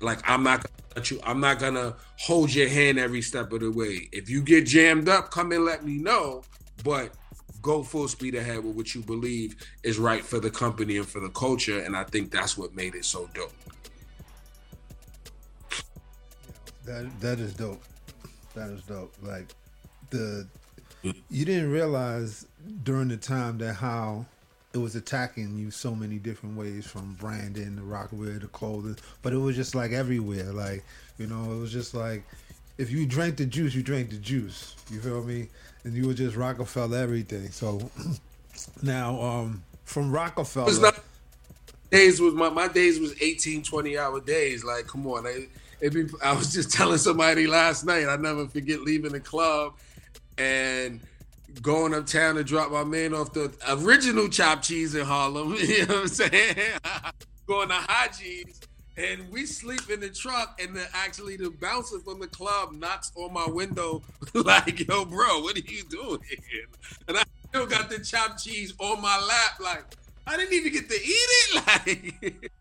Like 0.00 0.20
I'm 0.28 0.42
not 0.42 0.62
gonna 0.62 0.96
let 0.96 1.10
you, 1.10 1.20
I'm 1.24 1.40
not 1.40 1.58
gonna 1.58 1.96
hold 2.18 2.54
your 2.54 2.68
hand 2.68 2.98
every 2.98 3.22
step 3.22 3.52
of 3.52 3.60
the 3.60 3.70
way. 3.70 4.08
If 4.12 4.30
you 4.30 4.42
get 4.42 4.66
jammed 4.66 5.08
up, 5.08 5.30
come 5.30 5.52
and 5.52 5.64
let 5.64 5.84
me 5.84 5.98
know. 5.98 6.42
But 6.84 7.12
go 7.62 7.82
full 7.82 8.08
speed 8.08 8.34
ahead 8.34 8.64
with 8.64 8.74
what 8.74 8.94
you 8.94 9.02
believe 9.02 9.56
is 9.82 9.98
right 9.98 10.24
for 10.24 10.40
the 10.40 10.50
company 10.50 10.96
and 10.96 11.06
for 11.06 11.20
the 11.20 11.28
culture. 11.30 11.80
And 11.80 11.96
I 11.96 12.04
think 12.04 12.30
that's 12.30 12.56
what 12.56 12.74
made 12.74 12.94
it 12.94 13.04
so 13.04 13.28
dope. 13.34 13.52
That 16.84 17.08
that 17.20 17.38
is 17.38 17.54
dope. 17.54 17.82
That 18.54 18.70
is 18.70 18.82
dope. 18.82 19.14
Like 19.22 19.48
the 20.10 20.46
you 21.02 21.44
didn't 21.44 21.70
realize 21.70 22.46
during 22.82 23.08
the 23.08 23.16
time 23.16 23.58
that 23.58 23.74
how 23.74 24.26
it 24.72 24.78
was 24.78 24.94
attacking 24.94 25.58
you 25.58 25.70
so 25.70 25.94
many 25.94 26.18
different 26.18 26.56
ways 26.56 26.86
from 26.86 27.14
branding 27.14 27.76
the 27.76 27.82
rockwear 27.82 28.40
the 28.40 28.46
clothing 28.46 28.96
but 29.22 29.32
it 29.32 29.38
was 29.38 29.56
just 29.56 29.74
like 29.74 29.92
everywhere. 29.92 30.52
Like 30.52 30.84
you 31.18 31.26
know 31.26 31.52
it 31.52 31.58
was 31.58 31.72
just 31.72 31.94
like 31.94 32.24
if 32.78 32.90
you 32.90 33.06
drank 33.06 33.36
the 33.36 33.46
juice 33.46 33.74
you 33.74 33.82
drank 33.82 34.10
the 34.10 34.16
juice. 34.16 34.76
You 34.90 35.00
feel 35.00 35.22
me? 35.22 35.48
And 35.84 35.94
you 35.94 36.06
were 36.06 36.14
just 36.14 36.36
Roc-A-Fella 36.36 36.98
everything. 36.98 37.50
So 37.50 37.90
now 38.82 39.20
um 39.20 39.62
from 39.84 40.10
Roc-A-Fella 40.10 40.80
not, 40.80 41.02
days 41.90 42.20
was 42.20 42.34
my, 42.34 42.48
my 42.48 42.68
days 42.68 42.98
was 42.98 43.14
18 43.20 43.62
20 43.62 43.98
hour 43.98 44.20
days. 44.20 44.64
Like 44.64 44.86
come 44.86 45.06
on. 45.06 45.26
I, 45.26 45.46
be, 45.88 46.06
I 46.22 46.34
was 46.34 46.52
just 46.52 46.72
telling 46.76 46.98
somebody 46.98 47.46
last 47.46 47.84
night. 47.84 48.06
I 48.06 48.16
never 48.16 48.46
forget 48.46 48.80
leaving 48.80 49.12
the 49.12 49.20
club 49.20 49.74
and 50.38 51.00
going 51.62 51.94
uptown 51.94 52.36
to 52.36 52.44
drop 52.44 52.70
my 52.70 52.84
man 52.84 53.14
off 53.14 53.32
the 53.32 53.52
original 53.68 54.28
chopped 54.28 54.64
cheese 54.64 54.94
in 54.94 55.04
Harlem. 55.04 55.54
You 55.60 55.86
know 55.86 55.94
what 55.94 56.02
I'm 56.02 56.08
saying? 56.08 56.56
going 57.46 57.68
to 57.68 57.74
Hajji's 57.74 58.60
and 58.96 59.30
we 59.30 59.46
sleep 59.46 59.88
in 59.90 60.00
the 60.00 60.10
truck 60.10 60.60
and 60.62 60.76
the 60.76 60.86
actually 60.92 61.36
the 61.36 61.50
bouncer 61.50 61.98
from 62.00 62.20
the 62.20 62.26
club 62.26 62.72
knocks 62.72 63.12
on 63.16 63.32
my 63.32 63.46
window 63.46 64.02
like, 64.34 64.86
yo, 64.86 65.04
bro, 65.04 65.40
what 65.40 65.56
are 65.56 65.60
you 65.60 65.82
doing? 65.84 66.18
And 67.08 67.16
I 67.16 67.22
still 67.48 67.66
got 67.66 67.88
the 67.88 67.98
chopped 68.04 68.44
cheese 68.44 68.74
on 68.78 69.00
my 69.00 69.18
lap, 69.18 69.60
like 69.60 69.84
I 70.26 70.36
didn't 70.36 70.52
even 70.52 70.72
get 70.72 70.88
to 70.88 70.94
eat 70.94 71.00
it. 71.02 71.54
Like 71.66 72.52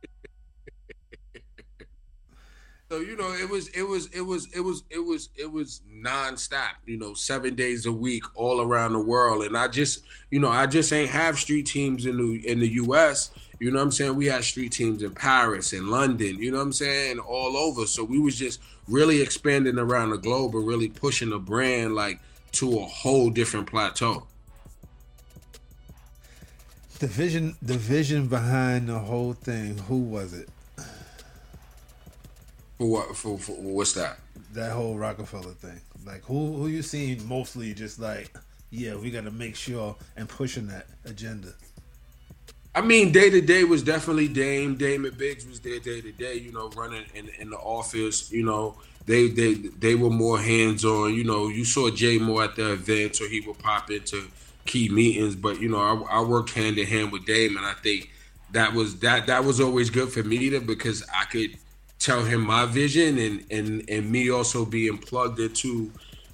so 2.90 3.02
you 3.02 3.16
know, 3.16 3.32
it 3.34 3.48
was 3.48 3.68
it 3.68 3.84
was 3.84 4.08
it 4.08 4.22
was 4.22 4.48
it 4.52 4.62
was 4.62 4.84
it 4.90 5.00
was 5.00 5.30
it 5.36 5.52
was 5.52 5.82
nonstop. 5.88 6.72
You 6.88 6.98
know, 6.98 7.14
seven 7.14 7.54
days 7.54 7.86
a 7.86 7.92
week, 7.92 8.24
all 8.34 8.62
around 8.62 8.94
the 8.94 9.00
world. 9.00 9.44
And 9.44 9.56
I 9.56 9.68
just, 9.68 10.04
you 10.32 10.40
know, 10.40 10.50
I 10.50 10.66
just 10.66 10.92
ain't 10.92 11.12
have 11.12 11.38
street 11.38 11.68
teams 11.68 12.08
in 12.08 12.18
the 12.18 12.48
in 12.48 12.58
the 12.60 12.68
U.S. 12.68 13.30
You 13.60 13.70
know 13.70 13.78
what 13.78 13.84
I'm 13.84 13.92
saying? 13.92 14.16
We 14.16 14.26
had 14.26 14.44
street 14.44 14.72
teams 14.72 15.04
in 15.04 15.14
Paris 15.14 15.72
and 15.72 15.90
London. 15.90 16.40
You 16.40 16.50
know 16.50 16.58
what 16.58 16.64
I'm 16.64 16.74
saying? 16.74 17.20
All 17.20 17.56
over. 17.58 17.86
So 17.86 18.04
we 18.04 18.18
was 18.18 18.36
just 18.36 18.60
really 18.88 19.22
expanding 19.22 19.78
around 19.78 20.10
the 20.10 20.18
globe 20.18 20.56
and 20.56 20.66
really 20.66 20.90
pushing 20.90 21.30
the 21.30 21.40
brand 21.40 21.94
like 21.94 22.20
to 22.54 22.80
a 22.80 22.86
whole 22.86 23.30
different 23.30 23.68
plateau. 23.68 24.26
The 26.98 27.08
vision, 27.08 27.56
the 27.62 27.78
vision 27.78 28.28
behind 28.28 28.90
the 28.90 28.98
whole 28.98 29.34
thing. 29.34 29.78
Who 29.78 30.00
was 30.00 30.34
it? 30.34 30.50
For 32.80 32.88
what? 32.88 33.16
For, 33.18 33.38
for 33.38 33.52
what's 33.52 33.94
that? 33.94 34.20
That 34.54 34.72
whole 34.72 34.98
Roc-A-Fella 34.98 35.52
thing. 35.52 35.82
Like 36.06 36.24
who 36.24 36.56
who 36.56 36.68
you 36.68 36.82
seen 36.82 37.28
mostly 37.28 37.74
just 37.74 38.00
like 38.00 38.34
yeah 38.72 38.96
we 38.96 39.12
got 39.12 39.26
to 39.26 39.32
make 39.32 39.56
sure 39.56 39.96
and 40.16 40.30
pushing 40.30 40.66
that 40.68 40.88
agenda. 41.06 41.54
I 42.74 42.82
mean, 42.82 43.12
day 43.12 43.30
to 43.30 43.42
day 43.42 43.66
was 43.66 43.84
definitely 43.84 44.30
Dame. 44.30 44.76
Damon 44.76 45.14
Biggs 45.18 45.46
was 45.46 45.60
there 45.60 45.80
day 45.80 46.00
to 46.00 46.12
day. 46.14 46.36
You 46.36 46.54
know, 46.54 46.70
running 46.70 47.04
in, 47.14 47.28
in 47.38 47.50
the 47.50 47.58
office. 47.58 48.32
You 48.32 48.46
know, 48.46 48.78
they 49.06 49.28
they 49.28 49.56
they 49.56 49.96
were 49.96 50.10
more 50.10 50.40
hands 50.40 50.86
on. 50.86 51.14
You 51.14 51.26
know, 51.26 51.50
you 51.50 51.66
saw 51.66 51.90
Jay 51.90 52.18
more 52.18 52.46
at 52.46 52.56
the 52.56 52.72
events, 52.72 53.20
or 53.20 53.28
he 53.28 53.42
would 53.42 53.60
pop 53.60 53.92
into 53.92 54.24
key 54.66 54.88
meetings. 54.88 55.36
But 55.36 55.60
you 55.60 55.68
know, 55.68 55.80
I, 56.10 56.20
I 56.20 56.22
worked 56.22 56.52
hand 56.52 56.78
in 56.78 56.88
hand 56.88 57.12
with 57.12 57.26
Dame, 57.26 57.58
and 57.58 57.66
I 57.66 57.74
think 57.74 58.10
that 58.52 58.74
was 58.74 59.00
that 59.00 59.28
that 59.28 59.44
was 59.44 59.60
always 59.60 59.90
good 59.90 60.14
for 60.14 60.24
me 60.24 60.50
to 60.52 60.62
because 60.62 61.04
I 61.14 61.26
could 61.26 61.58
tell 62.00 62.24
him 62.24 62.42
my 62.42 62.66
vision 62.66 63.18
and 63.18 63.46
and 63.52 63.88
and 63.90 64.10
me 64.10 64.32
also 64.32 64.66
being 64.66 64.98
plugged 64.98 65.40
into 65.40 65.92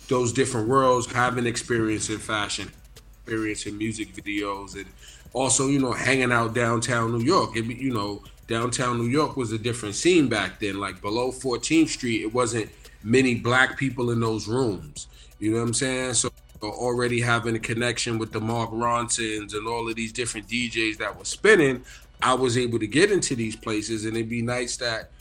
those 0.08 0.32
different 0.32 0.68
worlds, 0.68 1.12
having 1.12 1.48
experience 1.48 2.10
in 2.10 2.20
fashion, 2.20 2.72
experience 3.18 3.66
in 3.66 3.78
music 3.78 4.14
videos, 4.14 4.76
and 4.76 4.86
also 5.34 5.68
you 5.68 5.80
know 5.80 5.92
hanging 5.92 6.32
out 6.32 6.54
downtown 6.54 7.12
New 7.12 7.24
York. 7.24 7.56
It, 7.56 7.66
you 7.66 7.94
know 7.94 8.24
downtown 8.48 9.00
New 9.00 9.08
York 9.08 9.36
was 9.36 9.52
a 9.52 9.58
different 9.58 9.96
scene 9.96 10.28
back 10.30 10.60
then. 10.60 10.80
Like 10.80 11.02
below 11.02 11.32
14th 11.32 11.90
Street, 11.90 12.22
it 12.22 12.34
wasn't 12.34 12.70
many 13.04 13.36
black 13.36 13.78
people 13.78 14.12
in 14.12 14.20
those 14.20 14.48
rooms. 14.48 15.08
You 15.40 15.52
know 15.52 15.58
what 15.58 15.68
I'm 15.68 15.74
saying? 15.74 16.14
So 16.14 16.30
already 16.62 17.22
having 17.22 17.56
a 17.56 17.60
connection 17.60 18.18
with 18.18 18.32
the 18.32 18.40
Mark 18.40 18.72
Ronsons 18.72 19.56
and 19.56 19.68
all 19.68 19.88
of 19.90 19.96
these 19.96 20.12
different 20.12 20.48
DJs 20.48 20.98
that 20.98 21.18
were 21.18 21.26
spinning, 21.26 21.84
I 22.22 22.34
was 22.34 22.58
able 22.58 22.80
to 22.80 22.88
get 22.88 23.12
into 23.12 23.36
these 23.36 23.56
places, 23.56 24.06
and 24.06 24.16
it'd 24.16 24.30
be 24.30 24.42
nice 24.42 24.78
that 24.78 25.12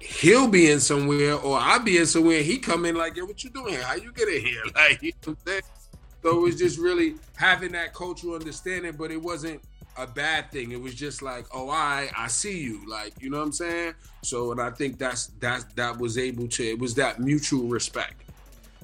he'll 0.00 0.48
be 0.48 0.70
in 0.70 0.80
somewhere 0.80 1.34
or 1.34 1.58
I'll 1.58 1.82
be 1.82 1.98
in 1.98 2.06
somewhere. 2.06 2.42
He 2.42 2.58
come 2.58 2.84
in 2.84 2.94
like, 2.94 3.16
yo, 3.16 3.24
what 3.24 3.42
you 3.42 3.50
doing 3.50 3.74
here? 3.74 3.82
How 3.82 3.94
you 3.94 4.12
get 4.12 4.28
in 4.28 4.44
here? 4.44 4.62
Like, 4.74 5.02
you 5.02 5.12
know 5.26 5.32
what 5.32 5.38
I'm 5.46 5.46
saying? 5.46 5.62
So 6.22 6.36
it 6.36 6.40
was 6.40 6.56
just 6.56 6.78
really 6.78 7.14
having 7.36 7.72
that 7.72 7.94
cultural 7.94 8.34
understanding, 8.34 8.92
but 8.96 9.10
it 9.10 9.20
wasn't 9.20 9.60
a 9.96 10.06
bad 10.06 10.50
thing. 10.50 10.72
It 10.72 10.80
was 10.80 10.94
just 10.94 11.22
like, 11.22 11.46
oh, 11.52 11.68
I 11.68 12.10
I 12.16 12.28
see 12.28 12.60
you, 12.60 12.88
like 12.88 13.12
you 13.20 13.30
know 13.30 13.38
what 13.38 13.46
I'm 13.46 13.52
saying. 13.52 13.94
So, 14.22 14.52
and 14.52 14.60
I 14.60 14.70
think 14.70 14.98
that's 14.98 15.26
that 15.40 15.64
that 15.76 15.98
was 15.98 16.18
able 16.18 16.48
to. 16.48 16.64
It 16.64 16.78
was 16.78 16.94
that 16.94 17.20
mutual 17.20 17.68
respect. 17.68 18.22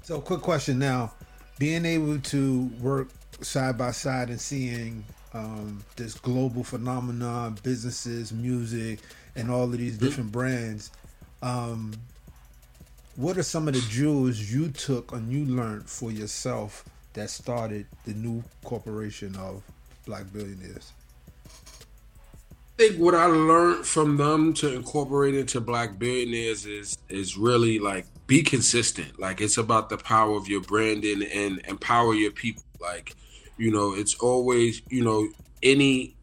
So, 0.03 0.21
quick 0.21 0.41
question 0.41 0.79
now: 0.79 1.13
being 1.59 1.85
able 1.85 2.19
to 2.19 2.71
work 2.81 3.09
side 3.41 3.79
by 3.79 3.93
side 3.93 4.31
and 4.31 4.41
seeing 4.41 5.05
um, 5.33 5.85
this 5.97 6.15
global 6.15 6.65
phenomenon, 6.65 7.59
businesses, 7.63 8.33
music, 8.33 9.01
and 9.37 9.51
all 9.51 9.65
of 9.65 9.73
these 9.73 9.99
different 9.99 10.31
mm-hmm. 10.31 10.39
brands. 10.39 10.91
Um, 11.45 11.93
what 13.17 13.37
are 13.37 13.43
some 13.43 13.69
of 13.69 13.75
the 13.75 13.81
jewels 13.83 14.41
you 14.41 14.71
took 14.71 15.13
and 15.13 15.31
you 15.31 15.45
learned 15.45 15.91
for 15.91 16.11
yourself 16.11 16.87
that 17.13 17.29
started 17.29 17.87
the 18.07 18.15
new 18.15 18.43
corporation 18.65 19.37
of 19.37 19.63
Black 20.07 20.33
Billionaires? 20.33 20.93
I 21.47 21.51
think 22.79 22.97
what 22.99 23.15
I 23.15 23.27
learned 23.27 23.85
from 23.85 24.17
them 24.17 24.55
to 24.55 24.75
incorporate 24.75 25.35
into 25.35 25.61
Black 25.61 25.99
Billionaires 25.99 26.65
is 26.65 26.97
is 27.11 27.37
really 27.37 27.79
like 27.79 28.07
be 28.27 28.43
consistent. 28.43 29.21
Like 29.21 29.43
it's 29.43 29.59
about 29.59 29.91
the 29.91 29.99
power 29.99 30.35
of 30.37 30.49
your 30.49 30.63
branding 30.63 31.25
and 31.25 31.61
empower 31.69 32.15
your 32.15 32.33
people. 32.33 32.65
Like, 32.81 33.15
you 33.59 33.71
know, 33.71 33.95
it's 33.95 34.15
always, 34.15 34.81
you 34.89 35.05
know, 35.05 35.29
any 35.63 36.17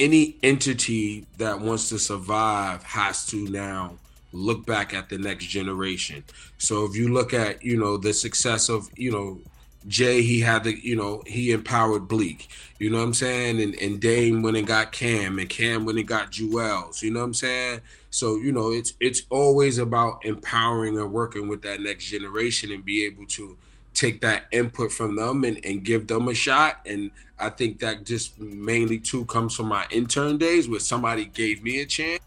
any 0.00 0.36
entity 0.42 1.26
that 1.38 1.60
wants 1.60 1.90
to 1.90 1.98
survive 2.00 2.82
has 2.82 3.24
to 3.26 3.48
now 3.48 3.98
look 4.34 4.66
back 4.66 4.92
at 4.92 5.08
the 5.08 5.16
next 5.16 5.46
generation. 5.46 6.24
So 6.58 6.84
if 6.84 6.96
you 6.96 7.12
look 7.12 7.32
at, 7.32 7.64
you 7.64 7.78
know, 7.78 7.96
the 7.96 8.12
success 8.12 8.68
of, 8.68 8.90
you 8.96 9.12
know, 9.12 9.40
Jay, 9.86 10.22
he 10.22 10.40
had 10.40 10.64
the, 10.64 10.78
you 10.82 10.96
know, 10.96 11.22
he 11.26 11.52
empowered 11.52 12.08
Bleek. 12.08 12.48
You 12.78 12.90
know 12.90 12.98
what 12.98 13.04
I'm 13.04 13.14
saying? 13.14 13.60
And 13.60 13.74
and 13.76 14.00
Dame 14.00 14.42
went 14.42 14.56
and 14.56 14.66
got 14.66 14.92
Cam, 14.92 15.38
and 15.38 15.48
Cam 15.48 15.84
went 15.84 15.98
and 15.98 16.08
got 16.08 16.32
Juelz. 16.32 17.02
You 17.02 17.10
know 17.10 17.20
what 17.20 17.26
I'm 17.26 17.34
saying? 17.34 17.80
So 18.10 18.36
you 18.36 18.50
know, 18.50 18.72
it's 18.72 18.94
it's 18.98 19.22
always 19.30 19.78
about 19.78 20.24
empowering 20.24 20.98
and 20.98 21.12
working 21.12 21.48
with 21.48 21.62
that 21.62 21.80
next 21.80 22.06
generation 22.06 22.72
and 22.72 22.84
be 22.84 23.04
able 23.04 23.26
to 23.26 23.56
take 23.92 24.20
that 24.22 24.44
input 24.50 24.90
from 24.90 25.16
them 25.16 25.44
and, 25.44 25.64
and 25.64 25.84
give 25.84 26.06
them 26.08 26.28
a 26.28 26.34
shot. 26.34 26.80
And 26.84 27.10
I 27.38 27.50
think 27.50 27.78
that 27.80 28.04
just 28.04 28.38
mainly 28.40 28.98
too 28.98 29.24
comes 29.26 29.54
from 29.54 29.68
my 29.68 29.86
intern 29.90 30.38
days 30.38 30.68
where 30.68 30.80
somebody 30.80 31.26
gave 31.26 31.62
me 31.62 31.80
a 31.80 31.86
chance. 31.86 32.20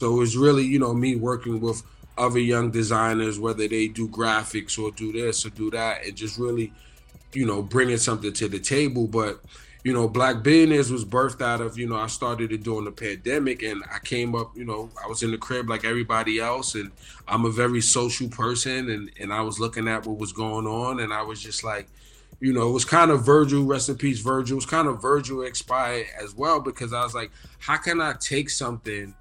So 0.00 0.14
it 0.14 0.18
was 0.18 0.36
really, 0.36 0.64
you 0.64 0.78
know, 0.78 0.94
me 0.94 1.14
working 1.14 1.60
with 1.60 1.82
other 2.18 2.40
young 2.40 2.70
designers, 2.70 3.38
whether 3.38 3.68
they 3.68 3.86
do 3.86 4.08
graphics 4.08 4.78
or 4.78 4.90
do 4.90 5.12
this 5.12 5.46
or 5.46 5.50
do 5.50 5.70
that, 5.70 6.04
and 6.04 6.16
just 6.16 6.38
really 6.38 6.72
you 7.32 7.46
know, 7.46 7.62
bringing 7.62 7.96
something 7.96 8.32
to 8.32 8.48
the 8.48 8.58
table. 8.58 9.06
But, 9.06 9.40
you 9.84 9.92
know, 9.92 10.08
Black 10.08 10.42
Billionaires 10.42 10.90
was 10.90 11.04
birthed 11.04 11.40
out 11.40 11.60
of, 11.60 11.78
you 11.78 11.88
know, 11.88 11.96
I 11.96 12.06
started 12.06 12.52
it 12.52 12.62
during 12.62 12.84
the 12.84 12.92
pandemic 12.92 13.62
and 13.62 13.82
I 13.92 13.98
came 13.98 14.34
up, 14.34 14.56
you 14.56 14.64
know, 14.64 14.90
I 15.02 15.06
was 15.06 15.22
in 15.22 15.30
the 15.30 15.38
crib 15.38 15.68
like 15.68 15.84
everybody 15.84 16.38
else 16.38 16.74
and 16.74 16.90
I'm 17.28 17.44
a 17.44 17.50
very 17.50 17.80
social 17.80 18.28
person 18.28 18.90
and, 18.90 19.10
and 19.18 19.32
I 19.32 19.40
was 19.42 19.58
looking 19.58 19.88
at 19.88 20.06
what 20.06 20.18
was 20.18 20.32
going 20.32 20.66
on 20.66 21.00
and 21.00 21.12
I 21.12 21.22
was 21.22 21.40
just 21.40 21.64
like, 21.64 21.88
you 22.40 22.52
know, 22.52 22.68
it 22.68 22.72
was 22.72 22.84
kind 22.84 23.10
of 23.10 23.24
Virgil, 23.24 23.64
rest 23.64 23.90
in 23.90 23.96
peace, 23.96 24.20
Virgil. 24.20 24.54
It 24.54 24.56
was 24.56 24.66
kind 24.66 24.88
of 24.88 25.00
Virgil 25.00 25.42
expired 25.42 26.06
as 26.20 26.34
well 26.34 26.60
because 26.60 26.92
I 26.92 27.02
was 27.02 27.14
like, 27.14 27.30
how 27.58 27.76
can 27.76 28.00
I 28.00 28.14
take 28.14 28.48
something 28.48 29.14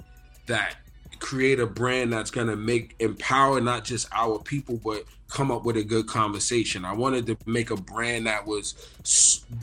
that 0.50 0.76
create 1.20 1.60
a 1.60 1.66
brand 1.66 2.14
that's 2.14 2.32
going 2.32 2.48
to 2.48 2.56
make 2.56 2.96
empower 3.00 3.60
not 3.60 3.84
just 3.84 4.08
our 4.14 4.40
people 4.40 4.80
but 4.84 5.04
come 5.28 5.52
up 5.52 5.64
with 5.64 5.78
a 5.78 5.84
good 5.84 6.08
conversation. 6.08 6.86
I 6.86 6.94
wanted 6.94 7.26
to 7.28 7.38
make 7.46 7.72
a 7.72 7.76
brand 7.76 8.26
that 8.26 8.46
was 8.48 8.74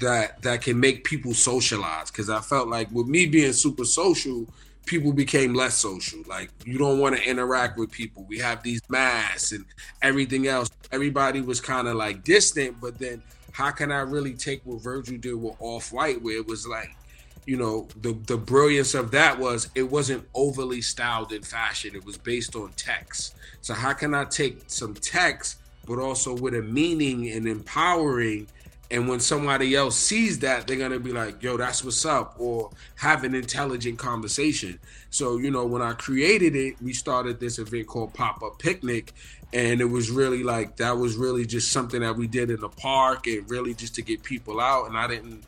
that 0.00 0.42
that 0.42 0.62
can 0.62 0.78
make 0.78 1.04
people 1.04 1.34
socialize 1.34 2.10
because 2.10 2.30
i 2.30 2.40
felt 2.40 2.68
like 2.68 2.90
with 2.92 3.06
me 3.06 3.26
being 3.26 3.52
super 3.52 3.84
social 3.84 4.46
people 4.84 5.12
became 5.12 5.52
less 5.52 5.74
social. 5.74 6.20
Like 6.28 6.50
you 6.64 6.78
don't 6.78 7.00
want 7.00 7.16
to 7.16 7.28
interact 7.28 7.76
with 7.76 7.90
people. 7.90 8.24
We 8.28 8.38
have 8.38 8.62
these 8.62 8.80
masks 8.88 9.50
and 9.50 9.64
everything 10.00 10.46
else. 10.46 10.70
Everybody 10.92 11.40
was 11.40 11.60
kind 11.60 11.88
of 11.88 11.96
like 11.96 12.22
distant 12.22 12.80
but 12.80 12.98
then 12.98 13.22
how 13.56 13.70
can 13.70 13.90
i 13.90 14.00
really 14.00 14.34
take 14.34 14.60
what 14.64 14.82
virgil 14.82 15.16
did 15.16 15.34
with 15.34 15.56
off 15.60 15.90
white 15.90 16.20
where 16.20 16.36
it 16.36 16.46
was 16.46 16.66
like 16.66 16.94
you 17.46 17.56
know 17.56 17.86
the 18.02 18.12
the 18.26 18.36
brilliance 18.36 18.94
of 18.94 19.12
that 19.12 19.38
was 19.38 19.70
it 19.74 19.84
wasn't 19.84 20.26
overly 20.34 20.82
styled 20.82 21.32
in 21.32 21.42
fashion. 21.42 21.94
It 21.94 22.04
was 22.04 22.18
based 22.18 22.56
on 22.56 22.72
text. 22.76 23.36
So 23.62 23.72
how 23.72 23.92
can 23.92 24.14
i 24.14 24.24
take 24.24 24.62
some 24.66 24.94
text 24.94 25.58
but 25.86 25.98
also 26.00 26.36
with 26.36 26.54
a 26.54 26.62
meaning 26.62 27.30
and 27.30 27.46
empowering? 27.46 28.48
And 28.88 29.08
when 29.08 29.18
somebody 29.18 29.74
else 29.74 29.96
sees 29.96 30.38
that 30.40 30.66
they're 30.66 30.76
gonna 30.76 30.98
be 30.98 31.12
like 31.12 31.40
yo 31.42 31.56
that's 31.56 31.84
what's 31.84 32.04
up 32.04 32.34
or 32.38 32.70
have 32.96 33.22
an 33.22 33.34
intelligent 33.34 33.98
conversation. 33.98 34.78
So 35.10 35.38
you 35.38 35.52
know 35.52 35.66
when 35.66 35.82
i 35.82 35.92
created 35.92 36.56
it 36.56 36.82
we 36.82 36.92
started 36.92 37.38
this 37.38 37.60
event 37.60 37.86
called 37.86 38.12
pop-up 38.12 38.58
picnic 38.58 39.12
and 39.52 39.80
it 39.80 39.84
was 39.84 40.10
really 40.10 40.42
like 40.42 40.76
that 40.78 40.98
was 40.98 41.14
really 41.16 41.46
just 41.46 41.70
something 41.70 42.00
that 42.00 42.16
we 42.16 42.26
did 42.26 42.50
in 42.50 42.60
the 42.60 42.68
park 42.68 43.28
and 43.28 43.48
really 43.48 43.72
just 43.72 43.94
to 43.94 44.02
get 44.02 44.24
people 44.24 44.60
out. 44.60 44.88
And 44.88 44.98
i 44.98 45.06
didn't 45.06 45.44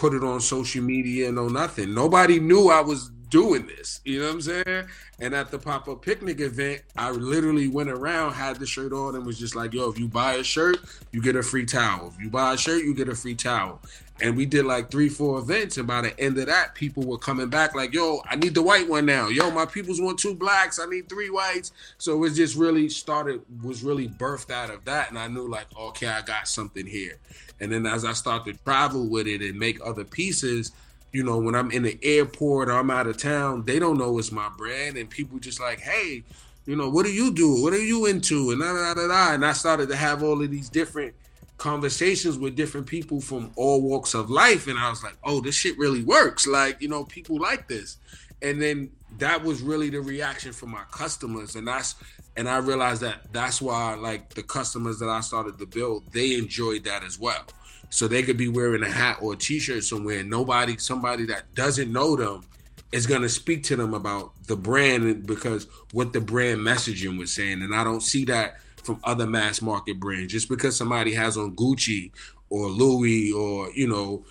put 0.00 0.14
it 0.14 0.24
on 0.24 0.40
social 0.40 0.82
media, 0.82 1.26
and 1.26 1.36
no 1.36 1.48
nothing. 1.48 1.92
Nobody 1.92 2.40
knew 2.40 2.70
I 2.70 2.80
was 2.80 3.10
doing 3.30 3.66
this. 3.66 4.00
You 4.04 4.20
know 4.20 4.26
what 4.26 4.34
I'm 4.34 4.40
saying? 4.42 4.88
And 5.20 5.34
at 5.34 5.50
the 5.50 5.58
pop 5.58 5.88
up 5.88 6.02
picnic 6.02 6.40
event, 6.40 6.82
I 6.96 7.10
literally 7.10 7.68
went 7.68 7.88
around, 7.88 8.34
had 8.34 8.56
the 8.56 8.66
shirt 8.66 8.92
on, 8.92 9.14
and 9.14 9.24
was 9.24 9.38
just 9.38 9.56
like, 9.56 9.72
yo, 9.72 9.88
if 9.88 9.98
you 9.98 10.08
buy 10.08 10.34
a 10.34 10.44
shirt, 10.44 10.78
you 11.12 11.22
get 11.22 11.36
a 11.36 11.42
free 11.42 11.64
towel. 11.64 12.12
If 12.14 12.20
you 12.20 12.28
buy 12.28 12.54
a 12.54 12.58
shirt, 12.58 12.84
you 12.84 12.94
get 12.94 13.08
a 13.08 13.14
free 13.14 13.34
towel. 13.34 13.80
And 14.22 14.36
we 14.36 14.44
did 14.44 14.66
like 14.66 14.90
three, 14.90 15.08
four 15.08 15.38
events. 15.38 15.78
And 15.78 15.86
by 15.86 16.02
the 16.02 16.18
end 16.20 16.36
of 16.38 16.46
that, 16.46 16.74
people 16.74 17.04
were 17.04 17.16
coming 17.16 17.48
back 17.48 17.74
like, 17.74 17.94
yo, 17.94 18.20
I 18.28 18.36
need 18.36 18.54
the 18.54 18.62
white 18.62 18.88
one 18.88 19.06
now. 19.06 19.28
Yo, 19.28 19.50
my 19.50 19.64
peoples 19.64 20.00
want 20.00 20.18
two 20.18 20.34
blacks. 20.34 20.78
I 20.78 20.86
need 20.86 21.08
three 21.08 21.30
whites. 21.30 21.72
So 21.96 22.22
it 22.24 22.34
just 22.34 22.56
really 22.56 22.88
started, 22.90 23.40
was 23.62 23.82
really 23.82 24.08
birthed 24.08 24.50
out 24.50 24.68
of 24.68 24.84
that. 24.84 25.08
And 25.08 25.18
I 25.18 25.28
knew 25.28 25.48
like, 25.48 25.66
okay, 25.74 26.08
I 26.08 26.20
got 26.20 26.48
something 26.48 26.84
here. 26.84 27.16
And 27.60 27.72
then 27.72 27.86
as 27.86 28.04
I 28.04 28.12
started 28.12 28.58
to 28.58 28.64
travel 28.64 29.08
with 29.08 29.26
it 29.26 29.40
and 29.40 29.58
make 29.58 29.78
other 29.84 30.04
pieces, 30.04 30.72
you 31.12 31.24
know, 31.24 31.38
when 31.38 31.54
I'm 31.54 31.70
in 31.70 31.82
the 31.82 31.98
airport 32.02 32.68
or 32.68 32.72
I'm 32.72 32.90
out 32.90 33.06
of 33.06 33.16
town, 33.16 33.64
they 33.64 33.78
don't 33.78 33.98
know 33.98 34.18
it's 34.18 34.32
my 34.32 34.48
brand. 34.56 34.96
And 34.96 35.10
people 35.10 35.38
just 35.38 35.60
like, 35.60 35.80
hey, 35.80 36.22
you 36.66 36.76
know, 36.76 36.88
what 36.88 37.04
do 37.04 37.12
you 37.12 37.32
do? 37.32 37.62
What 37.62 37.72
are 37.72 37.82
you 37.82 38.06
into? 38.06 38.50
And 38.50 38.60
da, 38.60 38.72
da, 38.72 38.94
da, 38.94 39.08
da. 39.08 39.34
And 39.34 39.44
I 39.44 39.52
started 39.52 39.88
to 39.88 39.96
have 39.96 40.22
all 40.22 40.42
of 40.42 40.50
these 40.50 40.68
different 40.68 41.14
conversations 41.56 42.38
with 42.38 42.56
different 42.56 42.86
people 42.86 43.20
from 43.20 43.50
all 43.56 43.82
walks 43.82 44.14
of 44.14 44.30
life. 44.30 44.66
And 44.66 44.78
I 44.78 44.88
was 44.88 45.02
like, 45.02 45.16
oh, 45.24 45.40
this 45.40 45.54
shit 45.54 45.76
really 45.78 46.02
works. 46.02 46.46
Like, 46.46 46.80
you 46.80 46.88
know, 46.88 47.04
people 47.04 47.38
like 47.38 47.68
this. 47.68 47.96
And 48.42 48.60
then 48.62 48.90
that 49.18 49.42
was 49.42 49.60
really 49.60 49.90
the 49.90 50.00
reaction 50.00 50.52
from 50.52 50.70
my 50.70 50.82
customers. 50.90 51.56
And 51.56 51.66
that's 51.66 51.96
and 52.36 52.48
I 52.48 52.58
realized 52.58 53.02
that 53.02 53.32
that's 53.32 53.60
why 53.60 53.94
like 53.94 54.34
the 54.34 54.42
customers 54.42 54.98
that 55.00 55.08
I 55.08 55.20
started 55.20 55.58
to 55.58 55.66
build, 55.66 56.10
they 56.12 56.36
enjoyed 56.36 56.84
that 56.84 57.04
as 57.04 57.18
well. 57.18 57.44
So 57.90 58.08
they 58.08 58.22
could 58.22 58.36
be 58.36 58.48
wearing 58.48 58.82
a 58.82 58.88
hat 58.88 59.18
or 59.20 59.34
a 59.34 59.36
t-shirt 59.36 59.84
somewhere. 59.84 60.22
Nobody, 60.22 60.76
somebody 60.78 61.26
that 61.26 61.54
doesn't 61.54 61.92
know 61.92 62.16
them 62.16 62.44
is 62.92 63.06
going 63.06 63.22
to 63.22 63.28
speak 63.28 63.62
to 63.64 63.76
them 63.76 63.94
about 63.94 64.32
the 64.46 64.56
brand 64.56 65.26
because 65.26 65.66
what 65.92 66.12
the 66.12 66.20
brand 66.20 66.60
messaging 66.60 67.18
was 67.18 67.32
saying. 67.32 67.62
And 67.62 67.74
I 67.74 67.84
don't 67.84 68.02
see 68.02 68.24
that 68.26 68.60
from 68.82 69.00
other 69.04 69.26
mass 69.26 69.60
market 69.60 70.00
brands. 70.00 70.32
Just 70.32 70.48
because 70.48 70.76
somebody 70.76 71.12
has 71.14 71.36
on 71.36 71.54
Gucci 71.56 72.12
or 72.48 72.68
Louis 72.68 73.32
or, 73.32 73.70
you 73.72 73.88
know, 73.88 74.24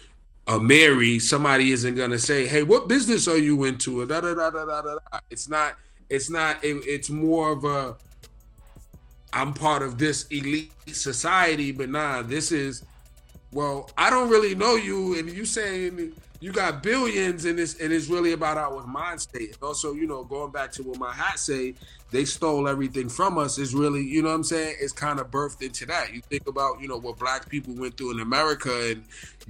Amiri, 0.47 1.22
somebody 1.22 1.72
isn't 1.72 1.95
going 1.95 2.12
to 2.12 2.20
say, 2.20 2.47
hey, 2.47 2.64
what 2.64 2.88
business 2.88 3.28
are 3.28 3.38
you 3.38 3.66
into? 3.66 4.05
Da, 4.05 4.22
da, 4.22 4.34
da, 4.34 4.49
da, 4.49 4.66
da, 4.66 4.82
da. 4.82 5.20
It's 5.30 5.47
not– 5.47 5.76
it's 6.10 6.30
not. 6.30 6.64
It, 6.64 6.84
it's 6.88 7.10
more 7.10 7.51
of 7.51 7.64
a. 7.66 7.95
I'm 9.32 9.53
part 9.53 9.84
of 9.84 9.99
this 9.99 10.26
elite 10.32 10.72
society, 10.88 11.72
but 11.72 11.89
nah, 11.89 12.24
this 12.24 12.51
is. 12.51 12.84
Well, 13.52 13.89
I 13.97 14.10
don't 14.10 14.30
really 14.30 14.56
know 14.56 14.76
you, 14.76 15.18
and 15.18 15.30
you 15.30 15.45
saying 15.45 16.14
you 16.41 16.54
got 16.54 16.82
billions 16.82 17.43
and 17.45 17.60
it's 17.60 17.80
and 17.80 17.91
it's 17.91 18.08
really 18.08 18.32
about 18.32 18.58
our 18.58 18.86
mind 18.88 19.20
state. 19.20 19.58
Also, 19.62 19.93
you 19.93 20.08
know, 20.08 20.24
going 20.24 20.52
back 20.52 20.72
to 20.74 20.84
what 20.84 20.97
my 20.97 21.14
hat 21.14 21.38
say, 21.38 21.74
they 22.12 22.24
stole 22.26 22.68
everything 22.68 23.10
from 23.10 23.38
us 23.38 23.58
is 23.58 23.76
really, 23.76 24.04
you 24.04 24.22
know 24.22 24.30
what 24.30 24.36
I'm 24.36 24.43
saying? 24.43 24.78
It's 24.80 24.93
kind 24.93 25.20
of 25.20 25.30
birthed 25.32 25.62
into 25.62 25.86
that. 25.88 26.14
You 26.14 26.22
think 26.22 26.47
about, 26.47 26.80
you 26.80 26.88
know, 26.88 26.97
what 26.97 27.20
black 27.20 27.50
people 27.50 27.74
went 27.76 27.97
through 27.97 28.12
in 28.12 28.20
America 28.22 28.91
and 28.91 29.04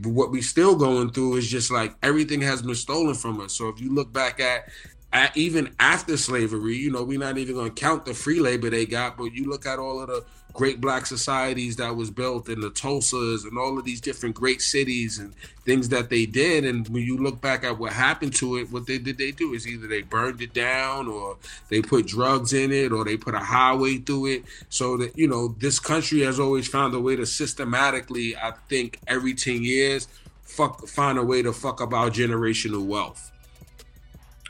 what 0.03 0.31
we 0.31 0.41
still 0.41 0.75
going 0.75 1.11
through 1.11 1.35
is 1.35 1.47
just 1.47 1.69
like 1.69 1.93
everything 2.01 2.41
has 2.41 2.61
been 2.63 2.75
stolen 2.75 3.13
from 3.13 3.39
us. 3.39 3.53
So 3.53 3.69
if 3.69 3.79
you 3.79 3.93
look 3.93 4.11
back 4.11 4.39
at 4.39 4.69
at, 5.11 5.35
even 5.35 5.73
after 5.79 6.17
slavery, 6.17 6.75
you 6.75 6.91
know, 6.91 7.03
we're 7.03 7.19
not 7.19 7.37
even 7.37 7.55
going 7.55 7.73
to 7.73 7.81
count 7.81 8.05
the 8.05 8.13
free 8.13 8.39
labor 8.39 8.69
they 8.69 8.85
got, 8.85 9.17
but 9.17 9.33
you 9.33 9.49
look 9.49 9.65
at 9.65 9.79
all 9.79 9.99
of 10.01 10.07
the 10.07 10.23
great 10.53 10.81
black 10.81 11.05
societies 11.05 11.75
that 11.77 11.95
was 11.95 12.09
built 12.09 12.49
in 12.49 12.59
the 12.59 12.71
Tulsas 12.71 13.45
and 13.45 13.57
all 13.57 13.77
of 13.77 13.85
these 13.85 14.01
different 14.01 14.35
great 14.35 14.61
cities 14.61 15.19
and 15.19 15.33
things 15.63 15.89
that 15.89 16.09
they 16.09 16.25
did. 16.25 16.65
And 16.65 16.87
when 16.89 17.03
you 17.03 17.17
look 17.17 17.39
back 17.39 17.63
at 17.63 17.77
what 17.77 17.93
happened 17.93 18.33
to 18.35 18.57
it, 18.57 18.71
what 18.71 18.87
they 18.87 18.97
did 18.97 19.17
they 19.17 19.31
do 19.31 19.53
is 19.53 19.67
either 19.67 19.87
they 19.87 20.01
burned 20.01 20.41
it 20.41 20.53
down 20.53 21.07
or 21.07 21.37
they 21.69 21.81
put 21.81 22.07
drugs 22.07 22.53
in 22.53 22.71
it 22.71 22.91
or 22.91 23.05
they 23.05 23.15
put 23.15 23.35
a 23.35 23.39
highway 23.39 23.97
through 23.97 24.27
it. 24.27 24.43
So 24.69 24.97
that, 24.97 25.17
you 25.17 25.27
know, 25.27 25.49
this 25.59 25.79
country 25.79 26.21
has 26.21 26.39
always 26.39 26.67
found 26.67 26.93
a 26.93 26.99
way 26.99 27.15
to 27.15 27.25
systematically, 27.25 28.35
I 28.35 28.53
think, 28.67 28.99
every 29.07 29.35
10 29.35 29.63
years, 29.63 30.07
fuck 30.43 30.87
find 30.87 31.17
a 31.17 31.23
way 31.23 31.41
to 31.43 31.53
fuck 31.53 31.79
up 31.79 31.93
our 31.93 32.09
generational 32.09 32.85
wealth. 32.85 33.31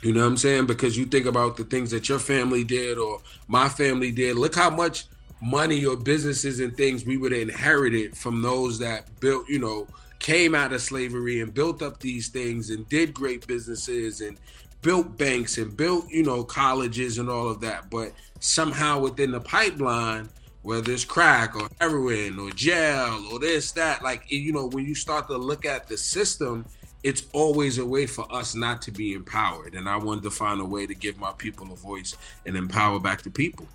You 0.02 0.14
know 0.14 0.20
what 0.20 0.28
I'm 0.28 0.36
saying? 0.38 0.66
Because 0.66 0.96
you 0.96 1.04
think 1.04 1.26
about 1.26 1.58
the 1.58 1.64
things 1.64 1.90
that 1.90 2.08
your 2.08 2.18
family 2.18 2.64
did 2.64 2.96
or 2.96 3.20
my 3.48 3.68
family 3.68 4.10
did. 4.10 4.36
Look 4.36 4.54
how 4.54 4.70
much 4.70 5.04
money 5.40 5.84
or 5.84 5.96
businesses 5.96 6.60
and 6.60 6.76
things 6.76 7.04
we 7.04 7.16
would 7.16 7.32
have 7.32 7.40
inherited 7.40 8.16
from 8.16 8.42
those 8.42 8.78
that 8.78 9.08
built, 9.20 9.48
you 9.48 9.58
know, 9.58 9.86
came 10.18 10.54
out 10.54 10.72
of 10.72 10.82
slavery 10.82 11.40
and 11.40 11.54
built 11.54 11.82
up 11.82 11.98
these 12.00 12.28
things 12.28 12.70
and 12.70 12.88
did 12.88 13.14
great 13.14 13.46
businesses 13.46 14.20
and 14.20 14.38
built 14.82 15.16
banks 15.16 15.58
and 15.58 15.76
built, 15.76 16.08
you 16.10 16.22
know, 16.22 16.44
colleges 16.44 17.18
and 17.18 17.28
all 17.28 17.48
of 17.48 17.60
that. 17.60 17.90
But 17.90 18.12
somehow 18.38 19.00
within 19.00 19.30
the 19.30 19.40
pipeline, 19.40 20.28
whether 20.62 20.92
it's 20.92 21.04
crack 21.04 21.56
or 21.56 21.68
heroin 21.80 22.38
or 22.38 22.50
jail 22.50 23.26
or 23.32 23.38
this, 23.38 23.72
that, 23.72 24.02
like, 24.02 24.30
you 24.30 24.52
know, 24.52 24.66
when 24.66 24.84
you 24.84 24.94
start 24.94 25.26
to 25.28 25.38
look 25.38 25.64
at 25.64 25.88
the 25.88 25.96
system, 25.96 26.66
it's 27.02 27.24
always 27.32 27.78
a 27.78 27.86
way 27.86 28.06
for 28.06 28.30
us 28.30 28.54
not 28.54 28.82
to 28.82 28.90
be 28.90 29.14
empowered. 29.14 29.74
And 29.74 29.88
I 29.88 29.96
wanted 29.96 30.22
to 30.24 30.30
find 30.30 30.60
a 30.60 30.64
way 30.64 30.86
to 30.86 30.94
give 30.94 31.18
my 31.18 31.32
people 31.32 31.72
a 31.72 31.76
voice 31.76 32.14
and 32.44 32.56
empower 32.56 33.00
back 33.00 33.22
the 33.22 33.30
people. 33.30 33.66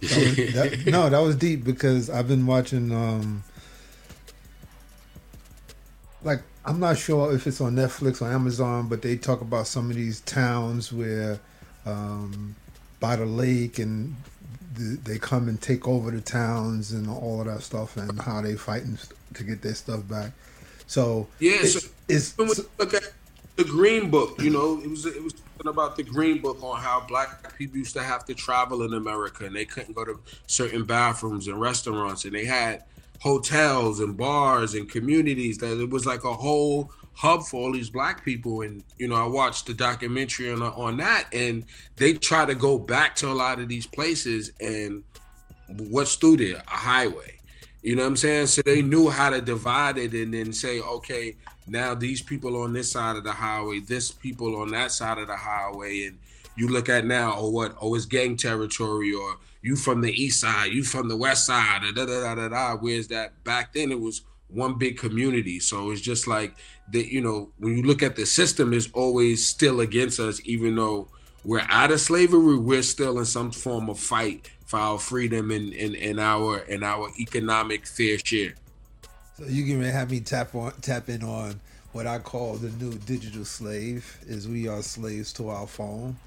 That 0.00 0.16
was, 0.18 0.36
that, 0.54 0.86
no, 0.86 1.08
that 1.08 1.18
was 1.18 1.36
deep 1.36 1.64
because 1.64 2.08
I've 2.10 2.28
been 2.28 2.46
watching. 2.46 2.92
um 2.92 3.42
Like 6.22 6.42
I'm 6.64 6.80
not 6.80 6.98
sure 6.98 7.34
if 7.34 7.46
it's 7.46 7.60
on 7.60 7.76
Netflix 7.76 8.20
or 8.20 8.30
Amazon, 8.30 8.88
but 8.88 9.02
they 9.02 9.16
talk 9.16 9.40
about 9.40 9.66
some 9.66 9.90
of 9.90 9.96
these 9.96 10.20
towns 10.20 10.92
where 10.92 11.40
um 11.86 12.54
by 12.98 13.16
the 13.16 13.26
lake 13.26 13.78
and 13.78 14.16
they 14.74 15.18
come 15.18 15.48
and 15.48 15.60
take 15.60 15.86
over 15.86 16.10
the 16.10 16.20
towns 16.20 16.92
and 16.92 17.08
all 17.08 17.40
of 17.40 17.46
that 17.46 17.62
stuff 17.62 17.96
and 17.96 18.20
how 18.20 18.40
they 18.40 18.54
fighting 18.54 18.98
to 19.34 19.44
get 19.44 19.62
their 19.62 19.74
stuff 19.74 20.06
back. 20.08 20.32
So 20.86 21.28
yeah, 21.38 21.58
it's, 21.60 21.72
so 21.82 21.90
it's, 22.08 22.36
when 22.36 22.48
we 22.48 22.54
look 22.78 22.94
at 22.94 23.12
the 23.60 23.68
Green 23.68 24.10
Book. 24.10 24.40
You 24.40 24.50
know, 24.50 24.80
it 24.82 24.88
was 24.88 25.04
it 25.04 25.22
was 25.22 25.34
about 25.66 25.94
the 25.94 26.02
Green 26.02 26.40
Book 26.40 26.62
on 26.62 26.80
how 26.80 27.04
black 27.06 27.56
people 27.58 27.76
used 27.76 27.94
to 27.94 28.02
have 28.02 28.24
to 28.24 28.34
travel 28.34 28.82
in 28.82 28.94
America 28.94 29.44
and 29.44 29.54
they 29.54 29.66
couldn't 29.66 29.94
go 29.94 30.04
to 30.06 30.18
certain 30.46 30.84
bathrooms 30.84 31.46
and 31.46 31.60
restaurants 31.60 32.24
and 32.24 32.34
they 32.34 32.46
had 32.46 32.84
hotels 33.20 34.00
and 34.00 34.16
bars 34.16 34.72
and 34.72 34.88
communities 34.88 35.58
that 35.58 35.78
it 35.78 35.90
was 35.90 36.06
like 36.06 36.24
a 36.24 36.32
whole 36.32 36.90
hub 37.12 37.42
for 37.42 37.60
all 37.60 37.72
these 37.72 37.90
black 37.90 38.24
people. 38.24 38.62
And 38.62 38.82
you 38.98 39.08
know 39.08 39.16
i 39.16 39.26
watched 39.26 39.66
the 39.66 39.74
documentary 39.74 40.50
on, 40.50 40.62
on 40.62 40.96
that 40.96 41.28
and 41.34 41.66
they 41.96 42.14
try 42.14 42.46
to 42.46 42.54
go 42.54 42.78
back 42.78 43.14
to 43.16 43.28
a 43.28 43.34
lot 43.34 43.60
of 43.60 43.68
these 43.68 43.86
places 43.86 44.52
and 44.60 45.04
what's 45.68 46.14
through 46.14 46.38
there? 46.38 46.62
A 46.66 46.70
highway. 46.70 47.36
You 47.82 47.96
know 47.96 48.02
what 48.02 48.08
i'm 48.08 48.16
saying? 48.16 48.46
So 48.46 48.62
they 48.62 48.80
knew 48.80 49.10
how 49.10 49.28
to 49.28 49.42
divide 49.42 49.98
it 49.98 50.14
and 50.14 50.32
then 50.32 50.54
say 50.54 50.80
okay 50.80 51.36
now 51.70 51.94
these 51.94 52.22
people 52.22 52.62
on 52.62 52.72
this 52.72 52.90
side 52.92 53.16
of 53.16 53.24
the 53.24 53.32
highway 53.32 53.80
this 53.80 54.10
people 54.10 54.60
on 54.60 54.70
that 54.70 54.90
side 54.92 55.18
of 55.18 55.28
the 55.28 55.36
highway 55.36 56.04
and 56.04 56.18
you 56.56 56.68
look 56.68 56.88
at 56.88 57.04
now 57.04 57.30
or 57.32 57.38
oh, 57.38 57.50
what 57.50 57.76
oh 57.80 57.94
it's 57.94 58.04
gang 58.04 58.36
territory 58.36 59.12
or 59.12 59.36
you 59.62 59.76
from 59.76 60.00
the 60.00 60.12
east 60.12 60.40
side 60.40 60.72
you 60.72 60.82
from 60.82 61.08
the 61.08 61.16
west 61.16 61.46
side 61.46 61.82
da, 61.94 62.04
da, 62.04 62.06
da, 62.06 62.34
da, 62.34 62.48
da, 62.48 62.76
whereas 62.76 63.08
that 63.08 63.42
back 63.44 63.72
then 63.72 63.92
it 63.92 64.00
was 64.00 64.22
one 64.52 64.74
big 64.74 64.98
community. 64.98 65.60
So 65.60 65.90
it's 65.90 66.00
just 66.00 66.26
like 66.26 66.54
that, 66.92 67.12
you 67.12 67.20
know, 67.20 67.50
when 67.58 67.76
you 67.76 67.82
look 67.82 68.02
at 68.02 68.16
the 68.16 68.26
system, 68.26 68.72
is 68.72 68.90
always 68.92 69.44
still 69.44 69.80
against 69.80 70.20
us, 70.20 70.40
even 70.44 70.76
though 70.76 71.08
we're 71.44 71.66
out 71.68 71.90
of 71.90 72.00
slavery, 72.00 72.58
we're 72.58 72.82
still 72.82 73.18
in 73.18 73.24
some 73.24 73.50
form 73.50 73.88
of 73.88 73.98
fight 73.98 74.50
for 74.66 74.78
our 74.78 74.98
freedom 74.98 75.50
and, 75.50 75.72
and, 75.72 75.96
and 75.96 76.20
our 76.20 76.58
and 76.58 76.84
our 76.84 77.10
economic 77.18 77.86
fair 77.86 78.18
share. 78.18 78.54
So 79.40 79.46
you 79.46 79.64
can 79.64 79.82
have 79.82 80.10
me 80.10 80.20
tap 80.20 80.54
on 80.54 80.72
tap 80.82 81.08
in 81.08 81.22
on 81.22 81.60
what 81.92 82.06
I 82.06 82.18
call 82.18 82.56
the 82.56 82.68
new 82.82 82.92
digital 82.98 83.46
slave 83.46 84.18
is 84.26 84.46
we 84.46 84.68
are 84.68 84.82
slaves 84.82 85.32
to 85.34 85.48
our 85.48 85.66
phone. 85.66 86.18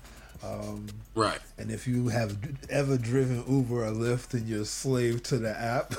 Um, 0.44 0.88
right. 1.14 1.40
And 1.60 1.70
if 1.70 1.88
you 1.88 2.08
have 2.10 2.36
ever 2.72 2.98
driven 2.98 3.44
Uber 3.48 3.86
or 3.86 3.92
Lyft 3.92 4.34
and 4.34 4.48
you're 4.50 4.64
a 4.64 4.66
slave 4.66 5.22
to 5.24 5.38
the 5.38 5.56
app, 5.56 5.94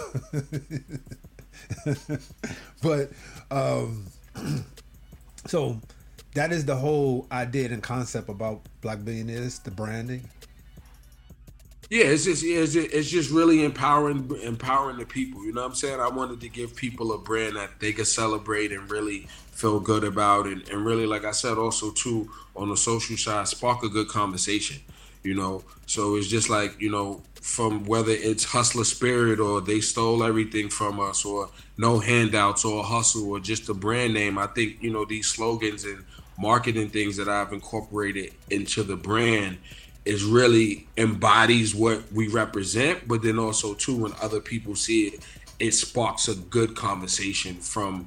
but 2.83 3.12
um, 3.49 4.07
so 5.47 5.81
that 6.35 6.51
is 6.51 6.65
the 6.65 6.75
whole 6.75 7.29
idea 7.31 7.69
and 7.69 7.83
concept 7.83 8.29
about 8.29 8.62
Black 8.81 9.05
Billionaires, 9.05 9.61
the 9.61 9.71
branding. 9.71 10.29
Yeah, 11.91 12.05
it's 12.07 12.24
just 12.24 12.43
it's 12.45 12.72
just, 12.72 12.93
it's 12.93 13.11
just 13.11 13.30
really 13.30 13.64
empowering 13.64 14.30
empowering 14.43 14.99
the 14.99 15.07
people. 15.07 15.45
You 15.45 15.53
know 15.53 15.62
what 15.62 15.68
I'm 15.68 15.74
saying? 15.74 16.01
I 16.01 16.09
wanted 16.09 16.41
to 16.41 16.49
give 16.49 16.74
people 16.74 17.12
a 17.12 17.18
brand 17.18 17.57
that 17.57 17.78
they 17.80 17.93
could 17.93 18.07
celebrate 18.07 18.72
and 18.72 18.91
really 18.91 19.26
feel 19.53 19.78
good 19.78 20.03
about, 20.05 20.47
and, 20.47 20.68
and 20.68 20.85
really, 20.85 21.07
like 21.07 21.24
I 21.24 21.30
said, 21.30 21.59
also 21.59 21.91
too 21.93 22.30
on 22.57 22.70
the 22.70 22.76
social 22.76 23.16
side, 23.16 23.49
spark 23.49 23.82
a 23.82 23.89
good 23.89 24.09
conversation. 24.09 24.80
You 25.22 25.35
know, 25.35 25.64
so 25.87 26.16
it's 26.16 26.28
just 26.28 26.51
like 26.51 26.80
you 26.80 26.91
know 26.91 27.22
from 27.45 27.85
whether 27.85 28.11
it's 28.11 28.43
hustler 28.43 28.85
spirit 28.85 29.39
or 29.39 29.61
they 29.61 29.78
stole 29.78 30.24
everything 30.24 30.70
from 30.70 30.99
us 30.99 31.26
or 31.26 31.51
no 31.76 31.99
handouts 31.99 32.64
or 32.64 32.82
hustle 32.82 33.30
or 33.30 33.39
just 33.39 33.68
a 33.68 33.74
brand 33.74 34.14
name. 34.14 34.39
I 34.39 34.47
think, 34.47 34.82
you 34.82 34.91
know, 34.91 35.05
these 35.05 35.26
slogans 35.26 35.85
and 35.85 36.03
marketing 36.39 36.89
things 36.89 37.18
that 37.18 37.28
I've 37.28 37.53
incorporated 37.53 38.32
into 38.49 38.82
the 38.82 38.97
brand 38.97 39.59
is 40.05 40.25
really 40.25 40.87
embodies 40.97 41.75
what 41.75 42.13
we 42.13 42.29
represent, 42.29 43.07
but 43.09 43.23
then 43.23 43.39
also 43.39 43.75
too 43.75 43.97
when 43.97 44.13
other 44.21 44.41
people 44.41 44.75
see 44.75 45.09
it, 45.09 45.27
it 45.59 45.73
sparks 45.73 46.29
a 46.29 46.35
good 46.35 46.75
conversation 46.75 47.55
from 47.57 48.07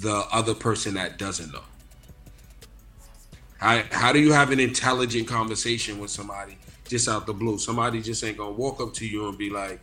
the 0.00 0.24
other 0.32 0.54
person 0.54 0.94
that 0.94 1.18
doesn't 1.18 1.52
know. 1.52 1.62
How, 3.58 3.82
how 3.90 4.12
do 4.12 4.18
you 4.18 4.32
have 4.32 4.50
an 4.50 4.60
intelligent 4.60 5.28
conversation 5.28 5.98
with 5.98 6.10
somebody 6.10 6.56
just 6.90 7.08
out 7.08 7.24
the 7.24 7.32
blue. 7.32 7.56
Somebody 7.56 8.02
just 8.02 8.22
ain't 8.24 8.36
gonna 8.36 8.50
walk 8.50 8.80
up 8.80 8.92
to 8.94 9.06
you 9.06 9.28
and 9.28 9.38
be 9.38 9.48
like, 9.48 9.80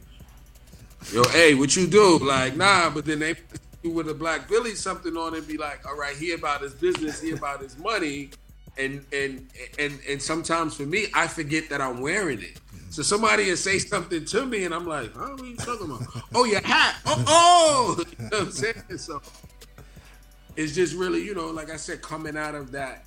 "Yo, 1.14 1.24
hey, 1.30 1.56
what 1.56 1.76
you 1.76 1.88
do?" 1.88 2.20
Like, 2.20 2.58
nah. 2.58 2.90
But 2.90 3.06
then 3.06 3.20
they 3.20 3.36
with 3.84 4.10
a 4.10 4.14
black 4.14 4.50
Billy 4.50 4.76
something 4.76 5.16
on 5.16 5.34
and 5.34 5.48
be 5.48 5.58
like, 5.58 5.88
"All 5.88 5.96
right, 5.96 6.16
he 6.16 6.34
about 6.34 6.62
his 6.62 6.74
business, 6.74 7.22
he 7.22 7.32
about 7.32 7.62
his 7.62 7.78
money," 7.78 8.32
and 8.78 9.06
and 9.14 9.48
and 9.80 10.00
and 10.08 10.22
sometimes 10.22 10.76
for 10.76 10.84
me, 10.84 11.08
I 11.14 11.28
forget 11.28 11.70
that 11.70 11.82
I'm 11.82 12.02
wearing 12.02 12.42
it. 12.42 12.60
So 12.90 13.04
somebody 13.04 13.50
will 13.50 13.58
say 13.58 13.80
something 13.80 14.26
to 14.26 14.46
me, 14.46 14.64
and 14.64 14.74
I'm 14.74 14.88
like, 14.88 15.14
"Huh, 15.14 15.30
what 15.32 15.42
are 15.42 15.46
you 15.46 15.58
talking 15.58 15.92
about?" 15.92 16.08
oh, 16.34 16.46
your 16.46 16.62
hat. 16.62 16.96
Oh, 17.06 17.24
oh. 17.28 18.04
you 18.20 18.26
know 18.26 18.30
what 18.30 18.42
I'm 18.42 18.52
saying? 18.52 18.98
So 18.98 19.22
it's 20.56 20.74
just 20.74 20.96
really, 20.96 21.24
you 21.24 21.36
know, 21.36 21.48
like 21.48 21.70
I 21.70 21.76
said, 21.76 22.02
coming 22.02 22.38
out 22.38 22.56
of 22.56 22.72
that, 22.72 23.06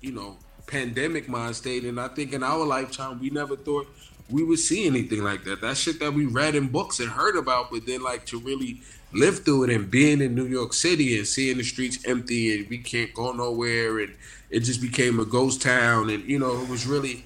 you 0.00 0.12
know, 0.12 0.36
pandemic 0.66 1.28
mind 1.28 1.56
state. 1.56 1.84
And 1.84 2.00
I 2.00 2.08
think 2.08 2.32
in 2.32 2.42
our 2.42 2.64
lifetime, 2.64 3.18
we 3.18 3.30
never 3.30 3.56
thought 3.56 3.88
we 4.30 4.44
would 4.44 4.58
see 4.58 4.86
anything 4.86 5.22
like 5.22 5.44
that. 5.44 5.60
That 5.60 5.76
shit 5.76 5.98
that 6.00 6.12
we 6.12 6.26
read 6.26 6.54
in 6.54 6.68
books 6.68 7.00
and 7.00 7.08
heard 7.08 7.36
about, 7.36 7.70
but 7.70 7.86
then 7.86 8.02
like 8.02 8.26
to 8.26 8.38
really 8.38 8.82
live 9.12 9.44
through 9.44 9.64
it 9.64 9.70
and 9.70 9.90
being 9.90 10.20
in 10.20 10.34
New 10.34 10.46
York 10.46 10.72
City 10.72 11.16
and 11.16 11.26
seeing 11.26 11.56
the 11.56 11.64
streets 11.64 11.98
empty 12.06 12.58
and 12.58 12.68
we 12.68 12.78
can't 12.78 13.12
go 13.14 13.32
nowhere 13.32 14.00
and 14.00 14.14
it 14.50 14.60
just 14.60 14.80
became 14.82 15.18
a 15.18 15.24
ghost 15.24 15.62
town 15.62 16.10
and 16.10 16.24
you 16.24 16.38
know 16.38 16.60
it 16.60 16.68
was 16.68 16.86
really 16.86 17.24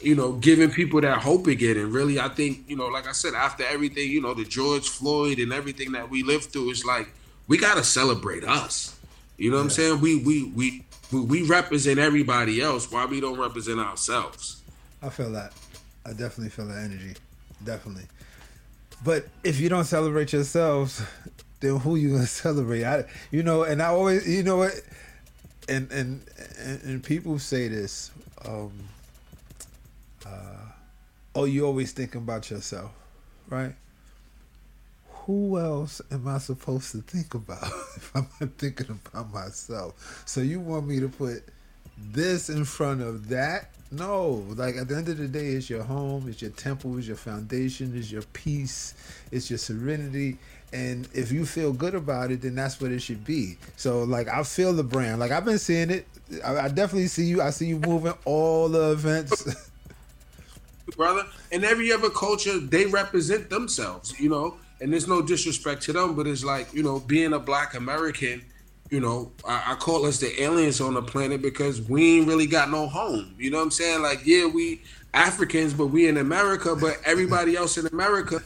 you 0.00 0.14
know 0.14 0.32
giving 0.32 0.70
people 0.70 1.00
that 1.00 1.18
hope 1.18 1.46
again 1.46 1.76
and 1.76 1.92
really 1.92 2.18
I 2.18 2.28
think 2.28 2.64
you 2.66 2.76
know 2.76 2.86
like 2.86 3.06
I 3.06 3.12
said 3.12 3.34
after 3.34 3.64
everything 3.64 4.10
you 4.10 4.22
know 4.22 4.32
the 4.32 4.44
George 4.44 4.88
Floyd 4.88 5.38
and 5.38 5.52
everything 5.52 5.92
that 5.92 6.08
we 6.08 6.22
lived 6.22 6.46
through 6.46 6.70
it's 6.70 6.84
like 6.84 7.08
we 7.46 7.58
got 7.58 7.76
to 7.76 7.84
celebrate 7.84 8.44
us 8.44 8.98
you 9.36 9.50
know 9.50 9.56
what 9.56 9.62
yeah. 9.62 9.64
I'm 9.64 9.70
saying 9.70 10.00
we 10.00 10.16
we 10.22 10.44
we 10.50 10.84
we 11.12 11.42
represent 11.42 11.98
everybody 11.98 12.60
else. 12.60 12.90
Why 12.90 13.06
we 13.06 13.20
don't 13.20 13.38
represent 13.38 13.80
ourselves? 13.80 14.62
I 15.02 15.08
feel 15.08 15.30
that. 15.32 15.52
I 16.06 16.10
definitely 16.10 16.50
feel 16.50 16.66
that 16.66 16.78
energy. 16.78 17.14
Definitely. 17.64 18.04
But 19.04 19.28
if 19.42 19.60
you 19.60 19.68
don't 19.68 19.84
celebrate 19.84 20.32
yourselves, 20.32 21.02
then 21.60 21.78
who 21.78 21.96
you 21.96 22.12
gonna 22.12 22.26
celebrate? 22.26 22.84
I, 22.84 23.04
you 23.30 23.42
know, 23.42 23.62
and 23.62 23.82
I 23.82 23.86
always, 23.86 24.28
you 24.28 24.42
know 24.42 24.58
what, 24.58 24.72
and 25.68 25.90
and 25.90 26.24
and, 26.58 26.82
and 26.82 27.04
people 27.04 27.38
say 27.38 27.68
this. 27.68 28.10
Um, 28.44 28.72
uh, 30.26 30.66
oh, 31.34 31.44
you 31.44 31.66
always 31.66 31.92
thinking 31.92 32.22
about 32.22 32.50
yourself, 32.50 32.90
right? 33.48 33.74
Who 35.26 35.58
else 35.58 36.00
am 36.10 36.26
I 36.26 36.38
supposed 36.38 36.92
to 36.92 37.02
think 37.02 37.34
about 37.34 37.62
if 37.96 38.10
I'm 38.14 38.26
not 38.40 38.50
thinking 38.58 38.98
about 39.12 39.32
myself? 39.32 40.22
So 40.26 40.40
you 40.40 40.60
want 40.60 40.86
me 40.86 41.00
to 41.00 41.08
put 41.08 41.44
this 42.12 42.48
in 42.48 42.64
front 42.64 43.02
of 43.02 43.28
that? 43.28 43.70
No, 43.92 44.44
like 44.54 44.76
at 44.76 44.88
the 44.88 44.96
end 44.96 45.08
of 45.08 45.18
the 45.18 45.26
day, 45.26 45.48
it's 45.48 45.68
your 45.68 45.82
home, 45.82 46.28
it's 46.28 46.40
your 46.40 46.52
temple, 46.52 46.96
it's 46.98 47.08
your 47.08 47.16
foundation, 47.16 47.92
it's 47.96 48.10
your 48.10 48.22
peace, 48.32 48.94
it's 49.32 49.50
your 49.50 49.58
serenity. 49.58 50.38
And 50.72 51.08
if 51.12 51.32
you 51.32 51.44
feel 51.44 51.72
good 51.72 51.96
about 51.96 52.30
it, 52.30 52.42
then 52.42 52.54
that's 52.54 52.80
what 52.80 52.92
it 52.92 53.00
should 53.00 53.24
be. 53.24 53.58
So, 53.76 54.04
like, 54.04 54.28
I 54.28 54.44
feel 54.44 54.72
the 54.72 54.84
brand. 54.84 55.18
Like, 55.18 55.32
I've 55.32 55.44
been 55.44 55.58
seeing 55.58 55.90
it. 55.90 56.06
I, 56.44 56.58
I 56.58 56.68
definitely 56.68 57.08
see 57.08 57.24
you. 57.24 57.42
I 57.42 57.50
see 57.50 57.66
you 57.66 57.80
moving 57.80 58.14
all 58.24 58.68
the 58.68 58.92
events. 58.92 59.52
brother. 60.96 61.26
And 61.52 61.64
every 61.64 61.92
other 61.92 62.10
culture, 62.10 62.58
they 62.58 62.86
represent 62.86 63.50
themselves, 63.50 64.18
you 64.20 64.28
know. 64.28 64.56
And 64.80 64.92
there's 64.92 65.08
no 65.08 65.20
disrespect 65.20 65.82
to 65.82 65.92
them, 65.92 66.14
but 66.14 66.26
it's 66.26 66.44
like, 66.44 66.72
you 66.72 66.82
know, 66.82 67.00
being 67.00 67.32
a 67.32 67.38
black 67.38 67.74
American, 67.74 68.42
you 68.90 69.00
know, 69.00 69.32
I, 69.46 69.72
I 69.72 69.74
call 69.76 70.04
us 70.04 70.18
the 70.18 70.42
aliens 70.42 70.80
on 70.80 70.94
the 70.94 71.02
planet 71.02 71.40
because 71.42 71.80
we 71.82 72.18
ain't 72.18 72.28
really 72.28 72.46
got 72.46 72.70
no 72.70 72.86
home. 72.86 73.34
You 73.38 73.50
know 73.50 73.58
what 73.58 73.64
I'm 73.64 73.70
saying? 73.70 74.02
Like, 74.02 74.22
yeah, 74.24 74.46
we 74.46 74.82
Africans, 75.14 75.74
but 75.74 75.86
we 75.86 76.08
in 76.08 76.16
America, 76.18 76.76
but 76.76 76.98
everybody 77.04 77.56
else 77.56 77.78
in 77.78 77.86
America 77.86 78.42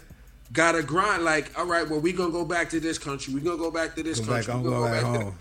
gotta 0.53 0.83
grind. 0.83 1.25
Like, 1.25 1.59
all 1.59 1.67
right, 1.67 1.89
well, 1.89 2.01
we 2.01 2.13
gonna 2.13 2.31
go 2.33 2.45
back 2.45 2.69
to 2.71 2.81
this 2.81 2.99
country. 2.99 3.35
We 3.35 3.41
gonna 3.41 3.57
go 3.57 3.71
back 3.71 3.95
to 3.97 4.03
this 4.03 4.21
Go 4.21 4.33
country. 4.33 4.47
back, 4.53 4.55
I'm 4.55 4.63
we 4.63 4.71
gonna 4.71 4.81
going 4.81 5.03
go 5.03 5.03
back 5.03 5.13
back 5.13 5.21
to 5.21 5.25
home. 5.25 5.39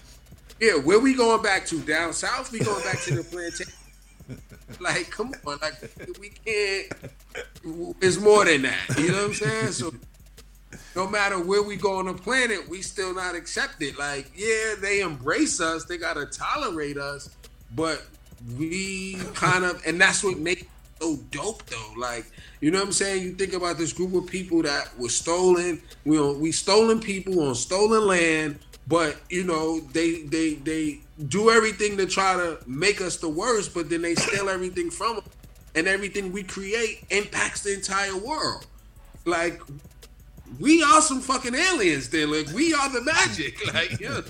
yeah, 0.60 0.72
where 0.74 0.98
we 0.98 1.14
going 1.14 1.42
back 1.42 1.66
to? 1.66 1.78
Down 1.80 2.12
south? 2.12 2.50
We 2.50 2.60
going 2.60 2.82
back 2.84 3.00
to 3.02 3.14
the 3.16 3.24
plantation? 3.24 3.72
Like, 4.80 5.10
come 5.10 5.32
on, 5.46 5.58
like 5.62 5.72
we 6.20 6.28
can't. 6.28 6.92
It's 8.02 8.18
more 8.20 8.44
than 8.44 8.60
that. 8.62 8.98
You 8.98 9.08
know 9.12 9.14
what 9.14 9.24
I'm 9.28 9.34
saying? 9.34 9.72
So, 9.72 9.94
no 10.96 11.06
matter 11.06 11.38
where 11.42 11.62
we 11.62 11.76
go 11.76 11.98
on 11.98 12.06
the 12.06 12.14
planet, 12.14 12.68
we 12.68 12.82
still 12.82 13.14
not 13.14 13.34
accepted. 13.34 13.96
Like, 13.98 14.30
yeah, 14.34 14.74
they 14.80 15.00
embrace 15.00 15.60
us, 15.60 15.84
they 15.84 15.98
gotta 15.98 16.26
tolerate 16.26 16.98
us, 16.98 17.30
but 17.74 18.04
we 18.56 19.16
kind 19.34 19.64
of, 19.64 19.82
and 19.86 20.00
that's 20.00 20.22
what 20.22 20.38
makes 20.38 20.64
so 21.00 21.16
dope, 21.30 21.64
though. 21.66 21.92
Like, 21.96 22.30
you 22.60 22.70
know 22.70 22.78
what 22.78 22.86
I'm 22.86 22.92
saying? 22.92 23.22
You 23.22 23.32
think 23.34 23.52
about 23.52 23.78
this 23.78 23.92
group 23.92 24.14
of 24.14 24.26
people 24.26 24.62
that 24.62 24.96
were 24.98 25.08
stolen. 25.08 25.80
We 26.04 26.18
on, 26.18 26.40
we 26.40 26.52
stolen 26.52 27.00
people 27.00 27.40
on 27.46 27.54
stolen 27.54 28.06
land, 28.06 28.58
but 28.86 29.16
you 29.28 29.44
know 29.44 29.80
they 29.92 30.22
they 30.22 30.54
they 30.54 31.00
do 31.28 31.50
everything 31.50 31.96
to 31.98 32.06
try 32.06 32.34
to 32.34 32.58
make 32.66 33.00
us 33.00 33.16
the 33.16 33.28
worst, 33.28 33.74
but 33.74 33.90
then 33.90 34.02
they 34.02 34.14
steal 34.14 34.48
everything 34.48 34.90
from 34.90 35.18
us, 35.18 35.24
and 35.74 35.86
everything 35.86 36.32
we 36.32 36.42
create 36.42 37.04
impacts 37.10 37.62
the 37.62 37.74
entire 37.74 38.16
world. 38.16 38.66
Like 39.24 39.60
we 40.58 40.82
are 40.82 41.00
some 41.00 41.20
fucking 41.20 41.54
aliens. 41.54 42.08
Then 42.08 42.30
like 42.30 42.48
we 42.54 42.74
are 42.74 42.88
the 42.90 43.02
magic. 43.02 43.58
Like 43.74 44.00
yeah. 44.00 44.20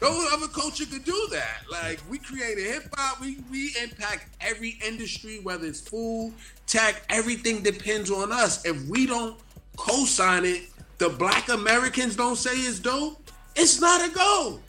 No 0.00 0.28
other 0.32 0.48
culture 0.48 0.84
could 0.84 1.04
do 1.04 1.28
that. 1.30 1.60
Like 1.70 2.00
we 2.10 2.18
created 2.18 2.66
hip 2.66 2.88
hop, 2.96 3.20
we 3.20 3.38
we 3.50 3.74
impact 3.80 4.36
every 4.40 4.78
industry, 4.84 5.38
whether 5.40 5.66
it's 5.66 5.80
food, 5.80 6.34
tech, 6.66 7.02
everything 7.08 7.62
depends 7.62 8.10
on 8.10 8.32
us. 8.32 8.64
If 8.64 8.84
we 8.88 9.06
don't 9.06 9.36
co-sign 9.76 10.44
it, 10.44 10.62
the 10.98 11.08
black 11.08 11.48
Americans 11.48 12.16
don't 12.16 12.36
say 12.36 12.50
it's 12.50 12.80
dope, 12.80 13.30
it's 13.54 13.80
not 13.80 14.08
a 14.08 14.12
go. 14.12 14.60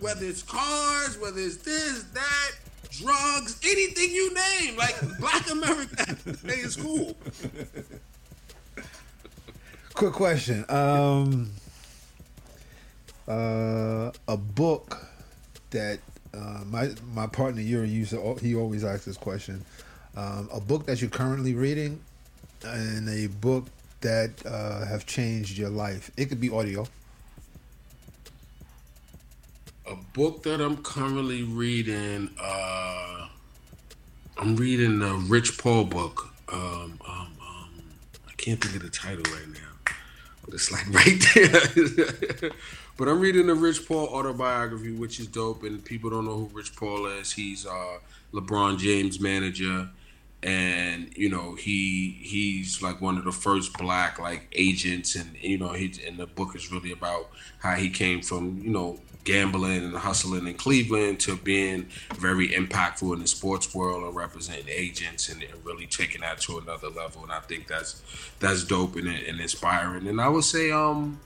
Whether 0.00 0.26
it's 0.26 0.42
cars, 0.42 1.16
whether 1.18 1.38
it's 1.38 1.58
this, 1.58 2.04
that, 2.14 2.50
drugs, 2.90 3.60
anything 3.64 4.10
you 4.10 4.34
name, 4.34 4.76
like 4.76 4.96
black 5.18 5.48
America 5.50 6.04
say 6.44 6.56
it's 6.56 6.76
cool. 6.76 7.16
Quick 9.94 10.12
question. 10.14 10.64
Um, 10.68 11.50
uh, 13.28 14.10
a 14.26 14.36
book 14.36 15.06
that 15.70 16.00
uh, 16.34 16.62
my 16.66 16.90
my 17.14 17.26
partner 17.26 17.60
Yuri 17.60 17.88
used 17.88 18.10
to, 18.10 18.34
he 18.40 18.54
always 18.56 18.84
asks 18.84 19.04
this 19.04 19.16
question. 19.16 19.64
Um, 20.16 20.48
a 20.52 20.60
book 20.60 20.86
that 20.86 21.00
you're 21.00 21.10
currently 21.10 21.54
reading, 21.54 22.00
and 22.64 23.08
a 23.08 23.26
book 23.28 23.66
that 24.00 24.30
uh, 24.46 24.84
have 24.86 25.06
changed 25.06 25.56
your 25.58 25.70
life. 25.70 26.10
It 26.16 26.26
could 26.26 26.40
be 26.40 26.50
audio. 26.50 26.86
A 29.88 29.94
book 30.14 30.42
that 30.44 30.60
I'm 30.60 30.76
currently 30.78 31.42
reading, 31.42 32.30
uh, 32.40 33.28
I'm 34.38 34.56
reading 34.56 35.00
the 35.00 35.14
Rich 35.28 35.58
Paul 35.58 35.84
book. 35.84 36.32
Um, 36.52 36.98
um, 37.08 37.28
um, 37.40 37.82
I 38.28 38.32
can't 38.36 38.60
think 38.60 38.76
of 38.76 38.82
the 38.82 38.90
title 38.90 39.24
right 39.34 39.48
now, 39.48 39.71
it's 40.52 40.70
like 40.70 40.86
right 40.94 41.22
there. 41.34 42.50
but 42.96 43.08
I'm 43.08 43.20
reading 43.20 43.46
the 43.46 43.54
Rich 43.54 43.86
Paul 43.86 44.08
autobiography, 44.08 44.92
which 44.92 45.20
is 45.20 45.26
dope. 45.26 45.62
And 45.62 45.84
people 45.84 46.10
don't 46.10 46.24
know 46.24 46.36
who 46.36 46.50
Rich 46.52 46.76
Paul 46.76 47.06
is. 47.06 47.32
He's 47.32 47.66
uh, 47.66 47.98
LeBron 48.32 48.78
James' 48.78 49.20
manager, 49.20 49.88
and 50.42 51.16
you 51.16 51.28
know 51.28 51.54
he 51.54 52.18
he's 52.20 52.82
like 52.82 53.00
one 53.00 53.16
of 53.16 53.24
the 53.24 53.32
first 53.32 53.76
black 53.78 54.18
like 54.18 54.48
agents, 54.52 55.14
and 55.14 55.36
you 55.40 55.58
know 55.58 55.72
he 55.72 55.92
and 56.06 56.18
the 56.18 56.26
book 56.26 56.56
is 56.56 56.72
really 56.72 56.92
about 56.92 57.28
how 57.58 57.74
he 57.74 57.90
came 57.90 58.22
from 58.22 58.58
you 58.62 58.70
know 58.70 58.98
gambling 59.24 59.84
and 59.84 59.96
hustling 59.96 60.46
in 60.46 60.54
Cleveland 60.54 61.20
to 61.20 61.36
being 61.36 61.86
very 62.16 62.48
impactful 62.48 63.14
in 63.14 63.20
the 63.20 63.26
sports 63.26 63.74
world 63.74 64.02
and 64.02 64.16
representing 64.16 64.68
agents 64.68 65.28
and, 65.28 65.42
and 65.42 65.64
really 65.64 65.86
taking 65.86 66.22
that 66.22 66.40
to 66.40 66.58
another 66.58 66.88
level. 66.88 67.22
And 67.22 67.32
I 67.32 67.40
think 67.40 67.68
that's 67.68 68.02
that's 68.40 68.64
dope 68.64 68.96
and, 68.96 69.08
and 69.08 69.40
inspiring. 69.40 70.08
And 70.08 70.20
I 70.20 70.28
would 70.28 70.44
say 70.44 70.70
um 70.70 71.20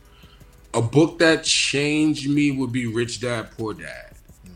a 0.75 0.83
book 0.83 1.19
that 1.21 1.45
changed 1.45 2.29
me 2.29 2.51
would 2.51 2.73
be 2.73 2.87
Rich 2.87 3.21
Dad 3.21 3.51
Poor 3.57 3.73
Dad. 3.73 4.12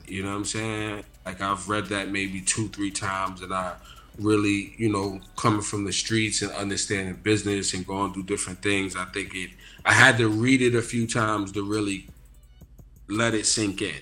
You 0.06 0.22
know 0.22 0.30
what 0.30 0.36
I'm 0.36 0.44
saying? 0.44 1.04
Like 1.24 1.40
I've 1.40 1.68
read 1.68 1.86
that 1.86 2.10
maybe 2.10 2.40
two, 2.42 2.68
three 2.68 2.90
times 2.90 3.40
and 3.40 3.54
I 3.54 3.74
really, 4.18 4.74
you 4.76 4.90
know, 4.90 5.20
coming 5.36 5.62
from 5.62 5.84
the 5.84 5.92
streets 5.92 6.42
and 6.42 6.52
understanding 6.52 7.14
business 7.22 7.74
and 7.74 7.86
going 7.86 8.12
through 8.12 8.24
different 8.24 8.62
things, 8.62 8.96
I 8.96 9.04
think 9.06 9.34
it 9.34 9.50
I 9.84 9.92
had 9.92 10.18
to 10.18 10.28
read 10.28 10.62
it 10.62 10.74
a 10.74 10.82
few 10.82 11.06
times 11.06 11.52
to 11.52 11.62
really 11.62 12.08
let 13.08 13.34
it 13.34 13.46
sink 13.46 13.82
in. 13.82 13.94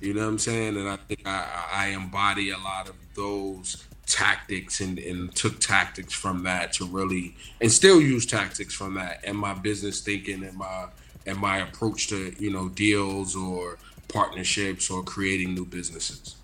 You 0.00 0.14
know 0.14 0.22
what 0.22 0.28
I'm 0.28 0.38
saying? 0.38 0.76
And 0.76 0.88
I 0.88 0.96
think 0.96 1.22
I, 1.26 1.66
I 1.72 1.86
embody 1.88 2.50
a 2.50 2.58
lot 2.58 2.88
of 2.88 2.94
those 3.14 3.84
tactics 4.06 4.80
and, 4.80 4.98
and 4.98 5.34
took 5.34 5.60
tactics 5.60 6.14
from 6.14 6.42
that 6.44 6.72
to 6.72 6.86
really 6.86 7.36
and 7.60 7.70
still 7.70 8.00
use 8.00 8.24
tactics 8.24 8.74
from 8.74 8.94
that 8.94 9.20
and 9.22 9.36
my 9.36 9.52
business 9.52 10.00
thinking 10.00 10.44
and 10.44 10.56
my 10.56 10.86
and 11.26 11.36
my 11.38 11.58
approach 11.58 12.08
to, 12.08 12.34
you 12.38 12.50
know, 12.50 12.70
deals 12.70 13.36
or 13.36 13.76
partnerships 14.08 14.90
or 14.90 15.02
creating 15.02 15.54
new 15.54 15.66
businesses. 15.66 16.36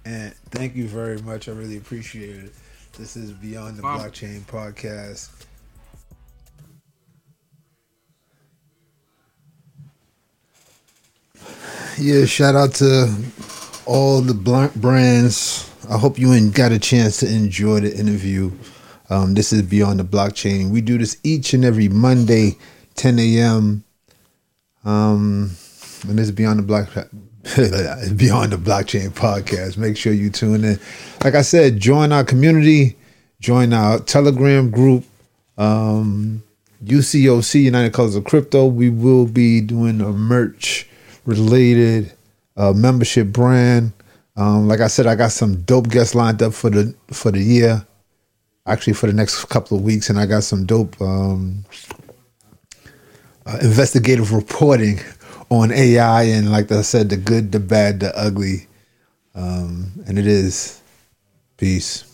And 0.06 0.34
thank 0.50 0.76
you 0.76 0.86
very 0.86 1.16
much. 1.22 1.48
I 1.48 1.52
really 1.52 1.78
appreciate 1.78 2.36
it. 2.36 2.52
This 2.98 3.16
is 3.16 3.32
Beyond 3.32 3.78
the. 3.78 3.82
Blockchain 3.82 4.40
podcast. 4.42 5.30
Yeah, 11.98 12.24
shout 12.24 12.54
out 12.54 12.74
to 12.74 13.14
all 13.86 14.20
the 14.20 14.34
brands. 14.76 15.70
I 15.88 15.98
hope 15.98 16.18
you 16.18 16.50
got 16.50 16.72
a 16.72 16.78
chance 16.78 17.18
to 17.18 17.32
enjoy 17.32 17.80
the 17.80 17.96
interview. 17.96 18.50
Um, 19.10 19.34
this 19.34 19.52
is 19.52 19.62
Beyond 19.62 20.00
the 20.00 20.04
Blockchain. 20.04 20.70
We 20.70 20.80
do 20.80 20.98
this 20.98 21.18
each 21.22 21.52
and 21.54 21.64
every 21.64 21.88
Monday, 21.88 22.56
10 22.94 23.18
a.m. 23.18 23.84
Um, 24.84 25.50
and 26.08 26.18
this 26.18 26.26
is 26.26 26.32
Beyond 26.32 26.60
the 26.60 26.62
Block 26.62 26.88
Beyond 28.16 28.52
the 28.52 28.56
Blockchain 28.56 29.10
podcast. 29.10 29.76
Make 29.76 29.96
sure 29.96 30.12
you 30.12 30.30
tune 30.30 30.64
in. 30.64 30.80
Like 31.22 31.34
I 31.34 31.42
said, 31.42 31.78
join 31.78 32.12
our 32.12 32.24
community, 32.24 32.96
join 33.40 33.72
our 33.72 33.98
Telegram 34.00 34.70
group. 34.70 35.04
Um, 35.58 36.42
UCOC 36.84 37.62
United 37.62 37.92
Colors 37.92 38.16
of 38.16 38.24
Crypto. 38.24 38.66
We 38.66 38.90
will 38.90 39.26
be 39.26 39.60
doing 39.60 40.00
a 40.00 40.12
merch 40.12 40.88
related 41.26 42.12
uh, 42.56 42.72
membership 42.72 43.28
brand. 43.28 43.92
Um, 44.36 44.68
like 44.68 44.80
I 44.80 44.88
said, 44.88 45.06
I 45.06 45.14
got 45.14 45.32
some 45.32 45.62
dope 45.62 45.88
guests 45.88 46.14
lined 46.14 46.42
up 46.42 46.54
for 46.54 46.70
the 46.70 46.94
for 47.08 47.30
the 47.30 47.40
year. 47.40 47.86
Actually, 48.66 48.94
for 48.94 49.06
the 49.06 49.12
next 49.12 49.44
couple 49.46 49.76
of 49.76 49.84
weeks, 49.84 50.08
and 50.08 50.18
I 50.18 50.24
got 50.26 50.42
some 50.42 50.64
dope 50.64 50.98
um, 51.00 51.64
uh, 53.46 53.58
investigative 53.60 54.32
reporting 54.32 55.00
on 55.50 55.70
AI 55.70 56.22
and, 56.22 56.50
like 56.50 56.72
I 56.72 56.80
said, 56.80 57.10
the 57.10 57.18
good, 57.18 57.52
the 57.52 57.60
bad, 57.60 58.00
the 58.00 58.16
ugly, 58.18 58.66
um, 59.34 59.92
and 60.06 60.18
it 60.18 60.26
is 60.26 60.80
peace. 61.58 62.13